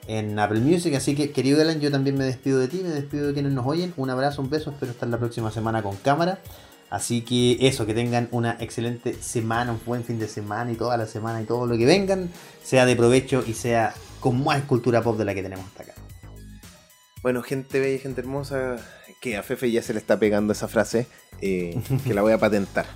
en 0.09 0.39
Apple 0.39 0.61
Music. 0.61 0.95
Así 0.95 1.15
que, 1.15 1.31
querido 1.33 1.61
Elan, 1.63 1.81
yo 1.81 1.91
también 1.91 2.17
me 2.19 2.25
despido 2.25 2.59
de 2.59 2.69
ti, 2.69 2.81
me 2.83 2.91
despido 2.91 3.29
de 3.29 3.33
quienes 3.33 3.53
nos 3.53 3.67
oyen. 3.67 3.95
Un 3.97 4.11
abrazo, 4.11 4.43
un 4.43 4.51
beso. 4.51 4.71
Espero 4.71 4.93
estar 4.93 5.09
la 5.09 5.19
próxima 5.19 5.51
semana 5.51 5.83
con 5.83 5.97
cámara. 5.97 6.39
Así 6.91 7.23
que 7.23 7.67
eso, 7.67 7.85
que 7.85 7.95
tengan 7.95 8.29
una 8.31 8.57
excelente 8.61 9.15
semana, 9.21 9.73
un 9.73 9.81
buen 9.85 10.05
fin 10.05 10.19
de 10.19 10.29
semana 10.29 10.71
y 10.71 10.77
toda 10.77 10.97
la 10.97 11.07
semana 11.07 11.43
y 11.43 11.45
todo 11.45 11.67
lo 11.67 11.77
que 11.77 11.85
vengan 11.85 12.31
sea 12.63 12.87
de 12.87 12.95
provecho 12.95 13.43
y 13.47 13.55
sea 13.55 13.95
con 14.21 14.43
más 14.45 14.63
cultura 14.63 15.03
pop 15.03 15.19
de 15.19 15.25
la 15.25 15.35
que 15.35 15.43
tenemos 15.43 15.67
hasta 15.67 15.83
acá. 15.83 15.95
Bueno, 17.23 17.43
gente 17.43 17.81
bella 17.81 17.99
gente 17.99 18.21
hermosa, 18.21 18.77
que 19.21 19.37
a 19.37 19.43
Fefe 19.43 19.71
ya 19.71 19.83
se 19.83 19.93
le 19.93 19.99
está 19.99 20.19
pegando 20.19 20.53
esa 20.53 20.69
frase, 20.69 21.09
eh, 21.41 21.81
que 22.05 22.15
la 22.15 22.23
voy 22.23 22.33
a 22.33 22.39
patentar. 22.39 22.87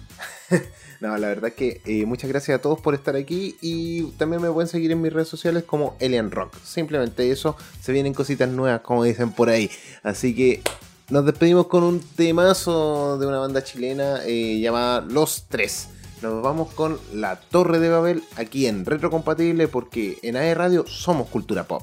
no, 1.00 1.16
la 1.16 1.28
verdad 1.28 1.48
es 1.48 1.54
que 1.54 1.80
eh, 1.84 2.06
muchas 2.06 2.30
gracias 2.30 2.58
a 2.58 2.62
todos 2.62 2.80
por 2.80 2.94
estar 2.94 3.16
aquí 3.16 3.56
y 3.60 4.12
también 4.12 4.40
me 4.40 4.50
pueden 4.50 4.68
seguir 4.68 4.92
en 4.92 5.00
mis 5.00 5.12
redes 5.12 5.28
sociales 5.28 5.64
como 5.64 5.96
Alien 6.00 6.30
Rock. 6.30 6.54
Simplemente 6.62 7.28
eso, 7.30 7.56
se 7.80 7.92
vienen 7.92 8.14
cositas 8.14 8.48
nuevas, 8.48 8.82
como 8.82 9.02
dicen 9.02 9.32
por 9.32 9.48
ahí. 9.48 9.68
Así 10.04 10.34
que 10.34 10.62
Nos 11.10 11.26
despedimos 11.26 11.66
con 11.66 11.82
un 11.82 11.98
temazo 11.98 13.18
de 13.18 13.26
una 13.26 13.38
banda 13.38 13.64
chilena 13.64 14.20
eh, 14.24 14.60
llamada 14.60 15.00
Los 15.00 15.46
Tres. 15.48 15.88
Nos 16.22 16.40
vamos 16.40 16.72
con 16.72 17.00
La 17.12 17.40
Torre 17.40 17.80
de 17.80 17.88
Babel 17.88 18.22
aquí 18.36 18.66
en 18.66 18.86
Retrocompatible 18.86 19.66
porque 19.66 20.18
en 20.22 20.36
AE 20.36 20.54
Radio 20.54 20.86
somos 20.86 21.26
cultura 21.26 21.64
pop. 21.64 21.82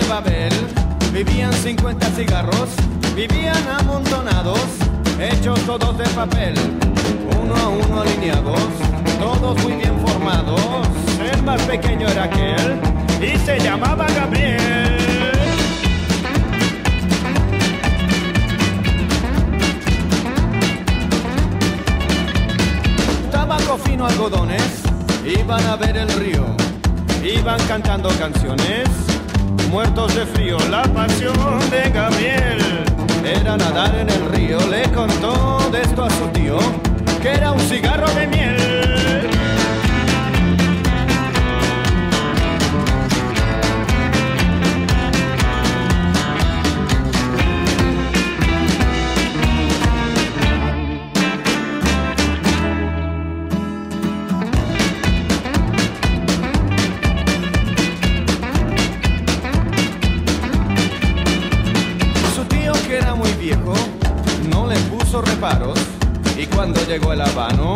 De 0.00 0.08
Babel 0.08 0.52
vivían 1.12 1.52
50 1.52 2.06
cigarros, 2.10 2.70
vivían 3.14 3.66
amontonados, 3.78 4.60
hechos 5.18 5.60
todos 5.66 5.96
de 5.98 6.04
papel, 6.10 6.54
uno 7.40 7.56
a 7.56 7.68
uno 7.68 8.00
alineados, 8.02 8.68
todos 9.18 9.62
muy 9.62 9.74
bien 9.74 9.98
formados. 10.06 10.88
El 11.32 11.42
más 11.42 11.60
pequeño 11.62 12.08
era 12.08 12.24
aquel 12.24 12.80
y 13.20 13.38
se 13.38 13.58
llamaba 13.58 14.06
Gabriel. 14.08 15.32
Tabaco 23.30 23.78
fino, 23.78 24.06
algodones, 24.06 24.82
iban 25.24 25.66
a 25.66 25.76
ver 25.76 25.96
el 25.96 26.08
río, 26.12 26.46
iban 27.22 27.60
cantando 27.66 28.08
canciones, 28.18 28.88
muertos 29.70 30.14
de 30.16 30.26
frío, 30.26 30.58
la 30.68 30.82
pasión 30.82 31.34
de 31.70 31.90
Gabriel. 31.90 32.58
Era 33.24 33.56
nadar 33.56 33.94
en 33.94 34.10
el 34.10 34.28
río, 34.32 34.58
le 34.68 34.82
contó 34.90 35.58
de 35.70 35.82
esto 35.82 36.04
a 36.04 36.10
su 36.10 36.26
tío, 36.28 36.58
que 37.22 37.30
era 37.30 37.52
un 37.52 37.60
cigarro 37.60 38.10
de 38.14 38.26
miel. 38.26 39.29
Cuando 66.60 66.84
llegó 66.86 67.14
el 67.14 67.22
habano. 67.22 67.74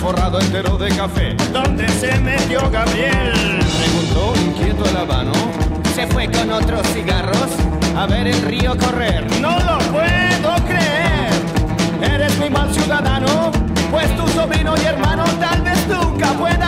Forrado 0.00 0.40
entero 0.40 0.76
de 0.76 0.88
café. 0.88 1.36
¿Dónde 1.52 1.88
se 1.88 2.18
metió 2.18 2.68
Gabriel? 2.72 3.32
Preguntó 3.78 4.32
inquieto 4.44 4.84
el 4.84 4.96
habano. 4.96 5.32
Se 5.94 6.08
fue 6.08 6.28
con 6.32 6.50
otros 6.50 6.84
cigarros 6.88 7.46
a 7.96 8.04
ver 8.06 8.26
el 8.26 8.42
río 8.42 8.76
correr. 8.78 9.24
No 9.40 9.56
lo 9.60 9.78
puedo 9.92 10.56
creer. 10.66 11.30
Eres 12.02 12.36
mi 12.38 12.50
mal 12.50 12.74
ciudadano 12.74 13.52
Pues 13.92 14.14
tu 14.16 14.26
sobrino 14.28 14.74
y 14.76 14.84
hermano 14.84 15.24
tal 15.40 15.62
vez 15.62 15.86
nunca 15.86 16.32
pueda 16.32 16.65